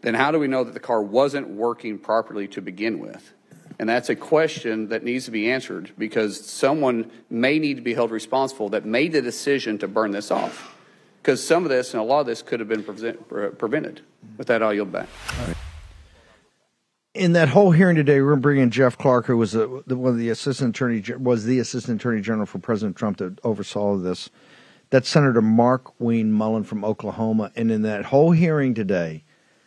then 0.01 0.13
how 0.13 0.31
do 0.31 0.39
we 0.39 0.47
know 0.47 0.63
that 0.63 0.73
the 0.73 0.79
car 0.79 1.01
wasn't 1.01 1.47
working 1.49 1.99
properly 1.99 2.47
to 2.47 2.61
begin 2.61 2.99
with? 2.99 3.33
And 3.77 3.89
that's 3.89 4.07
a 4.07 4.15
question 4.15 4.87
that 4.89 5.03
needs 5.03 5.25
to 5.25 5.31
be 5.31 5.51
answered 5.51 5.91
because 5.97 6.49
someone 6.49 7.11
may 7.29 7.59
need 7.59 7.75
to 7.75 7.81
be 7.81 7.93
held 7.93 8.11
responsible 8.11 8.69
that 8.69 8.85
made 8.85 9.11
the 9.11 9.21
decision 9.21 9.77
to 9.79 9.89
burn 9.89 10.11
this 10.11 10.31
off. 10.31 10.74
Because 11.25 11.43
some 11.43 11.63
of 11.63 11.71
this 11.71 11.95
and 11.95 12.01
a 12.01 12.03
lot 12.03 12.19
of 12.19 12.27
this 12.27 12.43
could 12.43 12.59
have 12.59 12.69
been 12.69 12.83
prevent, 12.83 13.27
pre- 13.27 13.49
prevented. 13.49 14.01
With 14.37 14.45
that, 14.45 14.61
I'll 14.61 14.71
yield 14.71 14.91
back. 14.91 15.07
in 17.15 17.33
that 17.33 17.49
whole 17.49 17.71
hearing 17.71 17.95
today, 17.95 18.21
we're 18.21 18.27
going 18.27 18.41
to 18.41 18.41
bring 18.43 18.59
in 18.59 18.69
Jeff 18.69 18.95
Clark, 18.95 19.25
who 19.25 19.35
was 19.35 19.53
the, 19.53 19.67
one 19.87 20.11
of 20.11 20.19
the 20.19 20.29
assistant 20.29 20.75
attorney 20.75 21.01
was 21.17 21.45
the 21.45 21.57
assistant 21.57 21.99
attorney 21.99 22.21
general 22.21 22.45
for 22.45 22.59
President 22.59 22.95
Trump 22.95 23.17
that 23.17 23.39
oversaw 23.43 23.97
this. 23.97 24.29
That's 24.91 25.09
Senator 25.09 25.41
Markwayne 25.41 26.27
Mullin 26.27 26.63
from 26.63 26.85
Oklahoma, 26.85 27.51
and 27.55 27.71
in 27.71 27.81
that 27.81 28.05
whole 28.05 28.29
hearing 28.29 28.75
today, 28.75 29.23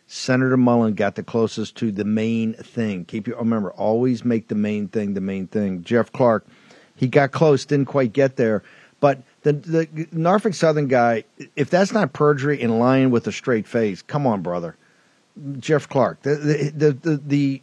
Senator 0.07 0.55
Mullin 0.55 0.93
got 0.93 1.15
the 1.15 1.23
closest 1.23 1.75
to 1.75 1.91
the 1.91 2.05
main 2.05 2.53
thing. 2.53 3.03
Keep 3.03 3.27
you 3.27 3.35
remember, 3.35 3.71
always 3.71 4.23
make 4.23 4.47
the 4.47 4.55
main 4.55 4.87
thing 4.87 5.13
the 5.13 5.19
main 5.19 5.45
thing. 5.45 5.83
Jeff 5.83 6.09
Clark, 6.13 6.47
he 6.95 7.09
got 7.09 7.33
close, 7.33 7.65
didn't 7.65 7.87
quite 7.87 8.13
get 8.13 8.37
there, 8.37 8.63
but 9.01 9.23
the 9.43 9.53
the 9.53 10.07
Norfolk 10.11 10.53
Southern 10.53 10.87
guy, 10.87 11.23
if 11.55 11.69
that's 11.69 11.91
not 11.91 12.13
perjury 12.13 12.61
and 12.61 12.79
lying 12.79 13.09
with 13.11 13.27
a 13.27 13.31
straight 13.31 13.67
face, 13.67 14.01
come 14.01 14.27
on, 14.27 14.41
brother. 14.41 14.75
Jeff 15.59 15.87
Clark, 15.87 16.21
the 16.23 16.35
the 16.75 16.91
the, 16.91 17.21
the 17.25 17.61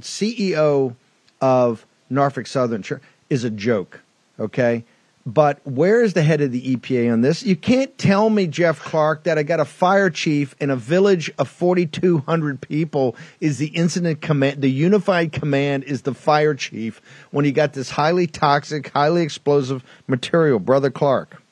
CEO 0.00 0.94
of 1.40 1.86
Norfolk 2.08 2.46
Southern 2.46 2.84
is 3.28 3.44
a 3.44 3.50
joke, 3.50 4.00
okay? 4.38 4.84
But 5.26 5.58
where 5.66 6.02
is 6.02 6.12
the 6.12 6.22
head 6.22 6.40
of 6.40 6.52
the 6.52 6.76
EPA 6.76 7.12
on 7.12 7.20
this? 7.20 7.42
You 7.42 7.56
can't 7.56 7.98
tell 7.98 8.30
me, 8.30 8.46
Jeff 8.46 8.78
Clark, 8.78 9.24
that 9.24 9.38
I 9.38 9.42
got 9.42 9.58
a 9.58 9.64
fire 9.64 10.08
chief 10.08 10.54
in 10.60 10.70
a 10.70 10.76
village 10.76 11.32
of 11.36 11.48
4,200 11.48 12.60
people 12.60 13.16
is 13.40 13.58
the 13.58 13.66
incident 13.66 14.20
command, 14.20 14.62
the 14.62 14.70
unified 14.70 15.32
command 15.32 15.82
is 15.82 16.02
the 16.02 16.14
fire 16.14 16.54
chief 16.54 17.02
when 17.32 17.44
you 17.44 17.50
got 17.50 17.72
this 17.72 17.90
highly 17.90 18.28
toxic, 18.28 18.90
highly 18.90 19.22
explosive 19.22 19.82
material, 20.06 20.60
brother 20.60 20.92
Clark. 20.92 21.42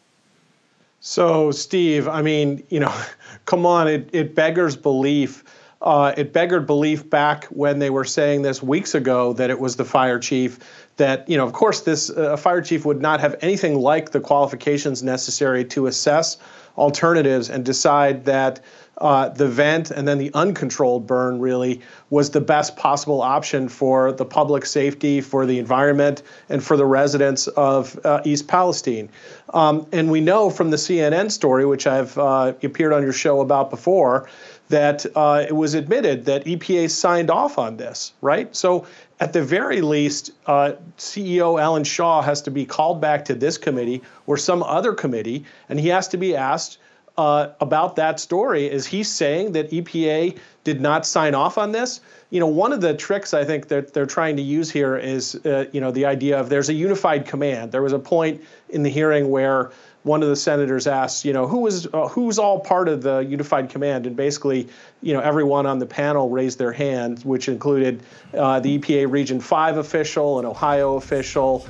So, 1.01 1.51
Steve, 1.51 2.07
I 2.07 2.22
mean, 2.22 2.62
you 2.68 2.79
know, 2.79 2.95
come 3.45 3.66
on, 3.66 3.89
it, 3.89 4.09
it 4.12 4.37
beggars 4.37 4.77
belief. 4.77 5.43
Uh, 5.83 6.14
it 6.16 6.33
beggared 6.33 6.66
belief 6.66 7.11
back 7.11 7.45
when 7.47 7.79
they 7.79 7.91
were 7.91 8.05
saying 8.05 8.41
this 8.41 8.62
weeks 8.62 8.95
ago 8.95 9.35
that 9.35 9.51
it 9.51 9.61
was 9.61 9.77
the 9.77 9.85
fire 9.85 10.18
chief. 10.18 10.61
That 10.97 11.28
you 11.28 11.36
know, 11.36 11.45
of 11.45 11.53
course, 11.53 11.80
this 11.80 12.09
uh, 12.11 12.36
fire 12.36 12.62
chief 12.62 12.84
would 12.84 13.01
not 13.01 13.20
have 13.20 13.36
anything 13.40 13.74
like 13.74 14.11
the 14.11 14.20
qualifications 14.20 15.03
necessary 15.03 15.64
to 15.66 15.86
assess 15.86 16.36
alternatives 16.76 17.51
and 17.51 17.64
decide 17.64 18.24
that 18.24 18.61
uh, 18.99 19.28
the 19.28 19.49
vent 19.49 19.90
and 19.90 20.07
then 20.07 20.18
the 20.18 20.30
uncontrolled 20.34 21.07
burn 21.07 21.40
really 21.40 21.80
was 22.11 22.30
the 22.30 22.40
best 22.40 22.76
possible 22.76 23.22
option 23.22 23.68
for 23.68 24.12
the 24.12 24.24
public 24.24 24.64
safety, 24.64 25.20
for 25.20 25.47
the 25.47 25.59
environment, 25.59 26.22
and 26.49 26.62
for 26.62 26.76
the 26.76 26.86
residents 26.86 27.49
of 27.49 27.99
uh, 28.05 28.20
East 28.24 28.47
Palestine. 28.47 29.09
Um, 29.53 29.86
and 29.92 30.11
we 30.11 30.20
know 30.20 30.49
from 30.51 30.70
the 30.70 30.76
CNN 30.76 31.30
story, 31.30 31.66
which 31.66 31.86
I've 31.86 32.16
uh, 32.16 32.55
appeared 32.62 32.92
on 32.92 33.03
your 33.03 33.12
show 33.12 33.40
about 33.40 33.70
before, 33.70 34.28
that 34.75 35.07
uh, 35.14 35.45
it 35.47 35.55
was 35.55 35.75
admitted 35.75 36.25
that 36.25 36.45
EPA 36.47 36.91
signed 36.91 37.31
off 37.31 37.59
on 37.59 37.77
this, 37.77 38.12
right? 38.20 38.55
So 38.57 38.87
at 39.20 39.33
the 39.33 39.41
very 39.41 39.81
least, 39.81 40.33
uh, 40.47 40.72
CEO 40.99 41.62
Alan 41.62 41.85
Shaw 41.85 42.22
has 42.22 42.43
to 42.43 42.51
be 42.51 42.66
called 42.66 43.01
back 43.01 43.25
to 43.27 43.37
this 43.37 43.57
committee 43.57 44.03
or 44.27 44.37
some 44.37 44.64
other 44.64 44.93
committee, 44.93 45.45
and 45.68 45.79
he 45.79 45.87
has 45.91 46.09
to 46.09 46.16
be 46.16 46.35
asked 46.35 46.79
uh, 47.16 47.51
about 47.61 47.95
that 47.95 48.18
story. 48.18 48.68
Is 48.68 48.85
he 48.85 49.05
saying 49.05 49.53
that 49.53 49.70
EPA 49.70 50.37
did 50.64 50.81
not 50.81 51.07
sign 51.07 51.37
off 51.37 51.57
on 51.57 51.70
this? 51.70 52.01
You 52.31 52.41
know, 52.41 52.49
one 52.49 52.72
of 52.72 52.81
the 52.81 52.95
tricks 52.95 53.33
I 53.33 53.45
think 53.45 53.68
that 53.68 53.95
they're 53.95 54.07
trying 54.07 54.35
to 54.39 54.43
use 54.43 54.72
here 54.72 54.97
is, 54.97 55.37
uh, 55.47 55.66
you 55.70 55.81
know, 55.81 55.93
the 55.93 56.07
idea 56.07 56.41
of 56.41 56.49
there's 56.49 56.68
a 56.68 56.75
unified 56.75 57.27
command. 57.27 57.70
There 57.70 57.83
was 57.83 57.93
a 57.93 58.01
point 58.01 58.43
in 58.70 58.83
the 58.83 58.91
hearing 58.91 59.31
where 59.31 59.70
one 60.05 60.22
of 60.22 60.28
the 60.28 60.36
senators 60.36 60.86
asked, 60.86 61.24
you 61.24 61.32
know, 61.32 61.46
who 61.46 61.61
was 61.61 61.86
uh, 61.92 62.09
who's 62.09 62.38
all 62.38 62.61
part 62.61 62.88
of 62.88 63.02
the 63.02 63.18
unified 63.20 63.70
command, 63.70 64.07
and 64.07 64.14
basically, 64.14 64.68
you 65.02 65.12
know, 65.14 65.20
everyone 65.20 65.66
on 65.66 65.78
the 65.78 65.86
panel 65.86 66.28
raised 66.30 66.59
their 66.59 66.72
hand, 66.72 67.20
which 67.24 67.48
included 67.48 68.02
uh, 68.34 68.61
the 68.61 68.78
EPA 68.78 69.11
Region 69.11 69.40
Five 69.40 69.78
official, 69.78 70.38
an 70.38 70.44
Ohio 70.44 70.96
official, 70.96 71.66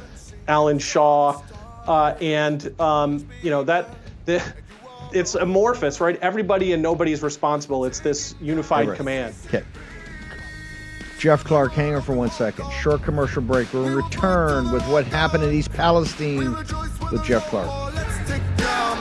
Alan 0.48 0.80
Shaw, 0.80 1.40
uh, 1.86 2.16
and 2.20 2.78
um, 2.80 3.26
you 3.40 3.50
know 3.50 3.62
that 3.62 3.88
the 4.26 4.42
it's 5.12 5.36
amorphous, 5.36 6.00
right? 6.00 6.18
Everybody 6.20 6.72
and 6.72 6.82
nobody's 6.82 7.22
responsible. 7.22 7.84
It's 7.84 8.00
this 8.00 8.34
unified 8.40 8.88
Right. 8.88 8.96
command. 8.96 9.34
Okay. 9.46 9.62
Jeff 11.20 11.44
Clark, 11.44 11.72
hang 11.72 11.94
on 11.94 12.02
for 12.02 12.14
one 12.14 12.30
second. 12.30 12.70
Short 12.82 13.02
commercial 13.02 13.40
break. 13.40 13.72
We'll 13.72 13.94
return 13.94 14.72
with 14.72 14.86
what 14.88 15.06
happened 15.06 15.44
in 15.44 15.54
East 15.54 15.72
Palestine 15.72 16.52
with 17.12 17.24
Jeff 17.24 17.48
Clark. 17.48 17.93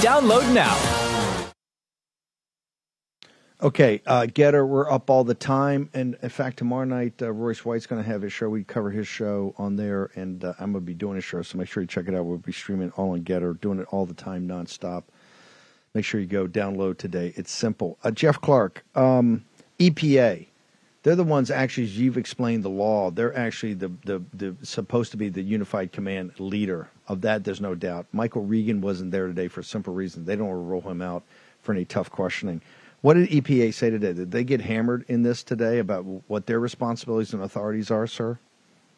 Download 0.00 0.54
now. 0.54 0.76
Okay, 3.62 4.00
uh, 4.06 4.22
Gettr, 4.22 4.66
we're 4.66 4.90
up 4.90 5.10
all 5.10 5.22
the 5.22 5.34
time, 5.34 5.90
and 5.92 6.16
in 6.22 6.30
fact, 6.30 6.56
tomorrow 6.56 6.86
night 6.86 7.20
uh, 7.20 7.30
Royce 7.30 7.62
White's 7.62 7.84
going 7.84 8.02
to 8.02 8.08
have 8.08 8.22
his 8.22 8.32
show. 8.32 8.48
We 8.48 8.64
cover 8.64 8.90
his 8.90 9.06
show 9.06 9.54
on 9.58 9.76
there, 9.76 10.10
and 10.14 10.42
uh, 10.42 10.54
I'm 10.58 10.72
going 10.72 10.82
to 10.82 10.86
be 10.86 10.94
doing 10.94 11.18
a 11.18 11.20
show, 11.20 11.42
so 11.42 11.58
make 11.58 11.68
sure 11.68 11.82
you 11.82 11.86
check 11.86 12.08
it 12.08 12.14
out. 12.14 12.24
We'll 12.24 12.38
be 12.38 12.52
streaming 12.52 12.90
all 12.92 13.10
on 13.10 13.20
Gettr, 13.20 13.60
doing 13.60 13.78
it 13.78 13.86
all 13.90 14.06
the 14.06 14.14
time, 14.14 14.48
nonstop. 14.48 15.02
Make 15.92 16.06
sure 16.06 16.22
you 16.22 16.26
go 16.26 16.46
download 16.46 16.96
today. 16.96 17.34
It's 17.36 17.52
simple. 17.52 17.98
Uh, 18.02 18.12
Jeff 18.12 18.40
Clark, 18.40 18.82
um, 18.94 19.44
EPA, 19.78 20.46
they're 21.02 21.16
the 21.16 21.24
ones 21.24 21.50
actually. 21.50 21.84
as 21.84 21.98
You've 21.98 22.18
explained 22.18 22.62
the 22.62 22.70
law. 22.70 23.10
They're 23.10 23.36
actually 23.36 23.74
the, 23.74 23.90
the 24.04 24.22
the 24.34 24.56
supposed 24.62 25.10
to 25.12 25.16
be 25.16 25.28
the 25.28 25.42
unified 25.42 25.92
command 25.92 26.38
leader 26.38 26.90
of 27.08 27.22
that. 27.22 27.44
There's 27.44 27.60
no 27.60 27.74
doubt. 27.74 28.06
Michael 28.12 28.42
Regan 28.42 28.80
wasn't 28.80 29.10
there 29.10 29.26
today 29.26 29.48
for 29.48 29.60
a 29.60 29.64
simple 29.64 29.94
reason. 29.94 30.24
They 30.24 30.36
don't 30.36 30.48
want 30.48 30.58
to 30.58 30.62
roll 30.62 30.82
him 30.82 31.02
out 31.02 31.22
for 31.62 31.72
any 31.72 31.84
tough 31.84 32.10
questioning. 32.10 32.60
What 33.02 33.14
did 33.14 33.30
EPA 33.30 33.72
say 33.72 33.88
today? 33.88 34.12
Did 34.12 34.30
they 34.30 34.44
get 34.44 34.60
hammered 34.60 35.06
in 35.08 35.22
this 35.22 35.42
today 35.42 35.78
about 35.78 36.04
what 36.28 36.46
their 36.46 36.60
responsibilities 36.60 37.32
and 37.32 37.42
authorities 37.42 37.90
are, 37.90 38.06
sir? 38.06 38.38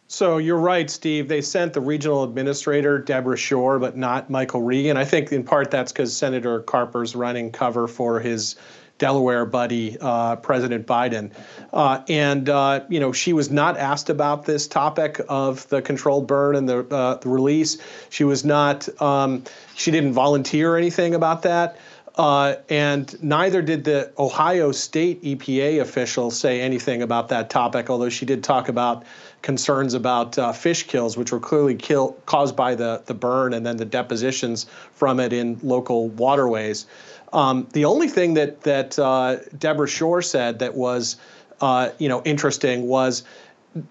So 0.09 0.39
you're 0.39 0.59
right, 0.59 0.91
Steve. 0.91 1.29
They 1.29 1.41
sent 1.41 1.73
the 1.73 1.81
regional 1.81 2.25
administrator, 2.25 2.99
Deborah 2.99 3.37
Shore, 3.37 3.79
but 3.79 3.97
not 3.97 4.29
Michael 4.29 4.61
Regan. 4.61 4.97
I 4.97 5.05
think 5.05 5.33
in 5.33 5.45
part 5.45 5.71
that's 5.71 5.93
because 5.93 6.15
Senator 6.15 6.61
Carper's 6.61 7.15
running 7.15 7.53
cover 7.53 7.87
for 7.87 8.21
his 8.21 8.57
Delaware 9.03 9.45
buddy, 9.45 9.97
uh, 10.01 10.37
President 10.37 10.87
Biden. 10.87 11.33
Uh, 11.73 12.05
and, 12.09 12.49
uh, 12.49 12.85
you 12.89 13.01
know, 13.01 13.11
she 13.11 13.33
was 13.33 13.51
not 13.51 13.77
asked 13.77 14.11
about 14.11 14.45
this 14.45 14.69
topic 14.69 15.21
of 15.29 15.69
the 15.71 15.83
controlled 15.83 16.29
burn 16.29 16.55
and 16.55 16.69
the, 16.69 16.87
uh, 16.87 17.17
the 17.17 17.29
release. 17.29 17.79
She 18.11 18.23
was 18.23 18.45
not, 18.45 18.89
um, 19.03 19.43
she 19.75 19.91
didn't 19.91 20.13
volunteer 20.13 20.77
anything 20.77 21.17
about 21.17 21.43
that. 21.43 21.79
Uh, 22.15 22.57
and 22.69 23.21
neither 23.23 23.61
did 23.61 23.83
the 23.83 24.13
Ohio 24.19 24.71
State 24.71 25.21
EPA 25.25 25.81
official 25.81 26.31
say 26.31 26.61
anything 26.61 27.03
about 27.03 27.29
that 27.31 27.51
topic, 27.51 27.91
although 27.91 28.11
she 28.11 28.25
did 28.25 28.45
talk 28.45 28.69
about 28.69 29.03
concerns 29.41 29.95
about 29.95 30.39
uh, 30.39 30.53
fish 30.53 30.85
kills, 30.85 31.17
which 31.17 31.33
were 31.33 31.41
clearly 31.41 31.75
kill, 31.75 32.13
caused 32.27 32.55
by 32.55 32.75
the, 32.75 33.03
the 33.07 33.15
burn 33.15 33.53
and 33.53 33.67
then 33.67 33.79
the 33.79 33.85
depositions 33.85 34.67
from 34.93 35.19
it 35.19 35.33
in 35.33 35.59
local 35.63 36.09
waterways. 36.11 36.87
Um, 37.33 37.67
the 37.73 37.87
only 37.87 38.09
thing 38.09 38.35
that, 38.35 38.63
that 38.63 38.99
uh, 38.99 39.37
Deborah 39.59 39.89
Shore 39.89 40.23
said 40.23 40.59
that 40.59 40.75
was 40.75 41.17
uh, 41.61 41.91
you 41.99 42.09
know, 42.09 42.23
interesting 42.25 42.89
was 42.89 43.23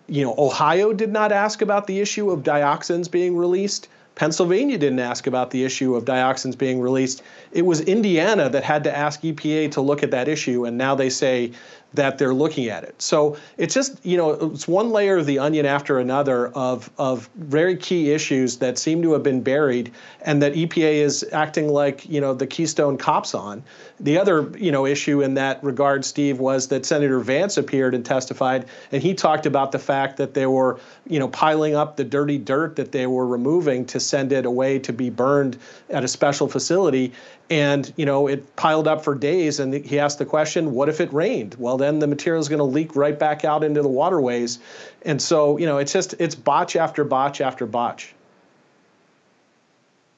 you 0.07 0.23
know, 0.23 0.35
Ohio 0.37 0.93
did 0.93 1.11
not 1.11 1.31
ask 1.31 1.61
about 1.61 1.87
the 1.87 1.99
issue 2.01 2.29
of 2.29 2.43
dioxins 2.43 3.09
being 3.09 3.35
released. 3.35 3.87
Pennsylvania 4.13 4.77
didn't 4.77 4.99
ask 4.99 5.25
about 5.25 5.51
the 5.51 5.63
issue 5.63 5.95
of 5.95 6.05
dioxins 6.05 6.57
being 6.57 6.81
released. 6.81 7.23
It 7.51 7.63
was 7.63 7.81
Indiana 7.81 8.49
that 8.49 8.63
had 8.63 8.83
to 8.83 8.95
ask 8.95 9.21
EPA 9.21 9.71
to 9.71 9.81
look 9.81 10.03
at 10.03 10.11
that 10.11 10.27
issue, 10.27 10.65
and 10.65 10.77
now 10.77 10.95
they 10.95 11.09
say 11.09 11.53
that 11.93 12.17
they're 12.17 12.33
looking 12.33 12.69
at 12.69 12.83
it. 12.83 13.01
So 13.01 13.37
it's 13.57 13.73
just, 13.73 14.03
you 14.05 14.17
know, 14.17 14.31
it's 14.31 14.67
one 14.67 14.91
layer 14.91 15.17
of 15.17 15.25
the 15.25 15.39
onion 15.39 15.65
after 15.65 15.99
another 15.99 16.47
of, 16.49 16.89
of 16.97 17.29
very 17.35 17.75
key 17.75 18.11
issues 18.11 18.57
that 18.57 18.77
seem 18.77 19.01
to 19.01 19.11
have 19.13 19.23
been 19.23 19.41
buried 19.41 19.91
and 20.21 20.41
that 20.41 20.53
EPA 20.53 20.93
is 20.93 21.27
acting 21.33 21.67
like, 21.67 22.07
you 22.07 22.21
know, 22.21 22.33
the 22.33 22.47
Keystone 22.47 22.97
cops 22.97 23.35
on. 23.35 23.63
The 23.99 24.17
other, 24.17 24.51
you 24.57 24.71
know, 24.71 24.85
issue 24.85 25.21
in 25.21 25.33
that 25.35 25.63
regard, 25.63 26.05
Steve, 26.05 26.39
was 26.39 26.69
that 26.69 26.85
Senator 26.85 27.19
Vance 27.19 27.57
appeared 27.57 27.93
and 27.93 28.05
testified, 28.05 28.65
and 28.91 29.03
he 29.03 29.13
talked 29.13 29.45
about 29.45 29.71
the 29.71 29.79
fact 29.79 30.17
that 30.17 30.33
they 30.33 30.45
were, 30.45 30.79
you 31.07 31.19
know, 31.19 31.27
piling 31.27 31.75
up 31.75 31.97
the 31.97 32.03
dirty 32.03 32.37
dirt 32.37 32.75
that 32.77 32.91
they 32.91 33.05
were 33.05 33.27
removing 33.27 33.85
to 33.85 33.99
send 33.99 34.31
it 34.31 34.45
away 34.45 34.79
to 34.79 34.93
be 34.93 35.09
burned 35.09 35.57
at 35.89 36.03
a 36.03 36.07
special 36.07 36.47
facility. 36.47 37.11
And, 37.51 37.93
you 37.97 38.05
know, 38.05 38.27
it 38.27 38.55
piled 38.55 38.87
up 38.87 39.03
for 39.03 39.13
days. 39.13 39.59
And 39.59 39.73
he 39.73 39.99
asked 39.99 40.19
the 40.19 40.25
question, 40.25 40.71
what 40.71 40.87
if 40.87 41.01
it 41.01 41.11
rained? 41.11 41.55
Well, 41.59 41.77
then 41.77 41.99
the 41.99 42.07
material 42.07 42.39
is 42.39 42.47
going 42.47 42.59
to 42.59 42.63
leak 42.63 42.95
right 42.95 43.17
back 43.17 43.43
out 43.43 43.63
into 43.63 43.81
the 43.81 43.89
waterways. 43.89 44.59
And 45.03 45.21
so, 45.21 45.57
you 45.57 45.65
know, 45.65 45.77
it's 45.77 45.91
just, 45.91 46.15
it's 46.17 46.33
botch 46.33 46.77
after 46.77 47.03
botch 47.03 47.41
after 47.41 47.65
botch. 47.65 48.15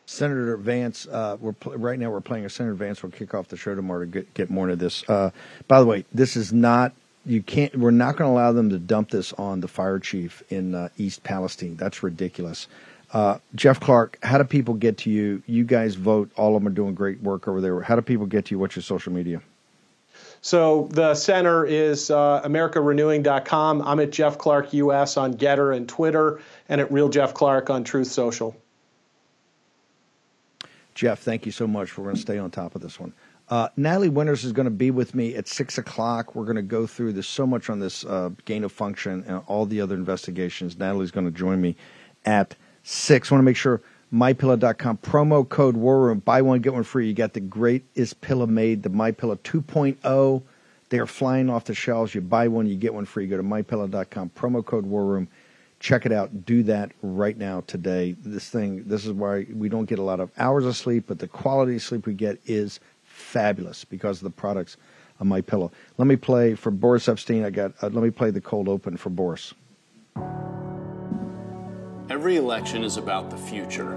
Senator 0.06 0.58
Vance, 0.58 1.08
uh, 1.08 1.38
we're 1.40 1.54
pl- 1.54 1.78
right 1.78 1.98
now 1.98 2.12
we're 2.12 2.22
playing 2.22 2.46
a 2.46 2.50
Senator 2.50 2.76
Vance. 2.76 3.02
We'll 3.02 3.12
kick 3.12 3.34
off 3.34 3.48
the 3.48 3.58
show 3.58 3.74
tomorrow 3.74 4.02
to 4.02 4.06
get, 4.06 4.34
get 4.36 4.50
more 4.52 4.70
into 4.70 4.76
this. 4.76 5.04
Uh, 5.10 5.32
by 5.68 5.80
the 5.80 5.88
way, 5.88 6.06
this 6.14 6.36
is 6.36 6.54
not 6.54 6.94
you 7.26 7.42
can't. 7.42 7.76
We're 7.76 7.92
not 7.92 8.18
going 8.18 8.30
to 8.30 8.34
allow 8.34 8.52
them 8.52 8.70
to 8.70 8.78
dump 8.78 9.10
this 9.10 9.34
on 9.34 9.62
the 9.62 9.68
fire 9.68 10.00
chief 10.00 10.44
in 10.50 10.76
uh, 10.76 10.90
East 10.98 11.24
Palestine. 11.24 11.78
That's 11.78 12.04
ridiculous. 12.04 12.68
Uh, 13.14 13.38
Jeff 13.54 13.80
Clark, 13.80 14.18
how 14.24 14.40
do 14.40 14.44
people 14.44 14.74
get 14.74 14.98
to 15.00 15.12
you? 15.12 15.44
You 15.46 15.64
guys 15.64 15.94
vote. 15.94 16.32
All 16.36 16.56
of 16.56 16.64
them 16.64 16.72
are 16.72 16.76
doing 16.76 16.96
great 16.96 17.22
work 17.22 17.48
over 17.48 17.62
there. 17.62 17.80
How 17.82 17.96
do 17.96 18.02
people 18.02 18.26
get 18.26 18.46
to 18.46 18.56
you? 18.56 18.60
What's 18.60 18.76
your 18.76 18.84
social 18.84 19.14
media? 19.14 19.40
So 20.42 20.90
the 20.92 21.14
center 21.16 21.64
is 21.66 22.10
uh, 22.12 22.42
AmericaRenewing.com. 22.44 23.82
I'm 23.84 24.00
at 24.00 24.12
Jeff 24.12 24.38
Clark 24.38 24.74
US 24.74 25.16
on 25.16 25.36
Gettr 25.36 25.76
and 25.76 25.88
Twitter, 25.88 26.42
and 26.68 26.82
at 26.82 26.92
Real 26.92 27.08
Jeff 27.08 27.34
Clark 27.34 27.70
on 27.70 27.84
Truth 27.84 28.08
Social. 28.08 28.56
Jeff, 30.96 31.20
thank 31.20 31.46
you 31.46 31.52
so 31.52 31.66
much. 31.66 31.98
We're 31.98 32.04
going 32.06 32.16
to 32.16 32.22
stay 32.22 32.38
on 32.40 32.52
top 32.52 32.76
of 32.76 32.82
this 32.82 33.00
one. 33.00 33.14
Uh, 33.50 33.70
Natalie 33.78 34.10
Winters 34.10 34.44
is 34.44 34.52
going 34.52 34.66
to 34.66 34.72
be 34.72 34.92
with 34.92 35.16
me 35.16 35.36
at 35.36 35.48
six 35.48 35.78
o'clock. 35.78 36.36
We're 36.36 36.46
going 36.46 36.56
to 36.56 36.62
go 36.62 36.88
through. 36.88 37.14
There's 37.14 37.28
so 37.28 37.46
much 37.46 37.70
on 37.70 37.80
this 37.80 38.04
uh, 38.06 38.32
gain 38.46 38.64
of 38.64 38.72
function 38.72 39.24
and 39.28 39.42
all 39.48 39.66
the 39.66 39.82
other 39.82 39.96
investigations. 39.96 40.78
Natalie's 40.78 41.12
going 41.12 41.26
to 41.26 41.32
join 41.32 41.62
me 41.62 41.76
at 42.26 42.56
six. 42.84 43.32
I 43.32 43.36
want 43.36 43.42
to 43.42 43.46
make 43.46 43.58
sure 43.58 43.82
mypillow.com 44.14 44.98
promo 44.98 45.48
code 45.48 45.76
war 45.76 46.02
room 46.02 46.20
buy 46.20 46.42
one 46.42 46.62
get 46.62 46.74
one 46.74 46.84
free. 46.84 47.08
You 47.08 47.14
got 47.14 47.34
the 47.34 47.40
greatest 47.40 48.22
pillow 48.22 48.46
made, 48.46 48.84
the 48.84 48.90
My 48.90 49.12
Pillow 49.12 49.36
2.0. 49.38 50.44
They 50.90 51.00
are 51.00 51.08
flying 51.08 51.50
off 51.50 51.66
the 51.66 51.74
shelves. 51.74 52.14
You 52.14 52.22
buy 52.22 52.48
one, 52.48 52.68
you 52.68 52.76
get 52.76 52.94
one 52.94 53.06
free. 53.06 53.26
Go 53.26 53.38
to 53.38 53.44
mypillow.com 53.44 54.32
promo 54.38 54.64
code 54.64 54.86
war 54.86 55.06
room. 55.06 55.28
Check 55.80 56.06
it 56.06 56.12
out. 56.12 56.46
Do 56.46 56.64
that 56.64 56.92
right 57.02 57.38
now 57.38 57.64
today. 57.66 58.16
This 58.24 58.50
thing, 58.50 58.84
this 58.86 59.06
is 59.06 59.12
why 59.12 59.48
we 59.52 59.68
don't 59.68 59.86
get 59.86 60.00
a 60.00 60.04
lot 60.04 60.20
of 60.20 60.32
hours 60.38 60.66
of 60.66 60.78
sleep, 60.78 61.06
but 61.08 61.20
the 61.20 61.28
quality 61.28 61.76
of 61.76 61.82
sleep 61.82 62.06
we 62.06 62.14
get 62.14 62.40
is 62.46 62.80
fabulous 63.04 63.84
because 63.84 64.20
of 64.20 64.24
the 64.24 64.30
products 64.30 64.78
on 65.20 65.28
my 65.28 65.42
pillow. 65.42 65.72
Let 65.98 66.08
me 66.08 66.16
play 66.16 66.56
for 66.56 66.72
Boris 66.72 67.08
Epshteyn. 67.08 67.44
I 67.44 67.50
got. 67.50 67.74
Uh, 67.82 67.90
let 67.90 68.04
me 68.04 68.12
play 68.12 68.32
the 68.32 68.42
cold 68.42 68.70
open 68.70 68.96
for 68.96 69.10
Boris. 69.10 69.54
Every 72.10 72.36
election 72.36 72.84
is 72.84 72.98
about 72.98 73.30
the 73.30 73.38
future, 73.38 73.94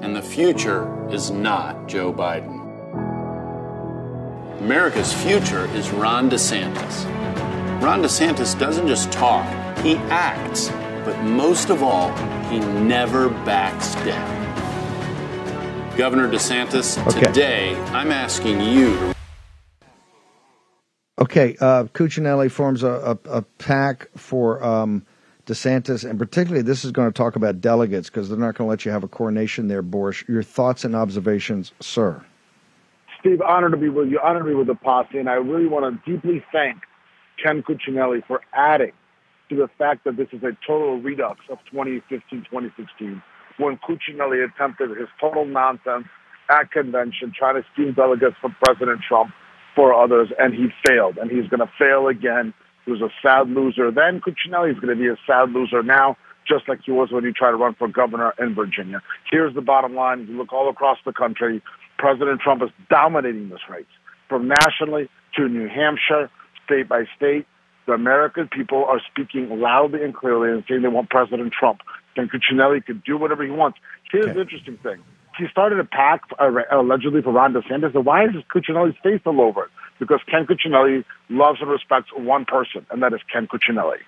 and 0.00 0.16
the 0.16 0.22
future 0.22 1.08
is 1.10 1.30
not 1.30 1.88
Joe 1.88 2.12
Biden. 2.12 2.58
America's 4.60 5.12
future 5.12 5.66
is 5.74 5.90
Ron 5.90 6.30
DeSantis. 6.30 7.04
Ron 7.82 8.02
DeSantis 8.02 8.58
doesn't 8.58 8.88
just 8.88 9.12
talk, 9.12 9.46
he 9.78 9.96
acts, 10.08 10.68
but 11.04 11.20
most 11.22 11.70
of 11.70 11.82
all, 11.82 12.10
he 12.48 12.58
never 12.60 13.28
backs 13.28 13.94
down. 14.06 14.38
Governor 15.96 16.28
DeSantis, 16.30 17.04
Okay. 17.08 17.20
today 17.26 17.74
I'm 17.92 18.10
asking 18.10 18.60
you 18.60 18.94
to 18.96 19.14
Okay, 21.18 21.54
uh, 21.60 21.84
Cuccinelli 21.84 22.50
forms 22.50 22.82
a, 22.82 23.18
a, 23.26 23.38
a 23.38 23.42
PAC 23.58 24.08
for 24.16 24.64
um, 24.64 25.04
DeSantis, 25.46 26.08
and 26.08 26.18
particularly 26.18 26.62
this 26.62 26.84
is 26.84 26.92
going 26.92 27.08
to 27.08 27.16
talk 27.16 27.36
about 27.36 27.60
delegates 27.60 28.08
because 28.08 28.28
they're 28.28 28.38
not 28.38 28.54
going 28.56 28.66
to 28.66 28.70
let 28.70 28.84
you 28.84 28.90
have 28.90 29.04
a 29.04 29.08
coronation 29.08 29.68
there, 29.68 29.82
Boris. 29.82 30.24
Your 30.28 30.42
thoughts 30.42 30.84
and 30.84 30.94
observations, 30.94 31.72
sir. 31.80 32.24
Steve, 33.20 33.40
honored 33.42 33.72
to 33.72 33.76
be 33.76 33.88
with 33.88 34.08
you, 34.08 34.18
honored 34.22 34.44
to 34.44 34.48
be 34.48 34.54
with 34.54 34.66
the 34.66 34.74
posse, 34.74 35.18
and 35.18 35.28
I 35.28 35.34
really 35.34 35.66
want 35.66 36.02
to 36.04 36.10
deeply 36.10 36.42
thank 36.52 36.78
Ken 37.42 37.62
Cuccinelli 37.62 38.26
for 38.26 38.40
adding 38.54 38.92
to 39.50 39.56
the 39.56 39.68
fact 39.78 40.04
that 40.04 40.16
this 40.16 40.28
is 40.32 40.42
a 40.42 40.56
total 40.66 41.00
redux 41.00 41.40
of 41.50 41.58
2015, 41.70 42.46
2016, 42.50 43.22
when 43.58 43.78
Cuccinelli 43.78 44.44
attempted 44.44 44.90
his 44.90 45.08
total 45.20 45.44
nonsense 45.44 46.06
at 46.48 46.70
convention, 46.70 47.32
trying 47.36 47.60
to 47.60 47.68
steal 47.72 47.92
delegates 47.92 48.36
from 48.40 48.56
President 48.62 49.00
Trump 49.06 49.32
for 49.74 49.94
others, 49.94 50.28
and 50.38 50.54
he 50.54 50.68
failed, 50.86 51.18
and 51.18 51.30
he's 51.30 51.48
going 51.48 51.60
to 51.60 51.70
fail 51.78 52.08
again. 52.08 52.54
He 52.84 52.92
was 52.92 53.00
a 53.00 53.10
sad 53.22 53.48
loser 53.50 53.90
then. 53.90 54.20
Cuccinelli 54.20 54.72
is 54.72 54.80
going 54.80 54.96
to 54.96 54.96
be 54.96 55.08
a 55.08 55.16
sad 55.26 55.50
loser 55.52 55.82
now, 55.82 56.16
just 56.46 56.68
like 56.68 56.80
he 56.84 56.90
was 56.90 57.10
when 57.12 57.24
he 57.24 57.32
tried 57.32 57.50
to 57.50 57.56
run 57.56 57.74
for 57.74 57.88
governor 57.88 58.34
in 58.38 58.54
Virginia. 58.54 59.02
Here's 59.30 59.54
the 59.54 59.60
bottom 59.60 59.94
line. 59.94 60.20
If 60.20 60.28
you 60.28 60.36
look 60.36 60.52
all 60.52 60.68
across 60.68 60.98
the 61.04 61.12
country, 61.12 61.62
President 61.98 62.40
Trump 62.40 62.62
is 62.62 62.70
dominating 62.88 63.50
this 63.50 63.60
race, 63.68 63.84
from 64.28 64.48
nationally 64.48 65.08
to 65.36 65.48
New 65.48 65.68
Hampshire, 65.68 66.30
state 66.64 66.88
by 66.88 67.04
state. 67.16 67.46
The 67.86 67.92
American 67.92 68.48
people 68.48 68.84
are 68.84 69.00
speaking 69.10 69.60
loudly 69.60 70.02
and 70.04 70.14
clearly 70.14 70.50
and 70.50 70.64
saying 70.68 70.82
they 70.82 70.88
want 70.88 71.10
President 71.10 71.52
Trump. 71.52 71.80
Then 72.16 72.28
Cuccinelli 72.28 72.84
could 72.84 73.02
do 73.04 73.16
whatever 73.16 73.44
he 73.44 73.50
wants. 73.50 73.78
Here's 74.10 74.34
the 74.34 74.40
interesting 74.40 74.78
thing. 74.78 75.02
He 75.38 75.46
started 75.50 75.80
a 75.80 75.84
PAC 75.84 76.22
uh, 76.38 76.50
allegedly 76.70 77.22
for 77.22 77.32
Ron 77.32 77.54
DeSantis. 77.54 77.92
So 77.92 78.00
why 78.00 78.24
is 78.24 78.30
Cuccinelli's 78.54 78.96
face 79.02 79.20
all 79.24 79.40
over 79.40 79.64
it? 79.64 79.70
Because 80.00 80.20
Ken 80.26 80.46
Cuccinelli 80.46 81.04
loves 81.28 81.60
and 81.60 81.70
respects 81.70 82.08
one 82.16 82.44
person, 82.44 82.84
and 82.90 83.00
that 83.02 83.12
is 83.12 83.20
Ken 83.32 83.46
Cuccinelli. 83.46 83.98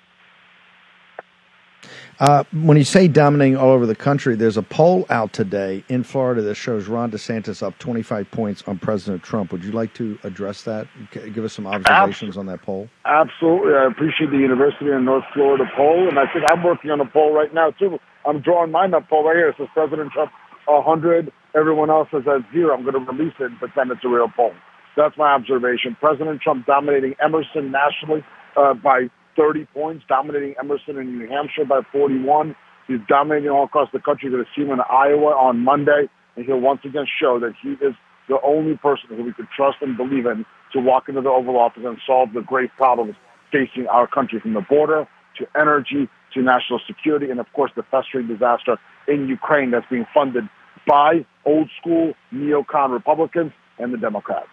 Uh, 2.21 2.45
when 2.53 2.77
you 2.77 2.85
say 2.85 3.09
dominating 3.09 3.57
all 3.57 3.71
over 3.71 3.87
the 3.87 3.95
country, 3.95 4.37
there's 4.37 4.57
a 4.57 4.63
poll 4.63 5.05
out 5.11 5.33
today 5.33 5.83
in 5.89 6.05
Florida 6.05 6.41
that 6.43 6.55
shows 6.55 6.87
Ron 6.87 7.11
DeSantis 7.11 7.63
up 7.63 7.79
25 7.79 8.31
points 8.31 8.63
on 8.67 8.79
President 8.79 9.23
Trump. 9.23 9.51
Would 9.53 9.65
you 9.65 9.73
like 9.73 9.93
to 9.95 10.19
address 10.23 10.63
that? 10.63 10.87
Give 11.11 11.45
us 11.45 11.53
some 11.53 11.67
observations 11.67 12.37
on 12.37 12.47
that 12.47 12.63
poll. 12.63 12.89
Absolutely. 13.05 13.75
I 13.75 13.87
appreciate 13.87 14.31
the 14.31 14.39
University 14.39 14.91
of 14.91 15.03
North 15.03 15.25
Florida 15.35 15.65
poll, 15.77 16.09
and 16.09 16.19
I 16.19 16.33
think 16.33 16.45
I'm 16.49 16.63
working 16.63 16.91
on 16.91 17.01
a 17.01 17.07
poll 17.07 17.33
right 17.33 17.53
now, 17.53 17.71
too. 17.73 17.99
I'm 18.25 18.41
drawing 18.41 18.71
mine 18.71 18.95
up 18.95 19.09
poll 19.09 19.25
right 19.25 19.37
here. 19.37 19.49
It 19.49 19.57
says 19.59 19.69
President 19.75 20.13
Trump 20.13 20.31
100, 20.67 21.33
everyone 21.57 21.91
else 21.91 22.09
is 22.13 22.23
at 22.29 22.41
zero. 22.53 22.75
I'm 22.77 22.83
going 22.83 22.95
to 22.95 23.13
release 23.13 23.35
it 23.41 23.47
and 23.47 23.59
pretend 23.59 23.91
it's 23.91 24.05
a 24.05 24.09
real 24.09 24.29
poll. 24.29 24.53
That's 24.97 25.17
my 25.17 25.33
observation. 25.33 25.97
President 25.99 26.41
Trump 26.43 26.67
dominating 26.67 27.15
Emerson 27.23 27.73
nationally 27.73 28.25
uh, 28.57 28.75
by 28.75 29.09
30 29.37 29.67
points, 29.73 30.05
dominating 30.09 30.55
Emerson 30.61 30.99
in 30.99 31.19
New 31.19 31.29
Hampshire 31.29 31.65
by 31.65 31.81
41. 31.93 32.55
He's 32.89 32.99
dominating 33.09 33.51
all 33.51 33.65
across 33.65 33.89
the 33.93 34.01
country. 34.01 34.29
You're 34.29 34.39
going 34.39 34.45
to 34.45 34.51
see 34.61 34.67
him 34.67 34.73
in 34.73 34.81
Iowa 34.81 35.33
on 35.33 35.61
Monday, 35.61 36.09
and 36.37 36.45
he'll 36.45 36.61
once 36.61 36.81
again 36.85 37.07
show 37.21 37.41
that 37.41 37.55
he 37.63 37.71
is 37.85 37.95
the 38.29 38.39
only 38.45 38.77
person 38.77 39.17
who 39.17 39.25
we 39.25 39.33
could 39.33 39.49
trust 39.55 39.79
and 39.81 39.97
believe 39.97 40.27
in 40.27 40.45
to 40.73 40.81
walk 40.81 41.09
into 41.09 41.21
the 41.21 41.29
Oval 41.29 41.59
Office 41.59 41.83
and 41.85 41.99
solve 42.07 42.33
the 42.35 42.41
great 42.41 42.71
problems 42.77 43.15
facing 43.51 43.87
our 43.89 44.07
country 44.07 44.41
from 44.41 44.55
the 44.55 44.61
border 44.61 45.07
to 45.39 45.47
energy 45.59 46.09
to 46.35 46.43
national 46.43 46.81
security 46.87 47.31
and, 47.31 47.41
of 47.41 47.47
course, 47.55 47.71
the 47.77 47.83
festering 47.91 48.27
disaster 48.27 48.77
in 49.09 49.29
Ukraine 49.29 49.71
that's 49.71 49.87
being 49.91 50.07
funded 50.13 50.45
by 50.87 51.25
old 51.45 51.69
school 51.81 52.15
neocon 52.33 52.91
Republicans 52.91 53.53
and 53.79 53.93
the 53.93 53.99
Democrats. 53.99 54.49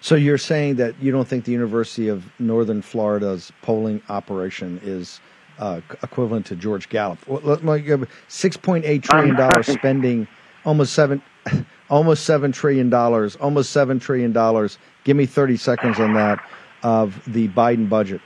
So 0.00 0.14
you're 0.14 0.38
saying 0.38 0.76
that 0.76 0.94
you 1.00 1.10
don't 1.10 1.26
think 1.26 1.44
the 1.44 1.52
University 1.52 2.08
of 2.08 2.24
Northern 2.38 2.82
Florida's 2.82 3.52
polling 3.62 4.00
operation 4.08 4.80
is 4.82 5.20
uh, 5.58 5.80
equivalent 6.02 6.46
to 6.46 6.56
George 6.56 6.88
Gallup? 6.88 7.18
Well, 7.26 7.40
let- 7.42 7.64
let- 7.64 8.08
Six 8.28 8.56
point 8.56 8.84
eight 8.84 9.02
trillion 9.02 9.34
dollars 9.36 9.66
spending, 9.66 10.28
almost 10.64 10.92
seven, 10.94 11.20
almost 11.90 12.24
seven 12.24 12.52
trillion 12.52 12.90
dollars, 12.90 13.36
almost 13.36 13.70
seven 13.72 13.98
trillion 13.98 14.32
dollars. 14.32 14.78
Give 15.04 15.16
me 15.16 15.26
thirty 15.26 15.56
seconds 15.56 15.98
on 15.98 16.14
that 16.14 16.38
of 16.82 17.20
the 17.26 17.48
Biden 17.48 17.88
budget. 17.88 18.20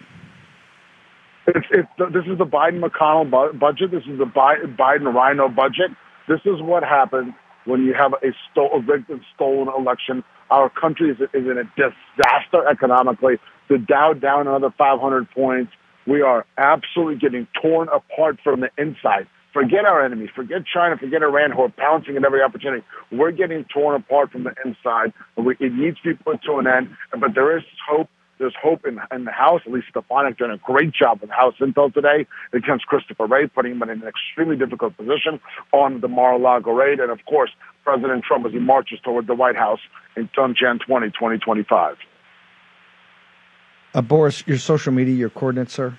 It's, 1.47 1.67
it's 1.71 1.89
this 2.13 2.25
is 2.27 2.39
the 2.39 2.45
Biden 2.47 2.81
McConnell 2.85 3.29
bu- 3.31 3.59
budget. 3.59 3.91
This 3.91 4.05
is 4.07 4.19
the 4.19 4.27
Bi- 4.27 4.59
Biden 4.79 5.13
RINO 5.13 5.49
budget. 5.49 5.91
This 6.29 6.41
is 6.45 6.61
what 6.61 6.85
happens 6.85 7.33
when 7.65 7.85
you 7.85 7.95
have 7.95 8.13
a, 8.13 8.33
sto- 8.51 8.69
a 8.71 8.81
rigged 8.81 9.09
and 9.11 9.21
stolen 9.35 9.69
election. 9.69 10.23
Our 10.53 10.69
country 10.69 11.11
is, 11.11 11.17
is 11.19 11.47
in 11.49 11.57
a 11.57 11.65
disaster 11.77 12.69
economically. 12.71 13.37
The 13.71 13.79
Dow 13.79 14.13
down 14.13 14.47
another 14.47 14.71
500 14.77 15.31
points. 15.31 15.73
We 16.07 16.21
are 16.21 16.45
absolutely 16.59 17.17
getting 17.17 17.47
torn 17.61 17.89
apart 17.89 18.39
from 18.45 18.61
the 18.61 18.69
inside. 18.77 19.27
Forget 19.55 19.87
our 19.87 20.05
enemies. 20.05 20.29
Forget 20.37 20.63
China. 20.67 20.99
Forget 20.99 21.23
Iran, 21.23 21.53
who 21.53 21.63
are 21.63 21.71
pouncing 21.71 22.17
at 22.17 22.25
every 22.25 22.43
opportunity. 22.43 22.85
We're 23.11 23.33
getting 23.33 23.65
torn 23.73 23.97
apart 23.97 24.31
from 24.31 24.45
the 24.45 24.55
inside. 24.65 25.15
It 25.39 25.73
needs 25.73 25.97
to 26.03 26.15
be 26.15 26.15
put 26.15 26.43
to 26.43 26.59
an 26.59 26.67
end. 26.67 26.91
But 27.19 27.35
there 27.35 27.57
is 27.57 27.65
hope. 27.89 28.09
There's 28.39 28.55
hope 28.61 28.85
in, 28.87 29.01
in 29.15 29.25
the 29.25 29.31
House. 29.31 29.63
At 29.67 29.73
least 29.73 29.87
Stefanik 29.91 30.39
doing 30.39 30.51
a 30.51 30.57
great 30.59 30.93
job 30.93 31.21
with 31.21 31.31
House 31.31 31.55
Intel 31.61 31.93
today 31.93 32.27
against 32.53 32.87
Christopher 32.87 33.27
Wray, 33.27 33.47
putting 33.47 33.73
him 33.73 33.83
in 33.83 33.91
an 33.91 34.03
extremely 34.03 34.57
difficult 34.57 34.97
position 34.97 35.41
on 35.73 36.01
the 36.01 36.09
Mar-a-Lago 36.09 36.73
raid. 36.73 36.99
And, 36.99 37.11
of 37.11 37.25
course, 37.27 37.51
President 37.85 38.25
Trump 38.25 38.47
as 38.47 38.53
he 38.53 38.59
marches 38.59 38.99
toward 39.01 39.27
the 39.27 39.35
White 39.35 39.57
House 39.57 39.81
in 40.17 40.29
on 40.39 40.55
Jan 40.59 40.79
20, 40.79 41.09
2025. 41.09 41.97
Uh, 43.95 44.01
Boris, 44.01 44.43
your 44.47 44.59
social 44.59 44.93
media, 44.93 45.15
your 45.15 45.31
coordinates, 45.31 45.75
sir. 45.75 45.97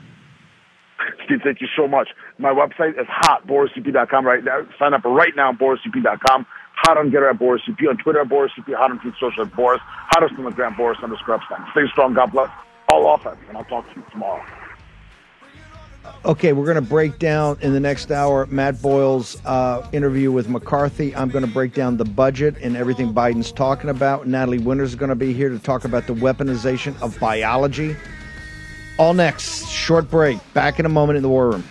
Steve, 1.26 1.40
thank 1.44 1.62
you 1.62 1.68
so 1.76 1.88
much. 1.88 2.10
My 2.38 2.50
website 2.50 3.00
is 3.00 3.08
hot, 3.08 3.46
borisep.com 3.48 4.26
right 4.26 4.44
now. 4.44 4.62
Sign 4.80 4.94
up 4.94 5.04
right 5.04 5.34
now, 5.36 5.52
borisep.com. 5.52 6.46
Hot 6.84 6.98
on 6.98 7.12
Gettr 7.12 7.30
at 7.30 7.40
Boris 7.40 7.62
EP, 7.68 7.78
on 7.88 7.98
Twitter 7.98 8.20
at 8.22 8.30
Boris 8.30 8.52
EP, 8.58 8.66
hot 8.76 8.92
on 8.92 9.00
Truth 9.00 9.16
Social 9.20 9.44
at 9.44 9.56
Boris, 9.56 9.80
hottest 9.84 10.34
on 10.38 10.46
the 10.46 10.52
gram, 10.52 10.76
Boris 10.76 10.98
underscore 11.02 11.40
Epshteyn. 11.40 11.72
Stay 11.72 11.88
strong, 11.92 12.14
God 12.14 12.32
bless. 12.32 12.50
All 12.90 13.14
offense, 13.16 13.38
and 13.48 13.58
I'll 13.58 13.64
talk 13.66 13.90
to 13.94 14.00
you 14.00 14.06
tomorrow. 14.12 14.44
Okay, 16.26 16.54
we're 16.54 16.66
going 16.66 16.76
to 16.76 16.82
break 16.82 17.20
down 17.20 17.58
in 17.62 17.74
the 17.74 17.80
next 17.80 18.12
hour 18.12 18.46
Matt 18.48 18.82
Boyle's 18.82 19.44
uh, 19.46 19.88
interview 19.94 20.32
with 20.32 20.50
McCarthy. 20.50 21.16
I'm 21.16 21.30
going 21.30 21.46
to 21.46 21.52
break 21.52 21.74
down 21.74 21.98
the 21.98 22.06
budget 22.06 22.56
and 22.62 22.76
everything 22.76 23.14
Biden's 23.14 23.52
talking 23.52 23.90
about. 23.90 24.28
Natalie 24.28 24.60
Winters 24.60 24.90
is 24.90 24.96
going 24.96 25.10
to 25.10 25.16
be 25.16 25.34
here 25.34 25.50
to 25.50 25.60
talk 25.60 25.86
about 25.86 26.08
the 26.08 26.14
weaponization 26.14 27.02
of 27.02 27.18
biology. 27.20 27.96
All 28.98 29.14
next, 29.14 29.68
short 29.70 30.10
break. 30.10 30.38
Back 30.54 30.80
in 30.80 30.86
a 30.86 30.90
moment 30.90 31.18
in 31.18 31.24
the 31.24 31.30
war 31.30 31.50
room. 31.50 31.64